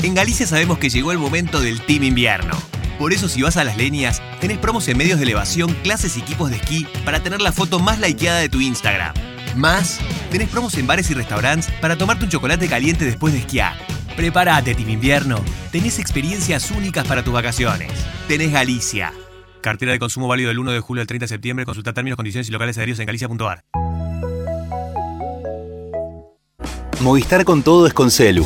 En 0.06 0.14
Galicia 0.14 0.46
sabemos 0.46 0.78
que 0.78 0.92
llegó 0.92 1.12
el 1.12 1.18
momento 1.18 1.60
del 1.60 1.82
Team 1.82 2.04
Invierno. 2.04 2.56
Por 3.00 3.12
eso 3.12 3.28
si 3.28 3.42
vas 3.42 3.58
a 3.58 3.64
las 3.64 3.76
leñas, 3.76 4.22
tenés 4.40 4.60
promos 4.60 4.88
en 4.88 5.00
medios 5.00 5.18
de 5.18 5.24
elevación, 5.24 5.74
clases 5.82 6.16
y 6.16 6.20
equipos 6.20 6.52
de 6.52 6.58
esquí 6.58 6.86
para 7.04 7.24
tener 7.24 7.42
la 7.42 7.52
foto 7.52 7.80
más 7.80 8.00
likeada 8.00 8.38
de 8.38 8.48
tu 8.48 8.62
Instagram. 8.62 9.16
Más, 9.56 10.00
tenés 10.30 10.48
promos 10.50 10.78
en 10.78 10.86
bares 10.86 11.10
y 11.10 11.16
restaurantes 11.16 11.72
para 11.82 11.98
tomarte 11.98 12.26
un 12.26 12.30
chocolate 12.30 12.68
caliente 12.68 13.04
después 13.04 13.34
de 13.34 13.40
esquiar. 13.40 13.74
Prepárate, 14.16 14.76
Team 14.76 14.92
Invierno. 14.92 15.44
Tenés 15.72 15.98
experiencias 15.98 16.70
únicas 16.70 17.08
para 17.08 17.24
tus 17.24 17.34
vacaciones. 17.34 17.92
Tenés 18.28 18.52
Galicia. 18.52 19.12
Cartera 19.62 19.92
de 19.92 19.98
consumo 19.98 20.28
válido 20.28 20.50
del 20.50 20.60
1 20.60 20.72
de 20.72 20.82
julio 20.82 21.02
al 21.02 21.08
30 21.08 21.24
de 21.24 21.30
septiembre. 21.30 21.66
Consulta 21.66 21.94
términos, 21.94 22.16
condiciones 22.16 22.48
y 22.48 22.52
locales 22.52 22.78
adheridos 22.78 23.00
en 23.00 23.08
galicia.ar. 23.08 23.64
Movistar 27.02 27.44
con 27.44 27.64
todo 27.64 27.88
es 27.88 27.94
con 27.96 28.12
Celu. 28.12 28.46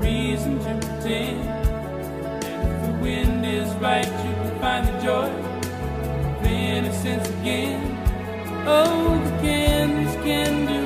Reason 0.00 0.58
to 0.60 0.86
pretend. 0.86 1.40
If 2.42 2.86
the 2.86 2.92
wind 3.02 3.44
is 3.44 3.68
right, 3.74 4.06
you 4.06 4.32
can 4.34 4.58
find 4.58 4.88
the 4.88 5.02
joy 5.02 5.28
of 5.28 6.46
innocence 6.46 7.28
again. 7.28 7.98
Oh, 8.66 9.20
the 9.22 9.30
canvas 9.42 10.14
can 10.24 10.66
do 10.66 10.81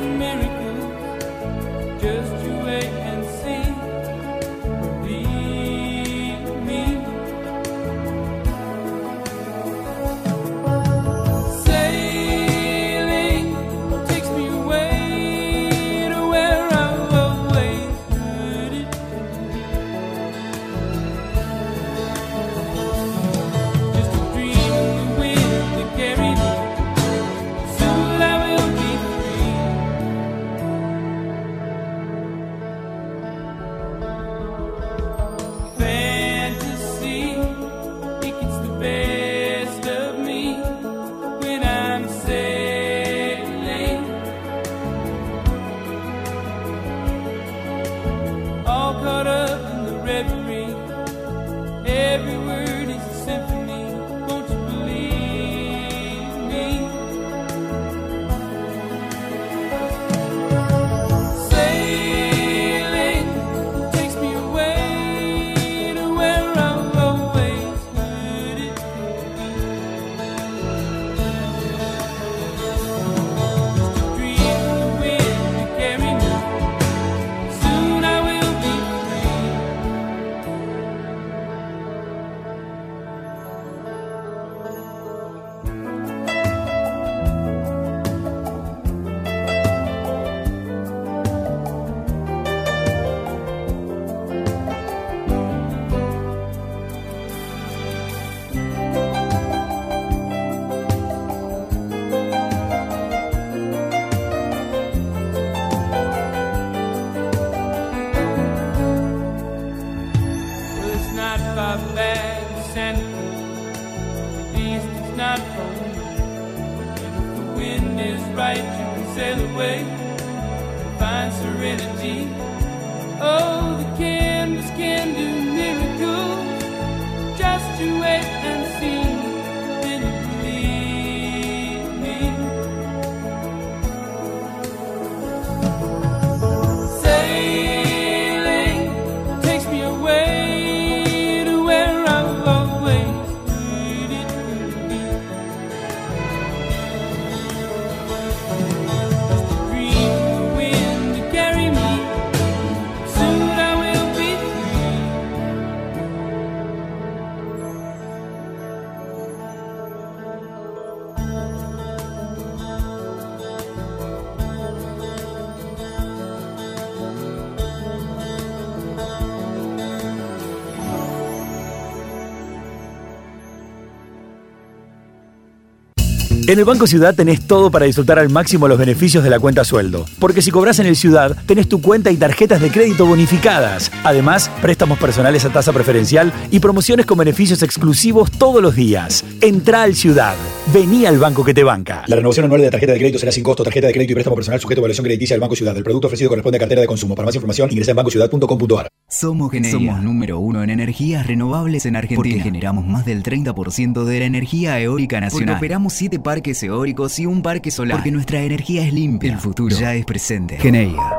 En 176.48 176.60
el 176.60 176.64
Banco 176.64 176.86
Ciudad 176.86 177.12
tenés 177.12 177.44
todo 177.44 177.72
para 177.72 177.86
disfrutar 177.86 178.20
al 178.20 178.28
máximo 178.28 178.68
los 178.68 178.78
beneficios 178.78 179.24
de 179.24 179.30
la 179.30 179.40
cuenta 179.40 179.64
sueldo. 179.64 180.06
Porque 180.20 180.42
si 180.42 180.52
cobras 180.52 180.78
en 180.78 180.86
el 180.86 180.94
Ciudad, 180.94 181.36
tenés 181.44 181.68
tu 181.68 181.80
cuenta 181.82 182.12
y 182.12 182.16
tarjetas 182.16 182.60
de 182.60 182.70
crédito 182.70 183.04
bonificadas. 183.04 183.90
Además, 184.04 184.48
préstamos 184.62 185.00
personales 185.00 185.44
a 185.44 185.50
tasa 185.50 185.72
preferencial 185.72 186.32
y 186.52 186.60
promociones 186.60 187.04
con 187.04 187.18
beneficios 187.18 187.64
exclusivos 187.64 188.30
todos 188.30 188.62
los 188.62 188.76
días. 188.76 189.24
Entra 189.40 189.82
al 189.82 189.96
Ciudad. 189.96 190.36
Vení 190.74 191.06
al 191.06 191.16
banco 191.18 191.44
que 191.44 191.54
te 191.54 191.62
banca. 191.62 192.02
La 192.08 192.16
renovación 192.16 192.44
anual 192.44 192.60
de 192.60 192.66
la 192.66 192.70
tarjeta 192.72 192.92
de 192.92 192.98
crédito 192.98 193.20
será 193.20 193.30
sin 193.30 193.44
costo. 193.44 193.62
Tarjeta 193.62 193.86
de 193.86 193.92
crédito 193.92 194.12
y 194.12 194.14
préstamo 194.14 194.34
personal 194.34 194.60
sujeto 194.60 194.80
a 194.80 194.82
evaluación 194.82 195.04
crediticia 195.04 195.34
del 195.34 195.40
Banco 195.40 195.54
Ciudad. 195.54 195.76
El 195.76 195.84
producto 195.84 196.08
ofrecido 196.08 196.28
corresponde 196.28 196.56
a 196.56 196.58
cartera 196.58 196.80
de 196.80 196.88
consumo. 196.88 197.14
Para 197.14 197.26
más 197.26 197.34
información, 197.36 197.70
ingresa 197.70 197.92
en 197.92 197.96
bancociudad.com.ar. 197.96 198.88
Somos 199.08 199.52
Geneia. 199.52 199.72
Somos 199.72 200.02
número 200.02 200.40
uno 200.40 200.64
en 200.64 200.70
energías 200.70 201.24
renovables 201.24 201.86
en 201.86 201.94
Argentina. 201.94 202.16
Porque 202.16 202.40
generamos 202.40 202.84
más 202.84 203.04
del 203.04 203.22
30% 203.22 204.04
de 204.04 204.18
la 204.18 204.24
energía 204.26 204.80
eólica 204.80 205.20
nacional. 205.20 205.54
Porque 205.54 205.58
operamos 205.66 205.92
7 205.92 206.18
parques 206.18 206.60
eólicos 206.64 207.16
y 207.20 207.26
un 207.26 207.42
parque 207.42 207.70
solar. 207.70 207.98
Porque 207.98 208.10
nuestra 208.10 208.42
energía 208.42 208.84
es 208.84 208.92
limpia. 208.92 209.32
El 209.32 209.38
futuro 209.38 209.76
ya 209.76 209.94
es 209.94 210.04
presente. 210.04 210.58
Geneia. 210.58 211.12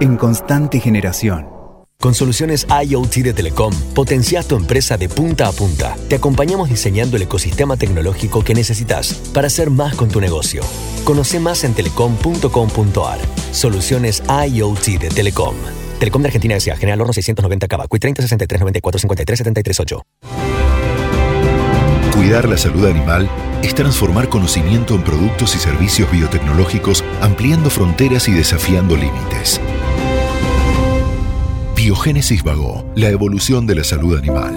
En 0.00 0.16
constante 0.18 0.80
generación. 0.80 1.46
Con 2.00 2.14
soluciones 2.14 2.66
IoT 2.68 3.14
de 3.16 3.32
Telecom, 3.32 3.72
potencias 3.94 4.46
tu 4.46 4.56
empresa 4.56 4.96
de 4.96 5.08
punta 5.08 5.48
a 5.48 5.52
punta. 5.52 5.96
Te 6.08 6.16
acompañamos 6.16 6.68
diseñando 6.68 7.16
el 7.16 7.22
ecosistema 7.22 7.76
tecnológico 7.76 8.44
que 8.44 8.54
necesitas 8.54 9.14
para 9.32 9.46
hacer 9.46 9.70
más 9.70 9.94
con 9.94 10.10
tu 10.10 10.20
negocio. 10.20 10.62
Conoce 11.04 11.40
más 11.40 11.64
en 11.64 11.74
telecom.com.ar. 11.74 13.18
Soluciones 13.52 14.22
IoT 14.28 15.00
de 15.00 15.08
Telecom. 15.08 15.54
Telecom 15.98 16.22
de 16.22 16.28
Argentina 16.28 16.56
S.A. 16.56 16.76
General 16.76 17.00
Horno 17.00 17.12
690 17.14 17.68
Cava. 17.68 17.86
Cui 17.88 17.98
30 17.98 18.22
63 18.22 18.60
94 18.60 18.98
53 18.98 19.38
73 19.38 19.80
8. 19.80 20.02
Cuidar 22.14 22.48
la 22.48 22.56
salud 22.56 22.86
animal 22.86 23.28
es 23.62 23.74
transformar 23.74 24.28
conocimiento 24.28 24.94
en 24.94 25.02
productos 25.02 25.56
y 25.56 25.58
servicios 25.58 26.10
biotecnológicos, 26.12 27.02
ampliando 27.20 27.70
fronteras 27.70 28.28
y 28.28 28.32
desafiando 28.32 28.96
límites. 28.96 29.60
Biogénesis 31.84 32.42
Vago, 32.42 32.90
la 32.96 33.10
evolución 33.10 33.66
de 33.66 33.74
la 33.74 33.84
salud 33.84 34.16
animal. 34.16 34.54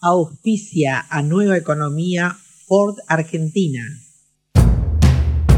Auspicia 0.00 1.06
a 1.08 1.22
Nueva 1.22 1.56
Economía 1.56 2.36
Ford 2.66 2.96
Argentina. 3.06 3.84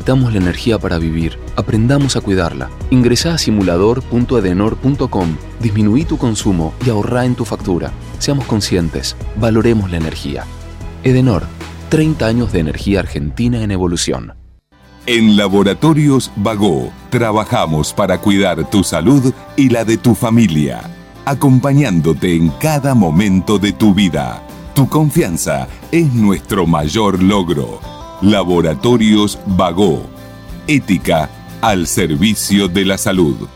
Necesitamos 0.00 0.32
la 0.32 0.38
energía 0.38 0.78
para 0.78 0.96
vivir. 0.96 1.38
Aprendamos 1.56 2.16
a 2.16 2.22
cuidarla. 2.22 2.70
Ingresa 2.88 3.34
a 3.34 3.38
simulador.edenor.com. 3.38 5.36
Disminuí 5.60 6.06
tu 6.06 6.16
consumo 6.16 6.72
y 6.86 6.88
ahorra 6.88 7.26
en 7.26 7.34
tu 7.34 7.44
factura. 7.44 7.92
Seamos 8.18 8.46
conscientes. 8.46 9.14
Valoremos 9.36 9.90
la 9.90 9.98
energía. 9.98 10.46
Edenor. 11.04 11.42
30 11.90 12.26
años 12.26 12.50
de 12.50 12.60
energía 12.60 13.00
argentina 13.00 13.62
en 13.62 13.72
evolución. 13.72 14.32
En 15.04 15.36
Laboratorios 15.36 16.32
Vago 16.34 16.90
trabajamos 17.10 17.92
para 17.92 18.22
cuidar 18.22 18.70
tu 18.70 18.82
salud 18.82 19.34
y 19.54 19.68
la 19.68 19.84
de 19.84 19.98
tu 19.98 20.14
familia, 20.14 20.80
acompañándote 21.26 22.34
en 22.36 22.48
cada 22.48 22.94
momento 22.94 23.58
de 23.58 23.72
tu 23.72 23.92
vida. 23.92 24.42
Tu 24.74 24.88
confianza 24.88 25.68
es 25.92 26.10
nuestro 26.14 26.66
mayor 26.66 27.22
logro. 27.22 27.99
Laboratorios 28.22 29.38
Vago. 29.46 30.08
Ética 30.66 31.30
al 31.62 31.86
servicio 31.86 32.68
de 32.68 32.84
la 32.84 32.98
salud. 32.98 33.48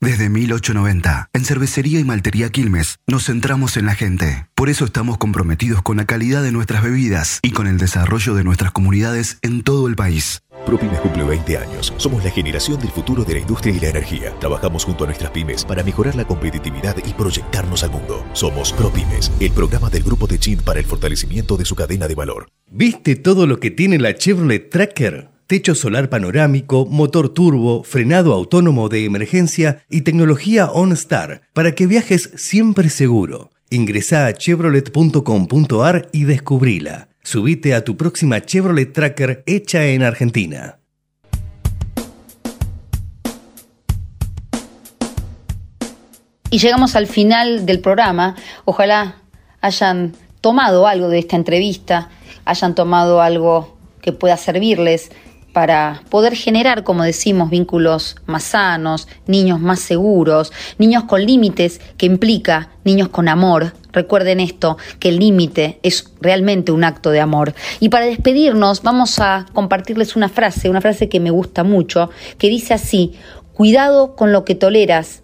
Desde 0.00 0.28
1890, 0.28 1.28
en 1.32 1.44
Cervecería 1.44 2.00
y 2.00 2.04
Maltería 2.04 2.50
Quilmes, 2.50 2.98
nos 3.06 3.26
centramos 3.26 3.76
en 3.76 3.86
la 3.86 3.94
gente. 3.94 4.48
Por 4.56 4.68
eso 4.68 4.84
estamos 4.84 5.16
comprometidos 5.16 5.80
con 5.80 5.96
la 5.96 6.06
calidad 6.06 6.42
de 6.42 6.50
nuestras 6.50 6.82
bebidas 6.82 7.38
y 7.40 7.52
con 7.52 7.68
el 7.68 7.78
desarrollo 7.78 8.34
de 8.34 8.42
nuestras 8.42 8.72
comunidades 8.72 9.38
en 9.42 9.62
todo 9.62 9.86
el 9.86 9.94
país. 9.94 10.42
ProPymes 10.66 10.98
cumple 10.98 11.22
20 11.22 11.56
años. 11.56 11.94
Somos 11.98 12.24
la 12.24 12.30
generación 12.30 12.80
del 12.80 12.90
futuro 12.90 13.22
de 13.22 13.34
la 13.34 13.40
industria 13.40 13.74
y 13.74 13.80
la 13.80 13.90
energía. 13.90 14.32
Trabajamos 14.40 14.84
junto 14.84 15.04
a 15.04 15.06
nuestras 15.06 15.30
pymes 15.30 15.64
para 15.64 15.84
mejorar 15.84 16.16
la 16.16 16.24
competitividad 16.24 16.96
y 17.04 17.12
proyectarnos 17.12 17.84
al 17.84 17.92
mundo. 17.92 18.24
Somos 18.32 18.72
ProPymes, 18.72 19.30
el 19.38 19.52
programa 19.52 19.88
del 19.88 20.02
grupo 20.02 20.26
de 20.26 20.38
Chin 20.40 20.58
para 20.64 20.80
el 20.80 20.86
fortalecimiento 20.86 21.56
de 21.56 21.64
su 21.64 21.76
cadena 21.76 22.08
de 22.08 22.16
valor. 22.16 22.48
¿Viste 22.74 23.16
todo 23.16 23.46
lo 23.46 23.60
que 23.60 23.70
tiene 23.70 23.98
la 23.98 24.14
Chevrolet 24.14 24.70
Tracker? 24.70 25.28
Techo 25.46 25.74
solar 25.74 26.08
panorámico, 26.08 26.86
motor 26.86 27.28
turbo, 27.28 27.84
frenado 27.84 28.32
autónomo 28.32 28.88
de 28.88 29.04
emergencia 29.04 29.84
y 29.90 30.00
tecnología 30.00 30.70
OnStar 30.70 31.42
para 31.52 31.74
que 31.74 31.86
viajes 31.86 32.30
siempre 32.36 32.88
seguro. 32.88 33.50
Ingresa 33.68 34.24
a 34.24 34.32
chevrolet.com.ar 34.32 36.08
y 36.12 36.24
descubrila. 36.24 37.08
Subite 37.22 37.74
a 37.74 37.84
tu 37.84 37.98
próxima 37.98 38.40
Chevrolet 38.40 38.90
Tracker 38.90 39.42
hecha 39.44 39.84
en 39.84 40.02
Argentina. 40.02 40.78
Y 46.48 46.58
llegamos 46.58 46.96
al 46.96 47.06
final 47.06 47.66
del 47.66 47.80
programa. 47.80 48.34
Ojalá 48.64 49.16
hayan 49.60 50.14
tomado 50.40 50.86
algo 50.86 51.08
de 51.08 51.18
esta 51.18 51.36
entrevista, 51.36 52.10
hayan 52.44 52.74
tomado 52.74 53.20
algo 53.20 53.76
que 54.00 54.12
pueda 54.12 54.36
servirles 54.36 55.10
para 55.52 56.02
poder 56.08 56.34
generar, 56.34 56.82
como 56.82 57.04
decimos, 57.04 57.50
vínculos 57.50 58.16
más 58.26 58.42
sanos, 58.44 59.06
niños 59.26 59.60
más 59.60 59.80
seguros, 59.80 60.52
niños 60.78 61.04
con 61.04 61.24
límites, 61.24 61.80
que 61.96 62.06
implica 62.06 62.70
niños 62.84 63.08
con 63.08 63.28
amor. 63.28 63.74
Recuerden 63.92 64.40
esto, 64.40 64.78
que 64.98 65.10
el 65.10 65.18
límite 65.18 65.78
es 65.82 66.10
realmente 66.20 66.72
un 66.72 66.84
acto 66.84 67.10
de 67.10 67.20
amor. 67.20 67.54
Y 67.80 67.90
para 67.90 68.06
despedirnos 68.06 68.82
vamos 68.82 69.18
a 69.20 69.46
compartirles 69.52 70.16
una 70.16 70.30
frase, 70.30 70.70
una 70.70 70.80
frase 70.80 71.08
que 71.08 71.20
me 71.20 71.30
gusta 71.30 71.64
mucho, 71.64 72.10
que 72.38 72.48
dice 72.48 72.72
así, 72.74 73.12
cuidado 73.52 74.16
con 74.16 74.32
lo 74.32 74.44
que 74.44 74.54
toleras, 74.54 75.22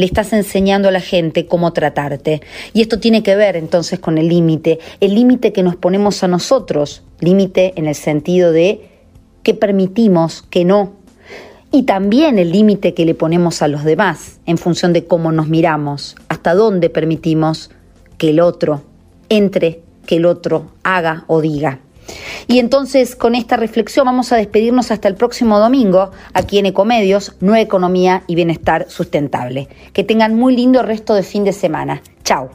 le 0.00 0.06
estás 0.06 0.32
enseñando 0.32 0.88
a 0.88 0.92
la 0.92 1.02
gente 1.02 1.44
cómo 1.44 1.74
tratarte. 1.74 2.40
Y 2.72 2.80
esto 2.80 2.98
tiene 3.00 3.22
que 3.22 3.36
ver 3.36 3.54
entonces 3.54 3.98
con 3.98 4.16
el 4.16 4.28
límite, 4.28 4.78
el 5.00 5.14
límite 5.14 5.52
que 5.52 5.62
nos 5.62 5.76
ponemos 5.76 6.24
a 6.24 6.28
nosotros, 6.28 7.02
límite 7.20 7.74
en 7.76 7.86
el 7.86 7.94
sentido 7.94 8.50
de 8.50 8.88
que 9.42 9.52
permitimos, 9.52 10.40
que 10.40 10.64
no. 10.64 10.94
Y 11.70 11.82
también 11.82 12.38
el 12.38 12.50
límite 12.50 12.94
que 12.94 13.04
le 13.04 13.14
ponemos 13.14 13.60
a 13.60 13.68
los 13.68 13.84
demás 13.84 14.40
en 14.46 14.56
función 14.56 14.94
de 14.94 15.04
cómo 15.04 15.32
nos 15.32 15.48
miramos, 15.48 16.16
hasta 16.28 16.54
dónde 16.54 16.88
permitimos 16.88 17.70
que 18.16 18.30
el 18.30 18.40
otro 18.40 18.80
entre, 19.28 19.82
que 20.06 20.16
el 20.16 20.24
otro 20.24 20.72
haga 20.82 21.24
o 21.26 21.42
diga. 21.42 21.80
Y 22.46 22.58
entonces 22.58 23.16
con 23.16 23.34
esta 23.34 23.56
reflexión 23.56 24.06
vamos 24.06 24.32
a 24.32 24.36
despedirnos 24.36 24.90
hasta 24.90 25.08
el 25.08 25.14
próximo 25.14 25.58
domingo 25.58 26.10
aquí 26.32 26.58
en 26.58 26.66
Ecomedios, 26.66 27.34
Nueva 27.40 27.60
Economía 27.60 28.22
y 28.26 28.34
Bienestar 28.34 28.86
Sustentable. 28.88 29.68
Que 29.92 30.04
tengan 30.04 30.34
muy 30.34 30.56
lindo 30.56 30.82
resto 30.82 31.14
de 31.14 31.22
fin 31.22 31.44
de 31.44 31.52
semana. 31.52 32.02
Chao. 32.24 32.50